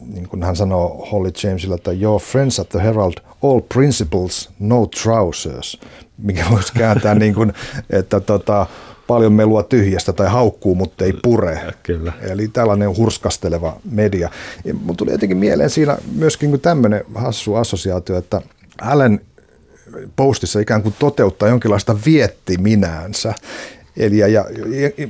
niin 0.00 0.28
kuin 0.28 0.42
hän 0.42 0.56
sanoo 0.56 1.08
Holly 1.12 1.30
Jamesilla, 1.44 1.74
että 1.74 1.92
your 1.92 2.20
friends 2.20 2.60
at 2.60 2.68
the 2.68 2.82
Herald, 2.82 3.14
all 3.42 3.60
principles, 3.74 4.50
no 4.58 4.86
trousers, 4.86 5.80
mikä 6.18 6.44
voisi 6.50 6.72
kääntää 6.72 7.14
niin 7.24 7.34
kuin, 7.34 7.52
että 7.90 8.20
tota, 8.20 8.66
paljon 9.10 9.32
melua 9.32 9.62
tyhjästä 9.62 10.12
tai 10.12 10.28
haukkuu, 10.28 10.74
mutta 10.74 11.04
ei 11.04 11.12
pure. 11.22 11.60
Kyllä. 11.82 12.12
Eli 12.20 12.48
tällainen 12.48 12.96
hurskasteleva 12.96 13.76
media. 13.90 14.30
Mun 14.82 14.96
tuli 14.96 15.10
jotenkin 15.10 15.38
mieleen 15.38 15.70
siinä 15.70 15.98
myöskin 16.16 16.60
tämmöinen 16.60 17.04
hassu 17.14 17.54
assosiaatio, 17.54 18.18
että 18.18 18.42
Allen 18.80 19.20
postissa 20.16 20.60
ikään 20.60 20.82
kuin 20.82 20.94
toteuttaa 20.98 21.48
jonkinlaista 21.48 21.96
viettiminäänsä. 22.06 23.34
Eli 23.96 24.18
ja, 24.18 24.28
ja, 24.28 24.44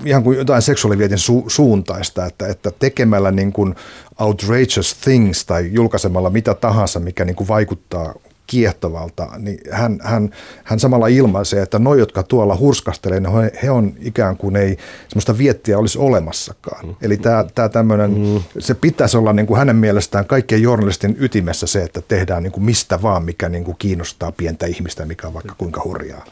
ihan 0.05 0.23
kuin 0.23 0.39
jotain 0.39 0.63
seksuaalivietin 0.63 1.19
su, 1.19 1.45
suuntaista, 1.47 2.27
että, 2.27 2.47
että 2.47 2.71
tekemällä 2.79 3.31
niin 3.31 3.53
kuin 3.53 3.75
outrageous 4.21 4.95
things 4.95 5.45
tai 5.45 5.71
julkaisemalla 5.73 6.31
mitä 6.31 6.55
tahansa, 6.55 7.01
mikä 7.01 7.25
niin 7.25 7.37
kuin 7.37 7.49
vaikuttaa 7.49 8.15
kiehtovalta, 8.51 9.29
niin 9.39 9.59
hän, 9.71 9.99
hän, 10.03 10.31
hän 10.65 10.81
samalla 10.81 11.07
ilmaisee, 11.07 11.63
että 11.63 11.79
ne, 11.79 11.91
jotka 11.99 12.23
tuolla 12.23 12.57
hurskastelee, 12.57 13.21
niin 13.21 13.33
he, 13.33 13.53
he 13.63 13.71
on 13.71 13.93
ikään 14.01 14.37
kuin 14.37 14.57
ei 14.57 14.77
semmoista 15.09 15.39
viettiä 15.39 15.79
olisi 15.79 15.99
olemassakaan. 15.99 16.87
Mm. 16.87 16.95
Eli 17.03 17.17
tämä, 17.17 17.45
tämä 17.55 17.69
tämmöinen, 17.69 18.11
mm. 18.11 18.43
se 18.59 18.75
pitäisi 18.75 19.17
olla 19.17 19.33
niin 19.33 19.47
kuin 19.47 19.59
hänen 19.59 19.77
mielestään 19.77 20.27
kaikkien 20.27 20.63
journalistin 20.63 21.17
ytimessä 21.19 21.67
se, 21.67 21.83
että 21.83 22.01
tehdään 22.01 22.43
niin 22.43 22.53
kuin 22.53 22.65
mistä 22.65 23.03
vaan, 23.03 23.25
mikä 23.25 23.49
niin 23.49 23.65
kuin 23.65 23.77
kiinnostaa 23.79 24.33
pientä 24.33 24.67
ihmistä, 24.67 25.05
mikä 25.05 25.27
on 25.27 25.35
vaikka 25.35 25.55
kuinka 25.59 25.83
hurjaa. 25.85 26.25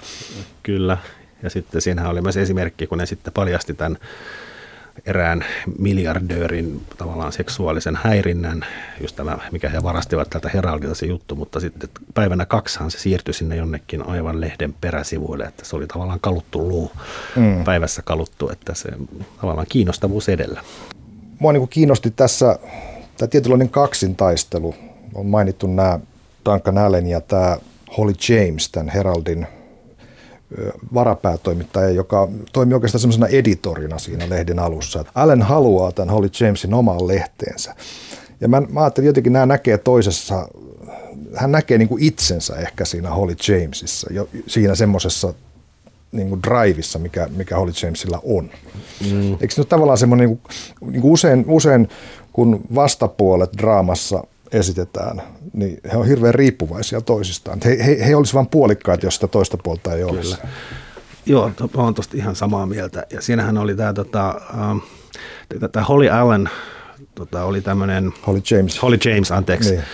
Kyllä, 0.63 0.99
ja 1.43 1.51
sitten 1.51 1.81
siinähän 1.81 2.11
oli 2.11 2.21
myös 2.21 2.37
esimerkki, 2.37 2.87
kun 2.87 2.99
ne 2.99 3.07
sitten 3.07 3.33
paljasti 3.33 3.75
tämän 3.75 3.99
erään 5.07 5.45
miljardöörin 5.79 6.81
tavallaan 6.99 7.33
seksuaalisen 7.33 7.99
häirinnän, 8.03 8.67
just 9.01 9.17
tämä, 9.17 9.39
mikä 9.53 9.69
he 9.69 9.83
varastivat 9.83 10.31
tältä 10.31 10.51
Heraldilta 10.55 10.95
se 10.95 11.07
juttu, 11.07 11.35
mutta 11.35 11.61
sitten 11.61 11.91
päivänä 12.15 12.47
kaksihan 12.47 12.91
se 12.91 12.99
siirtyi 12.99 13.35
sinne 13.35 13.57
jonnekin 13.57 14.07
aivan 14.07 14.41
lehden 14.41 14.75
peräsivuille, 14.81 15.45
että 15.45 15.65
se 15.65 15.77
oli 15.77 15.87
tavallaan 15.87 16.21
kaluttu 16.21 16.69
luu, 16.69 16.93
mm. 17.37 17.65
päivässä 17.65 18.03
kaluttu, 18.03 18.51
että 18.51 18.75
se 18.75 18.89
tavallaan 19.41 19.67
kiinnostavuus 19.69 20.29
edellä. 20.29 20.65
Mua 21.39 21.53
niin 21.53 21.69
kiinnosti 21.69 22.11
tässä 22.11 22.59
tämä 23.17 23.29
tietynlainen 23.29 23.69
kaksintaistelu. 23.69 24.75
On 25.15 25.27
mainittu 25.27 25.67
nämä 25.67 26.01
Duncan 26.45 26.79
Allen 26.79 27.07
ja 27.07 27.21
tämä 27.21 27.59
Holly 27.97 28.13
James, 28.29 28.69
tämän 28.69 28.89
Heraldin 28.89 29.47
varapäätoimittaja, 30.95 31.91
joka 31.91 32.29
toimi 32.53 32.75
oikeastaan 32.75 33.01
semmoisena 33.01 33.27
editorina 33.27 33.99
siinä 33.99 34.29
lehden 34.29 34.59
alussa. 34.59 35.05
Allen 35.15 35.43
haluaa 35.43 35.93
tämän 35.93 36.15
Holly 36.15 36.29
Jamesin 36.41 36.75
omaan 36.75 37.09
lehteensä. 37.09 37.75
Ja 38.41 38.49
mä, 38.49 38.63
mä 38.71 38.81
ajattelin 38.81 39.07
jotenkin, 39.07 39.33
nämä 39.33 39.47
näkee 39.47 39.79
toisessa, 39.79 40.49
hän 41.35 41.53
näkee 41.53 41.79
niin 41.79 41.89
kuin 41.89 42.03
itsensä 42.03 42.57
ehkä 42.57 42.85
siinä 42.85 43.11
Holly 43.11 43.35
Jamesissa, 43.49 44.13
jo, 44.13 44.29
siinä 44.47 44.75
semmoisessa 44.75 45.35
niin 46.13 46.29
kuin 46.29 46.43
drivissa, 46.43 46.99
mikä, 46.99 47.29
mikä 47.37 47.57
Holly 47.57 47.73
Jamesilla 47.83 48.21
on. 48.25 48.51
Mm. 49.11 49.33
Eikö 49.33 49.51
se 49.51 49.61
ole 49.61 49.67
tavallaan 49.67 49.99
semmoinen, 49.99 50.29
niin 50.29 50.41
kuin, 50.81 50.93
niin 50.93 51.03
kuin 51.03 51.13
usein, 51.13 51.45
usein 51.49 51.89
kun 52.33 52.61
vastapuolet 52.75 53.51
draamassa– 53.59 54.25
esitetään, 54.53 55.23
niin 55.53 55.81
he 55.93 55.97
on 55.97 56.07
hirveän 56.07 56.35
riippuvaisia 56.35 57.01
toisistaan. 57.01 57.59
He, 57.65 57.79
he, 57.87 58.07
he 58.07 58.17
olisivat 58.17 58.35
vain 58.35 58.49
puolikkaat, 58.51 59.03
jos 59.03 59.15
sitä 59.15 59.29
toista 59.29 59.57
puolta 59.63 59.95
ei 59.95 60.05
olisi. 60.05 60.37
Kyllä. 60.37 60.49
Joo, 61.27 61.51
olen 61.75 61.95
tuosta 61.95 62.17
ihan 62.17 62.37
samaa 62.37 62.67
mieltä. 62.67 63.07
Ja 63.13 63.23
siinähän 63.23 63.59
oli 63.59 63.77
tämä 63.77 63.93
tota, 63.93 64.41
um, 64.71 64.81
Holly 65.89 66.09
Allen, 66.09 66.51
tota, 67.15 67.45
oli 67.45 67.61
tämmöinen... 67.61 68.13
Holly 68.27 68.43
James. 68.51 68.83
Holly 68.83 68.99
James, 69.05 69.33
anteeksi. 69.33 69.71
Niin. 69.71 69.85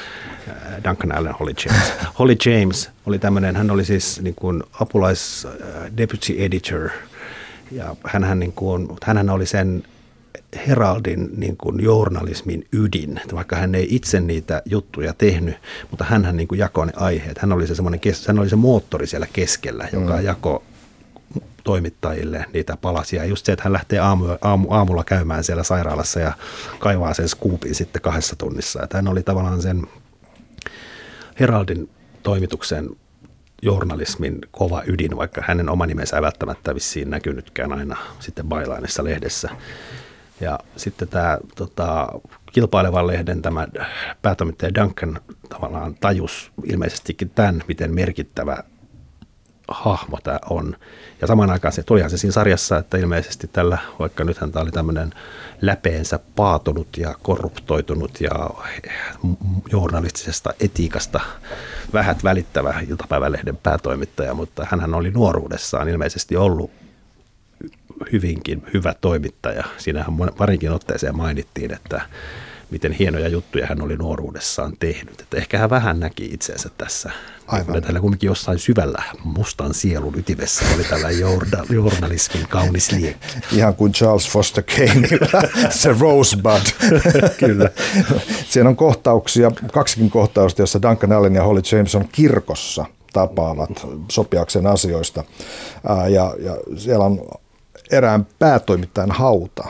Äh, 0.48 0.84
Duncan 0.84 1.12
Allen, 1.12 1.34
Holly 1.40 1.52
James. 1.66 1.92
Holly 2.18 2.36
James 2.46 2.90
oli 3.07 3.18
tämmöinen, 3.18 3.57
hän 3.57 3.70
oli 3.70 3.84
siis 3.84 4.20
niin 4.22 4.34
kuin 4.34 4.62
apulais 4.80 5.44
uh, 5.44 5.96
deputy 5.96 6.34
editor, 6.38 6.88
ja 7.72 7.96
hänhän, 8.07 8.38
niin 8.38 8.52
kuin, 8.52 8.88
hänhän 9.02 9.30
oli 9.30 9.46
sen 9.46 9.82
Heraldin 10.66 11.30
niin 11.36 11.57
kuin 11.57 11.84
journalismin 11.84 12.66
ydin, 12.72 13.20
vaikka 13.34 13.57
hän 13.57 13.74
ei 13.74 13.86
itse 13.90 14.20
niitä 14.20 14.62
juttuja 14.64 15.14
tehnyt, 15.14 15.57
mutta 15.90 16.05
hän 16.05 16.36
niin 16.36 16.48
kuin 16.48 16.59
jakoi 16.59 16.86
ne 16.86 16.92
aiheet. 16.96 17.38
Hän 17.38 17.52
oli 17.52 17.66
se, 17.66 17.74
hän 18.28 18.38
oli 18.38 18.48
se 18.48 18.57
moottori 18.57 19.07
siellä 19.07 19.26
keskellä, 19.32 19.88
joka 19.92 20.16
mm. 20.16 20.24
jakoi 20.24 20.61
toimittajille 21.64 22.46
niitä 22.52 22.76
palasia. 22.76 23.24
Just 23.24 23.46
se, 23.46 23.52
että 23.52 23.62
hän 23.64 23.72
lähtee 23.72 23.98
aamu, 23.98 24.24
aamu, 24.40 24.70
aamulla 24.70 25.05
käymään 25.05 25.44
siellä 25.44 25.62
sairaalassa 25.62 26.20
ja 26.20 26.32
kaivaa 26.78 27.14
sen 27.14 27.28
skuupin 27.28 27.74
sitten 27.74 28.02
kahdessa 28.02 28.36
tunnissa. 28.36 28.82
Että 28.82 28.98
hän 28.98 29.09
oli 29.09 29.22
tavallaan 29.22 29.62
sen 29.62 29.86
Heraldin 31.40 31.90
toimituksen 32.22 32.90
journalismin 33.62 34.38
kova 34.50 34.82
ydin, 34.86 35.16
vaikka 35.16 35.42
hänen 35.46 35.68
oma 35.68 35.86
nimensä 35.86 36.16
ei 36.16 36.22
välttämättä 36.22 36.74
vissiin 36.74 37.11
näkynytkään 37.11 37.72
aina 37.72 37.96
sitten 38.20 38.48
Bailainissa 38.48 39.05
lehdessä. 39.05 39.48
Ja 40.45 40.59
sitten 40.76 41.09
tämä 41.09 41.38
tota, 41.55 42.09
kilpailevan 42.53 43.07
lehden 43.07 43.42
tämä 43.42 43.66
päätoimittaja 44.22 44.74
Duncan 44.74 45.20
tavallaan 45.49 45.95
tajus 46.01 46.53
ilmeisestikin 46.64 47.30
tämän, 47.30 47.62
miten 47.68 47.95
merkittävä 47.95 48.64
hahmo 49.68 50.18
tämä 50.22 50.38
on. 50.51 50.76
Ja 51.20 51.26
samaan 51.26 51.51
aikaan 51.51 51.72
se 51.72 51.82
tulihan 51.82 52.11
se 52.11 52.16
siinä 52.16 52.32
sarjassa, 52.32 52.78
että 52.78 52.99
ilmeisesti 52.99 53.51
tällä, 53.53 53.78
vaikka 53.99 54.24
nythän 54.24 54.53
tämä 54.53 54.62
oli 54.62 54.70
tämmöinen 54.70 55.12
läpeensä 55.61 56.20
paatunut 56.36 56.97
ja 56.97 57.14
korruptoitunut 57.22 58.20
ja 58.20 58.51
journalistisesta 59.72 60.55
etiikasta 60.61 61.20
vähät 61.92 62.24
välittävä 62.24 62.80
iltapäivälehden 62.88 63.57
päätoimittaja, 63.57 64.34
mutta 64.34 64.66
hän 64.70 64.95
oli 64.95 65.11
nuoruudessaan 65.11 65.88
ilmeisesti 65.88 66.36
ollut 66.36 66.70
hyvinkin 68.12 68.62
hyvä 68.74 68.95
toimittaja. 69.01 69.64
Siinähän 69.78 70.14
parinkin 70.38 70.70
otteeseen 70.70 71.16
mainittiin, 71.16 71.72
että 71.72 72.01
miten 72.70 72.92
hienoja 72.92 73.28
juttuja 73.28 73.66
hän 73.66 73.82
oli 73.82 73.97
nuoruudessaan 73.97 74.72
tehnyt. 74.80 75.20
Että 75.20 75.36
ehkä 75.36 75.59
hän 75.59 75.70
vähän 75.70 76.01
näki 76.01 76.24
itseensä 76.32 76.70
tässä. 76.78 77.11
Aivan. 77.47 77.82
Täällä 77.82 78.01
kumminkin 78.01 78.26
jossain 78.26 78.59
syvällä 78.59 79.03
mustan 79.24 79.74
sielun 79.74 80.18
ytimessä 80.18 80.64
oli 80.74 80.84
tällä 80.84 81.11
journalismin 81.74 82.49
kaunis 82.49 82.92
liekki. 82.92 83.26
Ihan 83.53 83.74
kuin 83.74 83.92
Charles 83.92 84.28
Foster 84.28 84.64
Kane, 84.76 85.09
se 85.80 85.95
Rosebud. 86.01 86.90
Kyllä. 87.47 87.70
Siinä 88.49 88.68
on 88.68 88.76
kohtauksia, 88.76 89.51
kaksikin 89.72 90.11
kohtausta, 90.11 90.62
jossa 90.62 90.82
Duncan 90.82 91.12
Allen 91.12 91.34
ja 91.34 91.45
Holly 91.45 91.62
James 91.72 91.95
on 91.95 92.09
kirkossa 92.12 92.84
tapaavat 93.12 93.86
sopiakseen 94.12 94.66
asioista. 94.66 95.24
Ja, 96.09 96.34
ja 96.38 96.57
siellä 96.76 97.05
on 97.05 97.20
erään 97.91 98.26
päätoimittajan 98.39 99.11
hauta. 99.11 99.64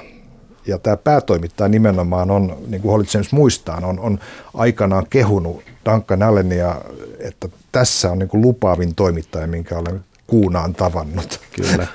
Ja 0.67 0.79
tämä 0.79 0.97
päätoimittaja 0.97 1.69
nimenomaan 1.69 2.31
on, 2.31 2.57
niin 2.67 2.83
kuin 2.83 2.93
Holly 2.93 3.05
James 3.15 3.33
muistaa, 3.33 3.81
on, 3.83 4.01
on 4.01 4.19
aikanaan 4.55 5.07
kehunut 5.11 5.63
Duncan 5.91 6.23
Allenia, 6.23 6.81
että 7.19 7.49
tässä 7.73 8.11
on 8.11 8.19
niin 8.19 8.29
kuin 8.29 8.41
lupaavin 8.41 8.95
toimittaja, 8.95 9.47
minkä 9.47 9.79
olen 9.79 10.05
kuunaan 10.27 10.75
tavannut. 10.75 11.41
Kyllä, 11.57 11.87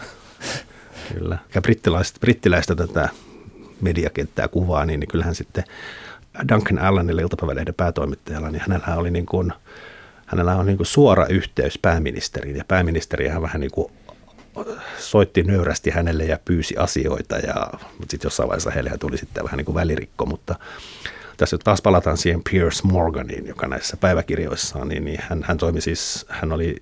kyllä. 1.14 1.38
Ja 1.56 1.62
brittiläistä, 1.62 2.20
brittiläistä 2.20 2.76
tätä 2.76 3.10
mediakenttää 3.82 4.48
kuvaa, 4.48 4.86
niin, 4.86 5.00
niin 5.00 5.08
kyllähän 5.08 5.36
sitten 5.36 5.64
Duncan 6.50 6.80
Allenille 6.80 7.22
iltapäivälehden 7.22 7.74
päätoimittajalla, 7.74 8.50
niin 8.50 8.62
hänellä 8.62 8.96
oli 8.96 9.12
niin 9.12 9.26
kuin, 9.26 9.54
hänellä 10.26 10.56
on 10.56 10.66
niin 10.66 10.78
kuin 10.78 10.88
suora 10.88 11.26
yhteys 11.26 11.78
pääministeriin 11.78 12.56
ja 12.56 12.66
pääministerihän 12.68 13.42
vähän 13.42 13.62
niin 13.62 13.72
kuin 13.72 13.92
soitti 14.98 15.44
nöyrästi 15.44 15.90
hänelle 15.90 16.24
ja 16.24 16.40
pyysi 16.46 16.78
asioita, 16.78 17.38
ja, 17.38 17.68
mutta 17.74 18.12
sitten 18.12 18.26
jossain 18.28 18.50
vaiheessa 18.50 18.72
heille 18.72 18.92
tuli 19.00 19.18
sitten 19.18 19.44
vähän 19.44 19.58
niin 19.58 19.66
kuin 19.66 19.76
välirikko, 19.76 20.26
mutta 20.26 20.56
tässä 21.38 21.58
taas 21.64 21.82
palataan 21.82 22.18
siihen 22.18 22.42
Pierce 22.52 22.88
Morganiin, 22.88 23.48
joka 23.48 23.68
näissä 23.68 23.98
päiväkirjoissaan, 23.98 24.88
niin, 24.88 25.06
niin 25.06 25.20
hän, 25.30 25.44
hän 25.44 25.58
toimi 25.58 25.82
siis, 25.82 26.26
hän 26.30 26.52
oli 26.52 26.76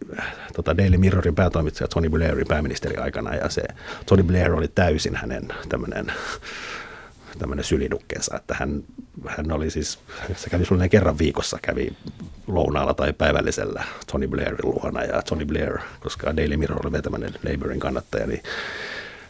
tota 0.55 0.77
Daily 0.77 0.97
Mirrorin 0.97 1.35
päätoimittaja 1.35 1.87
Tony 1.87 2.09
Blairin 2.09 2.47
pääministeri 2.47 2.97
aikana, 2.97 3.35
ja 3.35 3.49
se 3.49 3.61
Tony 4.05 4.23
Blair 4.23 4.53
oli 4.53 4.67
täysin 4.67 5.15
hänen 5.15 5.47
tämmöinen 5.69 6.11
tämmöinen 7.37 7.65
sylinukkeensa, 7.65 8.35
että 8.35 8.55
hän, 8.59 8.83
hän 9.27 9.51
oli 9.51 9.69
siis, 9.69 9.99
se 10.35 10.49
kävi 10.49 10.65
suunnilleen 10.65 10.89
kerran 10.89 11.17
viikossa, 11.17 11.59
kävi 11.61 11.93
lounaalla 12.47 12.93
tai 12.93 13.13
päivällisellä 13.13 13.83
Tony 14.11 14.27
Blairin 14.27 14.59
luona, 14.63 15.03
ja 15.03 15.21
Tony 15.21 15.45
Blair, 15.45 15.77
koska 15.99 16.37
Daily 16.37 16.57
Mirror 16.57 16.79
oli 16.83 16.91
vetäminen 16.91 17.33
Labourin 17.43 17.79
kannattaja, 17.79 18.27
niin 18.27 18.43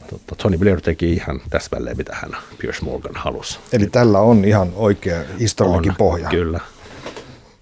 tota, 0.10 0.36
Tony 0.36 0.58
Blair 0.58 0.82
teki 0.82 1.14
ihan 1.14 1.42
täsmälleen, 1.50 1.98
mitä 1.98 2.16
hän 2.16 2.38
Pierce 2.58 2.86
Morgan 2.86 3.16
halusi. 3.16 3.60
Eli 3.74 3.88
tällä 3.88 4.20
on 4.20 4.46
ihan 4.46 4.72
oikea 4.76 5.24
historiallinen 5.40 5.96
pohja. 5.96 6.30
Kyllä. 6.30 6.60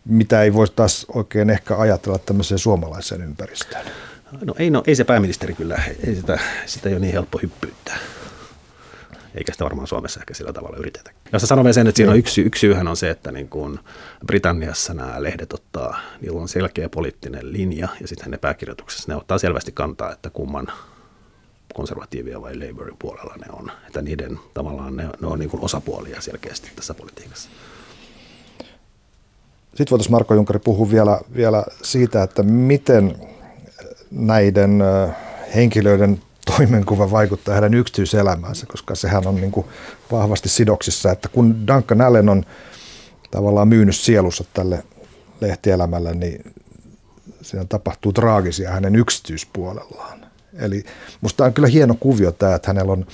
Mitä 0.06 0.42
ei 0.42 0.54
voisi 0.54 0.74
taas 0.76 1.06
oikein 1.14 1.50
ehkä 1.50 1.78
ajatella 1.78 2.18
tämmöiseen 2.18 2.60
suomalaiseen 2.60 3.22
ympäristöön? 3.22 3.86
No 4.46 4.54
ei, 4.58 4.70
no, 4.70 4.84
ei 4.88 4.96
se 4.96 5.04
pääministeri 5.04 5.54
kyllä, 5.54 5.84
ei 6.08 6.16
sitä, 6.16 6.40
sitä 6.66 6.90
ei 6.90 6.96
ole 6.96 7.02
niin 7.02 7.14
helppo 7.14 7.40
hyppyyttää 7.42 7.98
eikä 9.36 9.52
sitä 9.52 9.64
varmaan 9.64 9.88
Suomessa 9.88 10.20
ehkä 10.20 10.34
sillä 10.34 10.54
tavalla 10.54 10.78
yritetä. 10.78 11.12
Jos 11.34 11.42
sanon 11.42 11.74
sen, 11.74 11.88
että 11.88 11.98
siinä 11.98 12.12
on 12.12 12.18
yksi, 12.18 12.42
yksi 12.42 12.60
syyhän 12.60 12.88
on 12.88 12.98
se, 12.98 13.10
että 13.10 13.32
niin 13.32 13.50
kuin 13.50 13.80
Britanniassa 14.28 14.94
nämä 14.94 15.24
lehdet 15.24 15.54
ottaa, 15.54 16.00
niillä 16.22 16.42
on 16.42 16.48
selkeä 16.48 16.90
poliittinen 16.90 17.54
linja 17.54 17.88
ja 18.02 18.08
sitten 18.08 18.32
ne 18.32 18.38
pääkirjoituksessa 18.38 19.12
ne 19.12 19.16
ottaa 19.16 19.38
selvästi 19.38 19.72
kantaa, 19.72 20.12
että 20.12 20.30
kumman 20.30 20.68
konservatiivia 21.74 22.42
vai 22.42 22.56
Labourin 22.56 22.98
puolella 23.00 23.36
ne 23.38 23.46
on. 23.54 23.72
Että 23.88 24.02
niiden 24.02 24.40
tavallaan 24.54 24.96
ne, 24.96 25.10
ne 25.22 25.28
on 25.28 25.40
niin 25.40 25.50
kuin 25.50 25.64
osapuolia 25.64 26.22
selkeästi 26.22 26.72
tässä 26.76 26.94
politiikassa. 26.94 27.50
Sitten 29.76 29.92
voitaisiin 29.92 30.12
Marko 30.12 30.34
Junkari 30.34 30.60
puhua 30.60 30.92
vielä, 30.92 31.22
vielä 31.36 31.64
siitä, 31.82 32.24
että 32.24 32.44
miten 32.44 33.16
näiden 34.12 34.84
henkilöiden 35.56 36.22
toimenkuva 36.46 37.12
vaikuttaa 37.12 37.54
heidän 37.54 37.74
yksityiselämäänsä, 37.74 38.66
koska 38.66 38.96
sehän 38.96 39.28
on 39.28 39.36
niin 39.36 39.52
kuin 39.52 39.66
vahvasti 40.12 40.50
sidoksissa, 40.50 41.12
että 41.12 41.30
kun 41.30 41.68
Duncan 41.68 42.02
Allen 42.02 42.30
on 42.30 42.44
tavallaan 43.32 43.68
myynyt 43.68 43.96
sielussa 43.96 44.44
tälle 44.54 44.84
lehtielämälle, 45.42 46.14
niin 46.14 46.54
siinä 47.42 47.66
tapahtuu 47.66 48.14
traagisia 48.14 48.72
hänen 48.72 48.96
yksityispuolellaan. 48.96 50.26
Eli 50.54 50.84
musta 51.22 51.46
on 51.46 51.54
kyllä 51.54 51.68
hieno 51.68 51.96
kuvio 52.00 52.32
tämä, 52.32 52.56
että 52.56 52.70
hänellä 52.70 52.92
on 52.94 53.06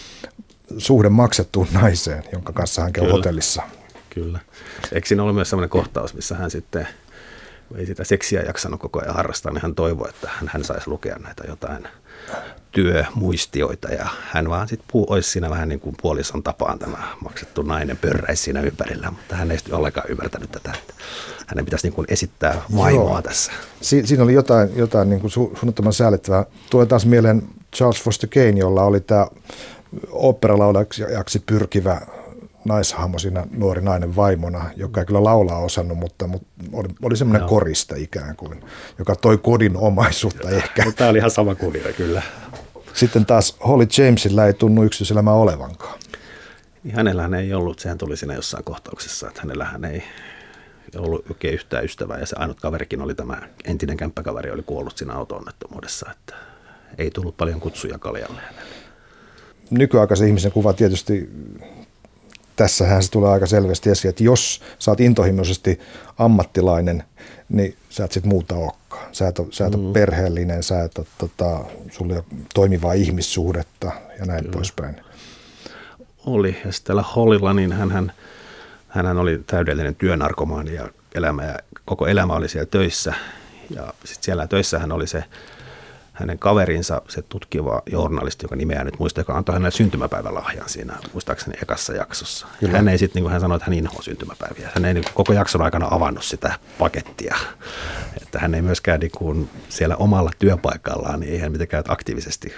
suhde 0.77 1.09
maksettuun 1.09 1.67
naiseen, 1.71 2.23
jonka 2.31 2.53
kanssa 2.53 2.81
hän 2.81 2.93
käy 2.93 3.03
kyllä. 3.03 3.15
hotellissa. 3.15 3.61
Kyllä. 4.09 4.39
Eikö 4.91 5.07
siinä 5.07 5.23
ollut 5.23 5.35
myös 5.35 5.49
sellainen 5.49 5.69
kohtaus, 5.69 6.13
missä 6.13 6.35
hän 6.35 6.51
sitten 6.51 6.87
ei 7.75 7.85
sitä 7.85 8.03
seksiä 8.03 8.41
jaksanut 8.41 8.79
koko 8.79 9.01
ajan 9.01 9.15
harrastaa, 9.15 9.51
niin 9.51 9.61
hän 9.61 9.75
toivoi, 9.75 10.09
että 10.09 10.29
hän, 10.33 10.49
hän 10.53 10.63
saisi 10.63 10.89
lukea 10.89 11.15
näitä 11.19 11.43
jotain 11.47 11.87
työmuistioita 12.71 13.87
ja 13.87 14.07
hän 14.31 14.49
vaan 14.49 14.67
sitten 14.67 14.87
puu, 14.91 15.05
olisi 15.09 15.29
siinä 15.29 15.49
vähän 15.49 15.69
niin 15.69 15.79
kuin 15.79 15.95
puolison 16.01 16.43
tapaan 16.43 16.79
tämä 16.79 16.97
maksettu 17.23 17.61
nainen 17.61 17.97
pörräisi 17.97 18.43
siinä 18.43 18.61
ympärillä, 18.61 19.11
mutta 19.11 19.35
hän 19.35 19.51
ei 19.51 19.57
sitten 19.57 19.75
ollenkaan 19.75 20.09
ymmärtänyt 20.09 20.51
tätä, 20.51 20.71
että 20.79 20.93
hänen 21.47 21.65
pitäisi 21.65 21.87
niin 21.87 21.93
kuin 21.93 22.07
esittää 22.09 22.61
vaimoa 22.75 23.11
Joo. 23.11 23.21
tässä. 23.21 23.51
Si- 23.81 24.07
siinä 24.07 24.23
oli 24.23 24.33
jotain, 24.33 24.69
jotain 24.75 25.09
niin 25.09 25.21
kuin 25.21 25.31
su- 25.31 25.57
suunnattoman 25.59 25.93
säällittävää. 25.93 26.45
Tulee 26.69 26.85
taas 26.85 27.05
mieleen 27.05 27.43
Charles 27.75 28.01
Foster 28.01 28.29
Kane, 28.33 28.49
jolla 28.59 28.83
oli 28.83 29.01
tämä 29.01 29.27
oopperalaulajaksi 30.09 31.39
pyrkivä 31.45 32.01
naishahmo 32.65 33.19
siinä 33.19 33.45
nuori 33.51 33.81
nainen 33.81 34.15
vaimona, 34.15 34.69
joka 34.75 34.99
ei 34.99 35.05
kyllä 35.05 35.23
laulaa 35.23 35.59
osannut, 35.59 35.97
mutta, 35.97 36.27
mutta 36.27 36.47
oli, 36.73 36.87
oli 37.01 37.17
semmoinen 37.17 37.47
korista 37.47 37.95
ikään 37.95 38.35
kuin, 38.35 38.63
joka 38.99 39.15
toi 39.15 39.37
kodin 39.37 39.77
omaisuutta 39.77 40.49
ehkä. 40.49 40.91
Tämä 40.95 41.09
oli 41.09 41.17
ihan 41.17 41.31
sama 41.31 41.55
kuvio 41.55 41.93
kyllä. 41.97 42.21
Sitten 42.93 43.25
taas 43.25 43.57
Holly 43.67 43.87
Jamesilla 43.97 44.45
ei 44.45 44.53
tunnu 44.53 44.83
yksityiselämä 44.83 45.33
olevankaan. 45.33 45.99
Niin 46.83 46.95
hänellähän 46.95 47.33
ei 47.33 47.53
ollut, 47.53 47.79
sehän 47.79 47.97
tuli 47.97 48.17
siinä 48.17 48.33
jossain 48.33 48.63
kohtauksessa, 48.63 49.27
että 49.27 49.41
hänellähän 49.41 49.85
ei 49.85 50.03
ollut 50.95 51.29
oikein 51.29 51.53
yhtään 51.53 51.85
ystävää 51.85 52.19
ja 52.19 52.25
se 52.25 52.35
ainut 52.39 52.61
kaverikin 52.61 53.01
oli 53.01 53.15
tämä 53.15 53.37
entinen 53.65 53.97
kämppäkaveri, 53.97 54.51
oli 54.51 54.63
kuollut 54.63 54.97
siinä 54.97 55.13
auto-onnettomuudessa, 55.13 56.11
että 56.11 56.35
ei 56.97 57.11
tullut 57.11 57.37
paljon 57.37 57.59
kutsuja 57.59 57.97
kaljalle 57.97 58.41
Nykyaikaisen 59.69 60.27
ihmisen 60.27 60.51
kuva 60.51 60.73
tietysti 60.73 61.29
tässähän 62.61 63.03
se 63.03 63.11
tulee 63.11 63.31
aika 63.31 63.47
selvästi 63.47 63.89
esiin, 63.89 64.09
että 64.09 64.23
jos 64.23 64.61
sä 64.79 64.91
oot 64.91 64.99
intohimoisesti 64.99 65.79
ammattilainen, 66.17 67.03
niin 67.49 67.75
sä 67.89 68.05
et 68.05 68.11
sit 68.11 68.25
muuta 68.25 68.55
olekaan. 68.55 69.07
Sä 69.11 69.27
et 69.27 69.39
ole, 69.39 69.47
sä 69.51 69.65
et 69.65 69.75
ole 69.75 69.83
mm. 69.83 69.93
perheellinen, 69.93 70.63
sä 70.63 70.83
et 70.83 70.97
ole, 70.97 71.07
tota, 71.17 71.59
sulle 71.91 72.13
ole 72.13 72.23
toimivaa 72.53 72.93
ihmissuhdetta 72.93 73.91
ja 74.19 74.25
näin 74.25 74.41
Kyllä. 74.41 74.53
poispäin. 74.53 74.95
Oli, 76.25 76.57
ja 76.65 76.71
sitten 76.71 76.87
täällä 76.87 77.03
Hollilla, 77.15 77.53
niin 77.53 77.73
hän, 77.73 78.11
hän 78.87 79.17
oli 79.17 79.43
täydellinen 79.47 79.95
työnarkomaani 79.95 80.73
ja 80.73 80.89
elämä 81.15 81.43
ja 81.43 81.59
koko 81.85 82.07
elämä 82.07 82.33
oli 82.33 82.49
siellä 82.49 82.69
töissä. 82.71 83.13
Ja 83.69 83.93
sitten 84.05 84.23
siellä 84.23 84.47
töissä 84.47 84.79
hän 84.79 84.91
oli 84.91 85.07
se 85.07 85.23
hänen 86.11 86.39
kaverinsa, 86.39 87.01
se 87.07 87.21
tutkiva 87.21 87.81
journalisti, 87.91 88.45
joka 88.45 88.55
nimeä 88.55 88.83
nyt 88.83 88.99
muista, 88.99 89.19
joka 89.21 89.33
antoi 89.33 89.53
hänelle 89.53 89.71
syntymäpäivälahjan 89.71 90.69
siinä, 90.69 90.97
muistaakseni 91.13 91.57
ekassa 91.61 91.93
jaksossa. 91.93 92.47
Kyllä. 92.59 92.77
Hän 92.77 92.87
ei 92.87 92.97
sitten, 92.97 93.15
niin 93.15 93.23
kuin 93.23 93.31
hän 93.31 93.41
sanoi, 93.41 93.55
että 93.55 93.65
hän 93.65 93.77
inhoaa 93.77 94.01
syntymäpäiviä. 94.01 94.69
Hän 94.73 94.85
ei 94.85 94.93
niin 94.93 95.05
koko 95.13 95.33
jakson 95.33 95.61
aikana 95.61 95.87
avannut 95.91 96.23
sitä 96.23 96.53
pakettia. 96.79 97.35
Että 98.21 98.39
hän 98.39 98.55
ei 98.55 98.61
myöskään 98.61 98.99
niin 98.99 99.11
kuin 99.17 99.49
siellä 99.69 99.95
omalla 99.95 100.31
työpaikallaan, 100.39 101.19
niin 101.19 101.33
ei 101.33 101.39
hän 101.39 101.51
mitenkään 101.51 101.83
aktiivisesti 101.87 102.53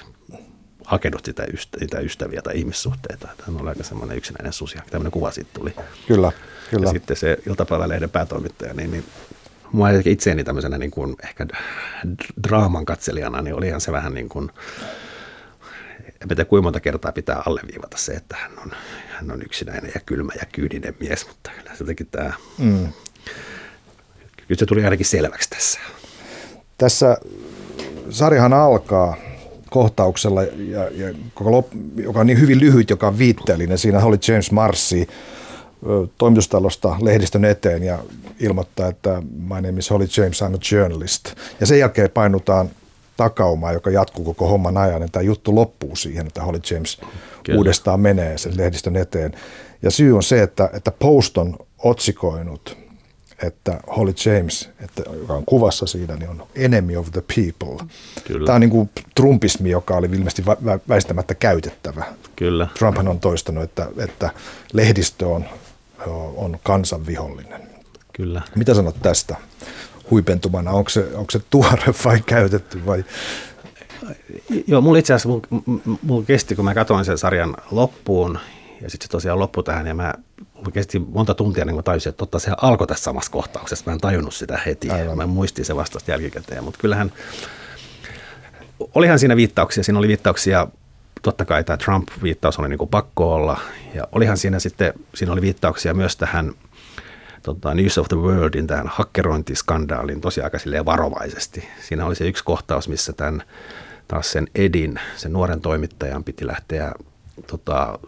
hakenut 0.86 1.26
sitä, 1.26 1.44
ystä, 1.54 1.80
sitä 1.80 2.00
ystäviä 2.00 2.42
tai 2.42 2.58
ihmissuhteita. 2.58 3.28
Hän 3.48 3.62
oli 3.62 3.70
aika 3.70 3.84
semmoinen 3.84 4.18
yksinäinen 4.18 4.54
susi. 4.54 4.78
Tämmöinen 4.92 5.12
kuva 5.12 5.32
siitä 5.32 5.50
tuli. 5.54 5.76
Kyllä, 6.08 6.32
kyllä. 6.70 6.86
Ja 6.86 6.92
sitten 6.92 7.18
se 7.18 7.38
iltapäivälehden 7.48 8.10
päätoimittaja, 8.10 8.74
niin, 8.74 8.92
niin 8.92 9.06
mua 9.74 9.88
itseäni 10.06 10.44
tämmöisenä 10.44 10.78
niin 10.78 10.92
kuin 10.92 11.16
ehkä 11.24 11.48
draaman 12.48 12.86
katselijana, 12.86 13.42
niin 13.42 13.56
olihan 13.56 13.82
se 13.82 13.92
vähän 13.92 14.14
niin 14.14 14.30
kuin, 14.30 14.52
en 16.22 16.28
tiedä 16.28 16.46
kuinka 16.46 16.64
monta 16.64 16.80
kertaa 16.80 17.12
pitää 17.12 17.44
alleviivata 17.46 17.98
se, 17.98 18.12
että 18.14 18.36
hän 18.36 18.52
on, 18.58 18.72
hän 19.10 19.32
on 19.32 19.42
yksinäinen 19.42 19.92
ja 19.96 20.02
kylmä 20.06 20.32
ja 20.36 20.46
kyydinen 20.52 20.96
mies, 21.00 21.28
mutta 21.28 21.52
kyllä 21.58 21.76
se 21.76 21.84
teki 21.84 22.04
tämä, 22.04 22.34
mm. 22.58 22.88
kyllä 24.48 24.60
se 24.60 24.66
tuli 24.66 24.84
ainakin 24.84 25.06
selväksi 25.06 25.50
tässä. 25.50 25.80
Tässä 26.78 27.18
sarjahan 28.10 28.54
alkaa 28.54 29.16
kohtauksella, 29.70 30.44
ja, 30.44 30.90
ja 30.90 31.14
koko 31.34 31.52
lop, 31.52 31.68
joka 31.96 32.20
on 32.20 32.28
niin 32.28 32.42
hyvin 32.42 32.60
lyhyt, 32.60 32.90
joka 32.90 33.08
on 33.08 33.18
viitteellinen. 33.18 33.78
Siinä 33.78 34.00
oli 34.00 34.18
James 34.28 34.52
Marsi 34.52 35.08
toimitustalosta 36.18 36.96
lehdistön 37.02 37.46
eteen 37.46 37.84
ja 37.84 38.00
ilmoittaa, 38.40 38.88
että 38.88 39.22
my 39.38 39.56
name 39.56 39.80
is 39.80 39.90
Holly 39.90 40.08
James, 40.18 40.42
I'm 40.42 40.56
a 40.56 40.76
journalist. 40.76 41.34
Ja 41.60 41.66
sen 41.66 41.80
jälkeen 41.80 42.12
painutaan 42.12 42.70
takaumaa, 43.18 43.74
joka 43.74 43.90
jatkuu 43.90 44.26
koko 44.26 44.48
homman 44.48 44.78
ajan. 44.78 45.02
Ja 45.02 45.08
tämä 45.12 45.24
juttu 45.24 45.56
loppuu 45.56 45.96
siihen, 45.96 46.28
että 46.28 46.44
Holly 46.44 46.60
James 46.72 47.02
Kyllä. 47.44 47.58
uudestaan 47.58 48.00
menee 48.00 48.38
sen 48.38 48.58
lehdistön 48.58 48.96
eteen. 48.96 49.34
Ja 49.82 49.92
syy 49.92 50.16
on 50.16 50.24
se, 50.24 50.44
että, 50.44 50.70
että 50.74 50.92
Post 50.92 51.38
on 51.38 51.58
otsikoinut, 51.78 52.78
että 53.44 53.80
Holly 53.98 54.14
James, 54.26 54.70
että, 54.80 55.04
joka 55.20 55.34
on 55.34 55.46
kuvassa 55.46 55.86
siinä, 55.86 56.16
niin 56.16 56.30
on 56.30 56.48
enemy 56.56 56.98
of 56.98 57.12
the 57.12 57.24
people. 57.36 57.88
Kyllä. 58.28 58.46
Tämä 58.46 58.56
on 58.56 58.62
niin 58.62 58.70
kuin 58.70 58.90
trumpismi, 59.16 59.70
joka 59.70 59.96
oli 59.96 60.08
ilmeisesti 60.08 60.46
väistämättä 60.90 61.36
käytettävä. 61.36 62.06
Kyllä. 62.36 62.68
Trumphan 62.80 63.08
on 63.08 63.20
toistanut, 63.20 63.64
että, 63.64 63.88
että 63.98 64.30
lehdistö 64.74 65.28
on 65.28 65.46
on 66.36 66.60
kansan 66.64 67.06
vihollinen. 67.06 67.62
Kyllä. 68.14 68.42
Mitä 68.56 68.74
sanot 68.74 68.96
tästä 69.02 69.36
huipentumana? 70.12 70.72
Onko 70.72 70.90
se, 70.90 71.08
onko 71.14 71.32
se 71.32 71.42
tuore 71.50 71.94
vai 72.06 72.22
käytetty 72.26 72.86
vai? 72.86 73.06
Joo, 74.68 74.82
mulla 74.82 75.00
itse 75.00 75.14
asiassa 75.14 75.30
mulla, 75.30 75.72
mulla 76.02 76.26
kesti, 76.26 76.56
kun 76.56 76.66
mä 76.66 76.74
katsoin 76.74 77.06
sen 77.06 77.18
sarjan 77.18 77.58
loppuun, 77.72 78.40
ja 78.82 78.90
sitten 78.90 79.08
se 79.08 79.12
tosiaan 79.12 79.40
loppui 79.40 79.64
tähän, 79.64 79.88
ja 79.88 79.94
mä 79.94 80.14
mulla 80.54 80.72
kesti 80.72 81.00
monta 81.00 81.34
tuntia, 81.34 81.66
niin 81.66 81.76
mä 81.76 81.82
tajusin, 81.82 82.10
että 82.10 82.18
totta 82.18 82.40
se 82.40 82.52
alkoi 82.62 82.88
tässä 82.88 83.04
samassa 83.04 83.32
kohtauksessa. 83.32 83.84
Mä 83.88 83.94
en 83.94 84.00
tajunnut 84.00 84.34
sitä 84.34 84.60
heti. 84.66 84.90
Aivan. 84.90 85.18
Mä 85.18 85.26
muistin 85.26 85.66
se 85.66 85.76
vasta 85.76 86.00
jälkikäteen, 86.08 86.64
mutta 86.64 86.80
kyllähän 86.80 87.12
olihan 88.96 89.20
siinä 89.20 89.36
viittauksia. 89.36 89.84
Siinä 89.84 90.00
oli 90.00 90.08
viittauksia 90.08 90.68
totta 91.24 91.46
kai 91.46 91.64
tämä 91.64 91.78
Trump-viittaus 91.78 92.60
oli 92.60 92.70
niin 92.70 92.78
kuin 92.78 92.90
pakko 92.90 93.34
olla. 93.34 93.60
Ja 93.94 94.08
olihan 94.12 94.38
siinä 94.38 94.60
sitten, 94.60 94.94
siinä 95.16 95.34
oli 95.34 95.42
viittauksia 95.42 95.94
myös 95.94 96.18
tähän 96.18 96.54
tota, 97.44 97.74
News 97.74 97.98
of 97.98 98.08
the 98.08 98.18
Worldin 98.18 98.68
tähän 98.68 98.88
hakkerointiskandaaliin 98.88 100.22
tosi 100.22 100.42
aika 100.42 100.58
varovaisesti. 100.86 101.68
Siinä 101.82 102.06
oli 102.06 102.16
se 102.16 102.28
yksi 102.28 102.44
kohtaus, 102.44 102.90
missä 102.90 103.14
tämän 103.14 103.44
taas 104.08 104.32
sen 104.32 104.48
Edin, 104.56 105.00
sen 105.16 105.34
nuoren 105.34 105.62
toimittajan 105.62 106.24
piti 106.24 106.48
lähteä 106.48 106.92
tota, 107.48 108.00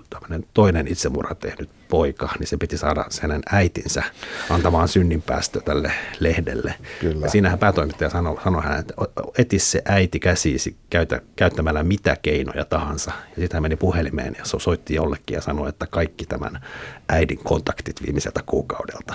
toinen 0.53 0.87
itsemurha 0.87 1.35
tehnyt 1.35 1.69
poika, 1.89 2.29
niin 2.39 2.47
se 2.47 2.57
piti 2.57 2.77
saada 2.77 3.05
sen 3.09 3.21
hänen 3.21 3.41
äitinsä 3.51 4.03
antamaan 4.49 4.87
synninpäästö 4.87 5.61
tälle 5.61 5.91
lehdelle. 6.19 6.75
Kyllä. 6.99 7.25
Ja 7.25 7.29
siinähän 7.29 7.59
päätoimittaja 7.59 8.09
sanoi, 8.09 8.37
sanoi 8.43 8.63
hän, 8.63 8.79
että 8.79 8.93
eti 9.37 9.59
se 9.59 9.81
äiti 9.85 10.19
käsiisi 10.19 10.75
käytä, 10.89 11.21
käyttämällä 11.35 11.83
mitä 11.83 12.17
keinoja 12.21 12.65
tahansa. 12.65 13.11
Ja 13.11 13.41
sitten 13.41 13.55
hän 13.55 13.63
meni 13.63 13.75
puhelimeen 13.75 14.35
ja 14.39 14.45
soitti 14.45 14.95
jollekin 14.95 15.35
ja 15.35 15.41
sanoi, 15.41 15.69
että 15.69 15.87
kaikki 15.87 16.25
tämän 16.25 16.61
äidin 17.09 17.39
kontaktit 17.43 18.01
viimeiseltä 18.05 18.43
kuukaudelta 18.45 19.13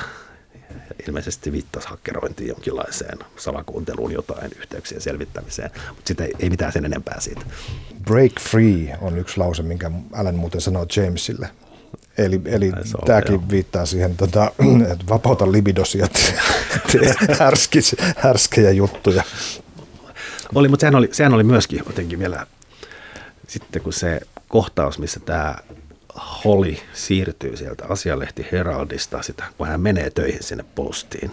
ilmeisesti 1.07 1.53
viittasi 1.53 1.89
hakkerointiin 1.89 2.49
jonkinlaiseen 2.49 3.19
salakuunteluun, 3.37 4.13
jotain 4.13 4.51
yhteyksien 4.59 5.01
selvittämiseen, 5.01 5.71
mutta 5.89 6.09
sitä 6.09 6.25
ei, 6.25 6.33
ei 6.39 6.51
mitään 6.51 6.73
sen 6.73 6.85
enempää 6.85 7.21
siitä. 7.21 7.41
Break 8.05 8.33
free 8.41 8.99
on 9.01 9.19
yksi 9.19 9.39
lause, 9.39 9.63
minkä 9.63 9.91
Alan 10.13 10.35
muuten 10.35 10.61
sanoo 10.61 10.87
Jamesille. 10.97 11.51
Eli, 12.19 12.41
eli 12.45 12.73
tämäkin 13.07 13.33
joo. 13.33 13.43
viittaa 13.51 13.87
siihen, 13.87 14.17
tota, 14.17 14.53
että 14.93 15.05
vapauta 15.09 15.53
libidosia, 15.53 16.07
tee 16.93 17.15
härskejä 18.17 18.71
juttuja. 18.71 19.23
Oli, 20.55 20.69
mutta 20.69 20.81
sehän 20.81 20.95
oli, 20.95 21.09
sehän 21.13 21.35
oli 21.35 21.45
myöskin 21.45 21.83
jotenkin 21.87 22.19
vielä 22.19 22.47
sitten 23.51 23.83
kun 23.83 23.93
se 23.93 24.21
kohtaus, 24.49 24.99
missä 24.99 25.21
tämä 25.21 25.55
Holly 26.45 26.77
siirtyy 26.93 27.57
sieltä 27.57 27.85
asialehti 27.89 28.47
Heraldista, 28.53 29.23
sitä, 29.23 29.45
kun 29.59 29.67
hän 29.67 29.81
menee 29.81 30.11
töihin 30.11 30.43
sinne 30.43 30.65
postiin, 30.75 31.31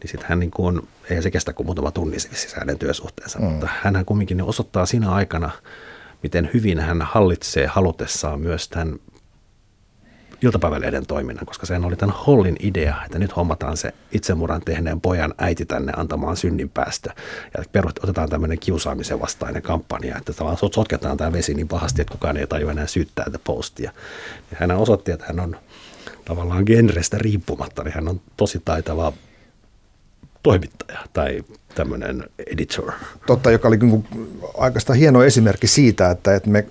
niin 0.00 0.10
sitten 0.10 0.28
hän 0.28 0.38
niin 0.40 0.50
kuin, 0.50 0.88
ei 1.10 1.22
se 1.22 1.30
kestä 1.30 1.52
kuin 1.52 1.66
muutama 1.66 1.90
tunnin 1.90 2.20
siis 2.20 2.54
hänen 2.54 2.78
työsuhteensa, 2.78 3.38
mm. 3.38 3.44
mutta 3.44 3.68
hän 3.82 4.04
kumminkin 4.04 4.42
osoittaa 4.42 4.86
siinä 4.86 5.12
aikana, 5.12 5.50
miten 6.22 6.50
hyvin 6.54 6.80
hän 6.80 7.02
hallitsee 7.02 7.66
halutessaan 7.66 8.40
myös 8.40 8.68
tämän 8.68 8.98
iltapäivälehden 10.42 11.06
toiminnan, 11.06 11.46
koska 11.46 11.66
sehän 11.66 11.84
oli 11.84 11.96
tämän 11.96 12.16
Hollin 12.26 12.56
idea, 12.60 12.94
että 13.04 13.18
nyt 13.18 13.36
hommataan 13.36 13.76
se 13.76 13.94
itsemurhan 14.12 14.60
tehneen 14.60 15.00
pojan 15.00 15.34
äiti 15.38 15.66
tänne 15.66 15.92
antamaan 15.96 16.36
synninpäästö. 16.36 17.10
Ja 17.74 17.82
otetaan 18.02 18.28
tämmöinen 18.28 18.58
kiusaamisen 18.58 19.20
vastainen 19.20 19.62
kampanja, 19.62 20.16
että 20.16 20.32
tavallaan 20.32 20.72
sotketaan 20.74 21.16
tämä 21.16 21.32
vesi 21.32 21.54
niin 21.54 21.68
pahasti, 21.68 22.02
että 22.02 22.12
kukaan 22.12 22.36
ei 22.36 22.46
tajua 22.46 22.70
enää 22.70 22.86
syyttää 22.86 23.24
tätä 23.24 23.38
postia. 23.44 23.92
Ja 24.50 24.56
hän 24.60 24.70
osoitti, 24.70 25.12
että 25.12 25.24
hän 25.28 25.40
on 25.40 25.56
tavallaan 26.24 26.62
genrestä 26.66 27.18
riippumatta, 27.18 27.84
niin 27.84 27.94
hän 27.94 28.08
on 28.08 28.20
tosi 28.36 28.62
taitava 28.64 29.12
toimittaja 30.42 30.98
tai 31.12 31.44
tämmöinen 31.74 32.24
editor. 32.46 32.92
Totta, 33.26 33.50
joka 33.50 33.68
oli 33.68 33.76
niin 33.76 34.04
aikaista 34.58 34.92
hieno 34.92 35.22
esimerkki 35.22 35.66
siitä, 35.66 36.10
että, 36.10 36.34
että 36.34 36.50
me, 36.50 36.66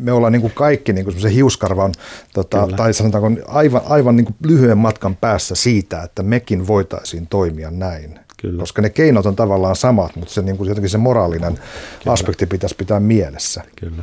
me 0.00 0.12
ollaan 0.12 0.32
niin 0.32 0.40
kuin 0.40 0.52
kaikki 0.52 0.92
niin 0.92 1.04
kuin 1.04 1.28
hiuskarvan, 1.28 1.94
tota, 2.34 2.68
tai 2.76 2.94
sanotaanko 2.94 3.30
aivan, 3.48 3.82
aivan 3.84 4.16
niin 4.16 4.24
kuin 4.24 4.36
lyhyen 4.46 4.78
matkan 4.78 5.16
päässä 5.16 5.54
siitä, 5.54 6.02
että 6.02 6.22
mekin 6.22 6.66
voitaisiin 6.66 7.26
toimia 7.26 7.70
näin. 7.70 8.18
Kyllä. 8.36 8.60
Koska 8.60 8.82
ne 8.82 8.90
keinot 8.90 9.26
on 9.26 9.36
tavallaan 9.36 9.76
samat, 9.76 10.16
mutta 10.16 10.34
se, 10.34 10.42
niin 10.42 10.56
kuin 10.56 10.68
jotenkin 10.68 10.90
se 10.90 10.98
moraalinen 10.98 11.54
Kyllä. 11.54 12.12
aspekti 12.12 12.46
pitäisi 12.46 12.76
pitää 12.76 13.00
mielessä. 13.00 13.62
Kyllä. 13.76 14.02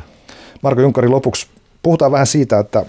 Marko 0.62 0.80
Junkari, 0.80 1.08
lopuksi 1.08 1.46
puhutaan 1.82 2.12
vähän 2.12 2.26
siitä, 2.26 2.58
että 2.58 2.84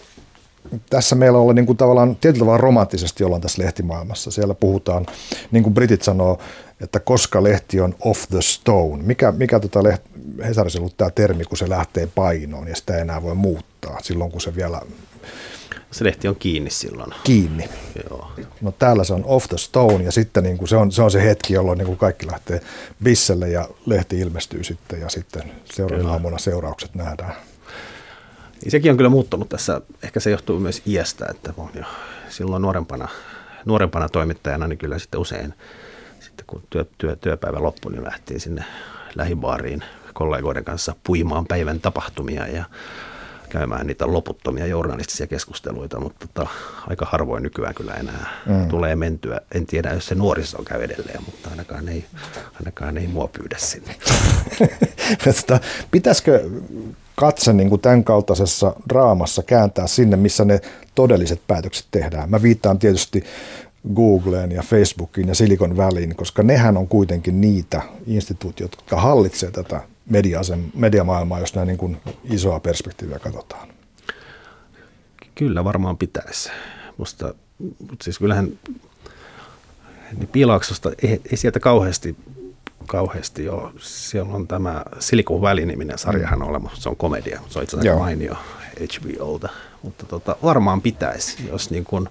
tässä 0.89 1.15
meillä 1.15 1.39
on 1.39 1.55
niin 1.55 1.65
kuin 1.65 1.77
tavallaan 1.77 2.15
tietyllä 2.15 2.41
tavalla 2.41 2.61
romanttisesti 2.61 3.23
ollaan 3.23 3.41
tässä 3.41 3.63
lehtimaailmassa. 3.63 4.31
Siellä 4.31 4.53
puhutaan, 4.53 5.05
niin 5.51 5.63
kuin 5.63 5.73
britit 5.73 6.01
sanoo, 6.01 6.39
että 6.81 6.99
koska 6.99 7.43
lehti 7.43 7.81
on 7.81 7.95
off 7.99 8.27
the 8.29 8.41
stone. 8.41 9.03
Mikä, 9.03 9.31
mikä 9.31 9.59
tota 9.59 9.79
leht- 9.79 10.43
Hesarissa 10.47 10.79
on 10.79 10.81
ollut 10.81 10.97
tämä 10.97 11.11
termi, 11.11 11.43
kun 11.43 11.57
se 11.57 11.69
lähtee 11.69 12.07
painoon 12.15 12.67
ja 12.67 12.75
sitä 12.75 12.95
ei 12.95 13.01
enää 13.01 13.23
voi 13.23 13.35
muuttaa 13.35 13.99
silloin, 14.01 14.31
kun 14.31 14.41
se 14.41 14.55
vielä... 14.55 14.81
Se 15.91 16.03
lehti 16.03 16.27
on 16.27 16.35
kiinni 16.35 16.69
silloin. 16.69 17.13
Kiinni. 17.23 17.69
Joo. 18.09 18.31
No 18.61 18.71
täällä 18.71 19.03
se 19.03 19.13
on 19.13 19.25
off 19.25 19.47
the 19.47 19.57
stone 19.57 20.03
ja 20.03 20.11
sitten 20.11 20.43
niin 20.43 20.57
kuin 20.57 20.67
se, 20.67 20.75
on, 20.75 20.91
se 20.91 21.01
on 21.01 21.11
se 21.11 21.23
hetki, 21.23 21.53
jolloin 21.53 21.77
niin 21.77 21.85
kuin 21.85 21.97
kaikki 21.97 22.27
lähtee 22.27 22.61
bisselle 23.03 23.49
ja 23.49 23.69
lehti 23.85 24.19
ilmestyy 24.19 24.63
sitten 24.63 25.01
ja 25.01 25.09
sitten 25.09 25.43
seuraavana 25.73 26.11
aamuna 26.11 26.37
seuraukset 26.37 26.95
nähdään. 26.95 27.35
Niin 28.61 28.71
sekin 28.71 28.91
on 28.91 28.97
kyllä 28.97 29.09
muuttunut 29.09 29.49
tässä. 29.49 29.81
Ehkä 30.03 30.19
se 30.19 30.31
johtuu 30.31 30.59
myös 30.59 30.81
iästä, 30.87 31.25
että 31.29 31.53
on 31.57 31.69
jo 31.75 31.83
silloin 32.29 32.61
nuorempana, 32.61 33.07
nuorempana 33.65 34.09
toimittajana, 34.09 34.67
niin 34.67 34.77
kyllä 34.77 34.99
sitten 34.99 35.19
usein 35.19 35.53
sitten 36.19 36.45
kun 36.47 36.63
työ, 36.69 36.85
työ, 36.97 37.15
työpäivä 37.15 37.63
loppui, 37.63 37.91
niin 37.91 38.03
lähtiin 38.03 38.39
sinne 38.39 38.63
lähibaariin 39.15 39.83
kollegoiden 40.13 40.63
kanssa 40.63 40.95
puimaan 41.03 41.45
päivän 41.47 41.79
tapahtumia 41.79 42.47
ja 42.47 42.65
käymään 43.49 43.87
niitä 43.87 44.07
loputtomia 44.07 44.65
journalistisia 44.67 45.27
keskusteluita, 45.27 45.99
mutta 45.99 46.27
tota, 46.27 46.49
aika 46.87 47.07
harvoin 47.11 47.43
nykyään 47.43 47.75
kyllä 47.75 47.93
enää 47.93 48.29
mm. 48.45 48.67
tulee 48.67 48.95
mentyä. 48.95 49.41
En 49.55 49.65
tiedä, 49.65 49.93
jos 49.93 50.05
se 50.05 50.15
nuoriso 50.15 50.63
käy 50.63 50.83
edelleen, 50.83 51.23
mutta 51.25 51.49
ainakaan 51.49 51.89
ei, 51.89 52.05
ainakaan 52.55 52.97
ei 52.97 53.07
mua 53.07 53.27
pyydä 53.27 53.57
sinne. 53.57 53.95
Pitäisikö 55.91 56.49
katse 57.21 57.53
niin 57.53 57.69
kuin 57.69 57.81
tämän 57.81 58.03
kaltaisessa 58.03 58.75
draamassa 58.89 59.43
kääntää 59.43 59.87
sinne, 59.87 60.17
missä 60.17 60.45
ne 60.45 60.59
todelliset 60.95 61.41
päätökset 61.47 61.85
tehdään. 61.91 62.29
Mä 62.29 62.41
viittaan 62.41 62.79
tietysti 62.79 63.23
Googleen 63.95 64.51
ja 64.51 64.61
Facebookiin 64.61 65.27
ja 65.27 65.35
Silicon 65.35 65.77
Valleyin, 65.77 66.15
koska 66.15 66.43
nehän 66.43 66.77
on 66.77 66.87
kuitenkin 66.87 67.41
niitä 67.41 67.81
instituutioita, 68.07 68.77
jotka 68.77 69.01
hallitsevat 69.01 69.53
tätä 69.53 69.81
mediamaailmaa, 70.75 71.39
jos 71.39 71.55
näin 71.55 71.67
niin 71.67 71.77
kuin 71.77 71.97
isoa 72.23 72.59
perspektiiviä 72.59 73.19
katsotaan. 73.19 73.69
Kyllä 75.35 75.63
varmaan 75.63 75.97
pitäisi. 75.97 76.49
Musta, 76.97 77.33
siis 78.01 78.19
kyllähän 78.19 78.51
niin 80.17 80.27
Piilaaksosta 80.27 80.91
ei, 81.03 81.21
ei 81.31 81.37
sieltä 81.37 81.59
kauheasti 81.59 82.15
kauheasti 82.91 83.45
jo. 83.45 83.71
Siellä 83.79 84.33
on 84.33 84.47
tämä 84.47 84.83
Silicon 84.99 85.41
Valley-niminen 85.41 85.97
sarjahan 85.97 86.39
mm. 86.39 86.47
olemassa, 86.47 86.81
se 86.81 86.89
on 86.89 86.95
komedia, 86.95 87.41
se 87.49 87.59
on 87.59 87.63
itse 87.63 87.77
asiassa 87.77 87.99
mainio 87.99 88.35
HBOlta, 88.97 89.49
mutta 89.83 90.05
tota, 90.05 90.35
varmaan 90.43 90.81
pitäisi, 90.81 91.47
jos 91.47 91.69
niin 91.69 91.83
kuin 91.83 92.09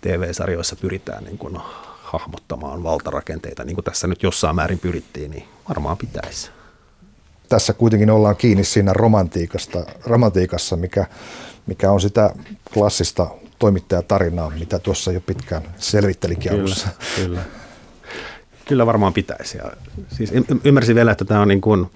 TV-sarjoissa 0.00 0.76
pyritään 0.76 1.24
niin 1.24 1.38
kuin 1.38 1.58
hahmottamaan 2.02 2.82
valtarakenteita, 2.82 3.64
niin 3.64 3.74
kuin 3.74 3.84
tässä 3.84 4.06
nyt 4.06 4.22
jossain 4.22 4.56
määrin 4.56 4.78
pyrittiin, 4.78 5.30
niin 5.30 5.48
varmaan 5.68 5.96
pitäisi. 5.96 6.50
Tässä 7.48 7.72
kuitenkin 7.72 8.10
ollaan 8.10 8.36
kiinni 8.36 8.64
siinä 8.64 8.92
romantiikasta, 8.92 9.86
romantiikassa, 10.04 10.76
mikä, 10.76 11.06
mikä 11.66 11.90
on 11.90 12.00
sitä 12.00 12.34
klassista 12.74 13.26
toimittajatarinaa, 13.58 14.50
mitä 14.50 14.78
tuossa 14.78 15.12
jo 15.12 15.20
pitkään 15.20 15.62
selvittelikin 15.78 16.50
kyllä, 16.50 16.62
alussa. 16.62 16.88
Kyllä. 17.16 17.40
Kyllä 18.70 18.86
varmaan 18.86 19.12
pitäisi. 19.12 19.58
Ja 19.58 19.64
siis 20.08 20.32
ymmärsin 20.64 20.96
vielä, 20.96 21.12
että 21.12 21.24
tämä 21.24 21.40
on 21.40 21.48
niin 21.48 21.60
kuin, 21.60 21.86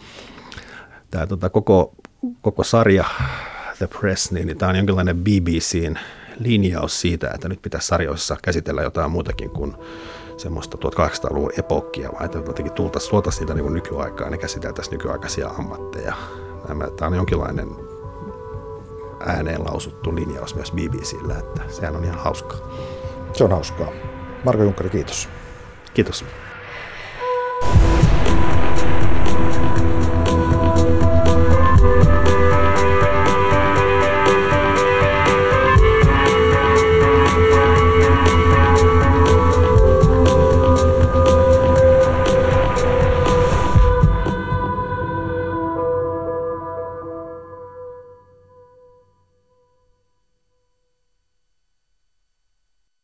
tämä 1.11 1.27
tota 1.27 1.51
koko, 1.51 1.95
koko 2.43 2.65
sarja 2.65 3.05
The 3.79 3.87
Press, 3.87 4.33
niin, 4.33 4.47
niin 4.47 4.59
tämä 4.59 4.71
on 4.71 4.77
jonkinlainen 4.77 5.17
BBCn 5.17 5.97
linjaus 6.39 7.01
siitä, 7.01 7.31
että 7.35 7.49
nyt 7.49 7.63
pitäisi 7.63 7.87
sarjoissa 7.87 8.37
käsitellä 8.43 8.83
jotain 8.83 9.11
muutakin 9.11 9.51
kuin 9.51 9.75
semmoista 10.37 10.79
1800-luvun 10.89 11.53
epokkia, 11.59 12.13
vaan 12.13 12.25
että 12.25 12.39
jotenkin 12.39 12.73
tultaisiin, 12.73 13.11
tuotaisiin 13.11 13.41
niitä 13.41 13.63
niin 13.63 13.75
nykyaikaa, 13.75 14.31
niin 14.31 14.41
käsiteltäisiin 14.41 14.93
nykyaikaisia 14.93 15.49
ammatteja. 15.49 16.15
Tämä 16.97 17.09
on 17.09 17.15
jonkinlainen 17.15 17.69
ääneen 19.27 19.65
lausuttu 19.65 20.15
linjaus 20.15 20.55
myös 20.55 20.73
BBCllä, 20.73 21.39
että 21.39 21.63
sehän 21.69 21.97
on 21.97 22.05
ihan 22.05 22.19
hauskaa. 22.19 22.59
Se 23.33 23.45
on 23.45 23.51
hauskaa. 23.51 23.89
Marko 24.45 24.63
Junkkari, 24.63 24.91
kiitos. 24.91 25.29
Kiitos. 25.95 26.25